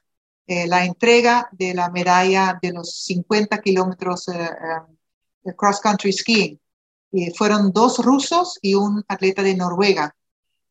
eh, 0.47 0.66
la 0.66 0.85
entrega 0.85 1.49
de 1.53 1.72
la 1.72 1.91
medalla 1.91 2.59
de 2.61 2.72
los 2.72 3.05
50 3.05 3.61
kilómetros 3.61 4.28
eh, 4.28 4.35
eh, 4.35 4.95
de 5.45 5.57
cross 5.57 5.80
country 5.80 6.12
skiing. 6.12 6.59
Fueron 7.37 7.72
dos 7.72 7.99
rusos 7.99 8.59
y 8.62 8.74
un 8.74 9.05
atleta 9.07 9.43
de 9.43 9.55
Noruega. 9.55 10.14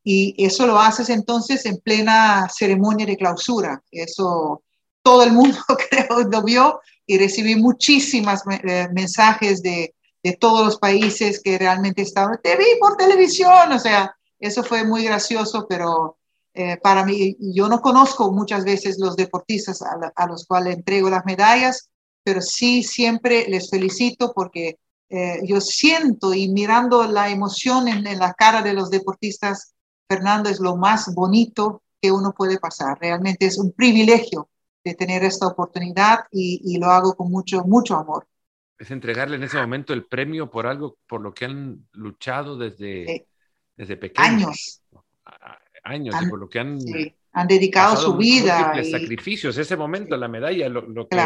Y 0.04 0.34
eso 0.44 0.66
lo 0.66 0.80
haces 0.80 1.10
entonces 1.10 1.66
en 1.68 1.78
plena 1.78 2.50
ceremonia 2.50 3.06
de 3.06 3.16
clausura. 3.16 3.84
Eso 3.92 4.64
todo 5.04 5.24
el 5.24 5.34
mundo 5.34 5.60
creo 5.90 6.22
lo 6.30 6.44
vio 6.44 6.82
y 7.06 7.20
recibí 7.20 7.56
muchísimas 7.56 8.44
mensajes 8.92 9.62
de, 9.62 9.94
de 10.24 10.34
todos 10.34 10.66
los 10.66 10.78
países 10.78 11.42
que 11.42 11.58
realmente 11.58 12.02
estaban, 12.02 12.40
te 12.42 12.56
vi 12.56 12.66
por 12.80 12.96
televisión, 12.98 13.72
o 13.72 13.80
sea, 13.80 14.16
eso 14.40 14.64
fue 14.64 14.84
muy 14.84 15.04
gracioso, 15.04 15.66
pero 15.68 16.18
eh, 16.54 16.78
para 16.78 17.06
mí, 17.06 17.38
yo 17.40 17.70
no 17.70 17.80
conozco 17.80 18.32
muchas 18.32 18.66
veces 18.66 19.00
los 19.00 19.16
deportistas 19.16 19.82
a, 19.82 20.28
los 20.28 20.46
cuales 20.46 20.76
entrego 20.76 21.10
las 21.10 21.26
medallas, 21.26 21.90
pero 22.24 22.42
sí 22.42 22.84
siempre 22.84 23.48
les 23.48 23.70
felicito 23.70 24.34
porque 24.34 24.78
eh, 25.10 25.40
yo 25.46 25.62
siento 25.62 26.34
y 26.34 26.50
mirando 26.50 27.04
la 27.08 27.30
emoción 27.30 27.88
en, 27.88 28.04
la 28.04 28.34
cara 28.34 28.62
de 28.62 28.74
los 28.74 28.90
deportistas, 28.90 29.74
Fernando 30.10 30.50
es 30.50 30.60
lo 30.60 30.76
más 30.76 31.14
bonito 31.16 31.84
que 32.02 32.12
uno 32.12 32.34
puede 32.34 32.60
pasar. 32.60 32.98
Realmente 33.00 33.46
es 33.46 33.58
un 33.58 33.72
privilegio 33.72 34.50
de 34.84 34.96
tener 34.96 35.24
esta 35.24 35.48
oportunidad 35.48 36.26
y, 36.32 36.78
lo 36.80 36.88
hago 36.88 37.16
con 37.16 37.32
mucho, 37.32 37.64
mucho 37.64 37.96
amor. 37.96 38.28
Es 38.78 38.92
entregarle 38.92 39.38
en 39.38 39.44
ese 39.44 39.58
momento 39.58 39.94
el 39.94 40.06
premio 40.06 40.50
por 40.50 40.66
algo 40.66 40.98
por 41.08 41.22
lo 41.22 41.34
que 41.34 41.46
han 41.46 41.88
luchado 41.92 42.58
desde, 42.58 43.28
desde 43.78 43.96
pequeños. 43.96 44.28
Años 44.28 44.81
años 45.84 46.16
y 46.22 46.30
por 46.30 46.40
lo 46.40 46.50
que 46.50 46.60
han, 46.60 46.80
han 47.34 47.48
dedicado 47.48 47.96
su 47.96 48.16
vida. 48.16 48.74
Y... 48.80 48.90
sacrificios, 48.92 49.58
ese 49.58 49.76
momento, 49.76 50.16
la 50.18 50.28
medalla, 50.28 50.70
lo, 50.70 51.08
que, 51.08 51.18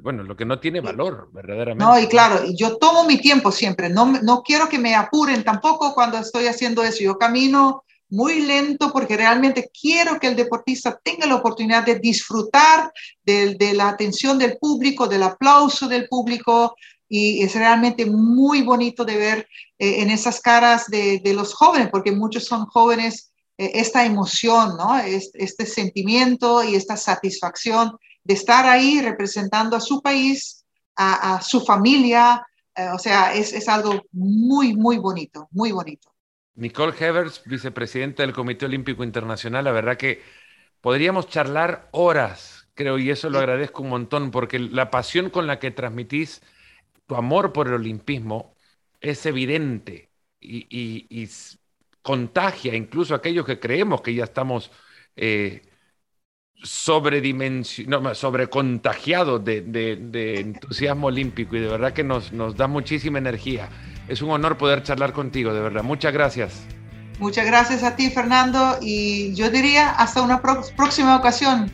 bueno, 0.00 0.22
lo 0.22 0.36
que 0.36 0.44
no 0.44 0.58
tiene 0.58 0.80
valor, 0.80 1.30
verdaderamente. 1.32 1.84
No, 1.84 1.98
y 1.98 2.06
claro, 2.06 2.42
yo 2.54 2.76
tomo 2.78 3.04
mi 3.04 3.18
tiempo 3.18 3.50
siempre, 3.50 3.88
no, 3.88 4.06
no 4.22 4.42
quiero 4.42 4.68
que 4.68 4.78
me 4.78 4.94
apuren 4.94 5.44
tampoco 5.44 5.94
cuando 5.94 6.18
estoy 6.18 6.46
haciendo 6.46 6.82
eso, 6.82 7.02
yo 7.02 7.18
camino 7.18 7.84
muy 8.10 8.40
lento 8.40 8.90
porque 8.90 9.16
realmente 9.16 9.70
quiero 9.78 10.18
que 10.18 10.28
el 10.28 10.36
deportista 10.36 10.98
tenga 11.02 11.26
la 11.26 11.36
oportunidad 11.36 11.84
de 11.84 11.98
disfrutar 11.98 12.90
de, 13.22 13.54
de 13.54 13.74
la 13.74 13.88
atención 13.88 14.38
del 14.38 14.56
público, 14.56 15.06
del 15.06 15.24
aplauso 15.24 15.88
del 15.88 16.08
público, 16.08 16.74
y 17.08 17.42
es 17.42 17.54
realmente 17.54 18.06
muy 18.06 18.62
bonito 18.62 19.04
de 19.04 19.16
ver 19.16 19.48
eh, 19.78 20.02
en 20.02 20.10
esas 20.10 20.40
caras 20.40 20.86
de, 20.88 21.20
de, 21.20 21.32
los 21.32 21.54
jóvenes, 21.54 21.88
porque 21.90 22.12
muchos 22.12 22.44
son 22.44 22.66
jóvenes 22.66 23.27
esta 23.58 24.06
emoción, 24.06 24.76
¿no? 24.76 24.96
Este, 24.98 25.66
sentimiento 25.66 26.62
y 26.62 26.76
esta 26.76 26.96
satisfacción 26.96 27.98
de 28.22 28.34
estar 28.34 28.64
ahí 28.66 29.00
representando 29.02 29.76
a 29.76 29.80
su 29.80 30.00
país, 30.00 30.64
a, 30.96 31.40
su 31.42 31.60
familia. 31.60 32.46
Eh, 32.74 32.88
o 32.94 32.98
sea, 32.98 33.34
es, 33.34 33.52
es, 33.52 33.68
algo 33.68 34.02
muy, 34.12 34.74
muy 34.74 34.98
bonito, 34.98 35.48
muy 35.50 35.72
bonito. 35.72 36.14
Nicole 36.54 36.94
Hevers, 36.98 37.42
vicepresidenta 37.44 38.22
del 38.22 38.32
Comité 38.32 38.66
Olímpico 38.66 39.02
Internacional, 39.02 39.64
la 39.64 39.72
verdad 39.72 39.96
que 39.96 40.22
podríamos 40.80 41.28
charlar 41.28 41.88
horas, 41.92 42.68
creo, 42.74 42.98
y 42.98 43.10
eso 43.10 43.30
lo 43.30 43.38
agradezco 43.38 43.82
un 43.82 43.90
montón, 43.90 44.30
porque 44.30 44.58
la 44.58 44.90
pasión 44.90 45.30
con 45.30 45.46
la 45.46 45.58
que 45.58 45.70
transmitís 45.70 46.42
tu 47.06 47.16
amor 47.16 47.52
por 47.52 47.68
el 47.68 47.74
olimpismo 47.74 48.54
es 49.00 49.24
evidente 49.26 50.10
y, 50.40 50.66
y, 50.68 51.06
y 51.10 51.28
contagia 52.08 52.74
incluso 52.74 53.12
a 53.12 53.18
aquellos 53.18 53.44
que 53.44 53.60
creemos 53.60 54.00
que 54.00 54.14
ya 54.14 54.24
estamos 54.24 54.70
eh, 55.14 55.60
sobrecontagiados 56.62 59.44
de, 59.44 59.60
de, 59.60 60.40
entusiasmo 60.40 61.08
olímpico 61.08 61.54
y 61.54 61.60
de 61.60 61.68
verdad 61.68 61.92
que 61.92 62.04
nos, 62.04 62.32
nos 62.32 62.56
da 62.56 62.66
muchísima 62.66 63.18
energía. 63.18 63.68
Es 64.08 64.22
un 64.22 64.30
honor 64.30 64.56
poder 64.56 64.82
charlar 64.84 65.12
contigo, 65.12 65.52
de 65.52 65.60
verdad. 65.60 65.82
Muchas 65.82 66.14
gracias. 66.14 66.64
Muchas 67.18 67.44
gracias 67.44 67.82
a 67.82 67.94
ti, 67.94 68.08
Fernando, 68.08 68.78
y 68.80 69.34
yo 69.34 69.50
diría 69.50 69.90
hasta 69.90 70.22
una 70.22 70.40
próxima 70.40 71.14
ocasión. 71.14 71.70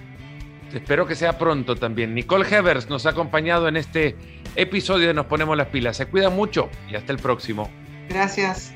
Espero 0.75 1.07
que 1.07 1.15
sea 1.15 1.39
pronto 1.39 1.77
también. 1.77 2.13
Nicole 2.13 2.45
Hevers 2.45 2.91
nos 2.91 3.07
ha 3.07 3.11
acompañado 3.11 3.69
en 3.69 3.77
este 3.77 4.17
episodio 4.57 5.07
de 5.07 5.15
Nos 5.15 5.27
Ponemos 5.27 5.57
las 5.57 5.69
Pilas. 5.69 5.97
Se 5.97 6.07
cuida 6.07 6.29
mucho 6.29 6.71
y 6.91 6.97
hasta 6.97 7.13
el 7.13 7.21
próximo. 7.21 7.71
Gracias. 8.09 8.75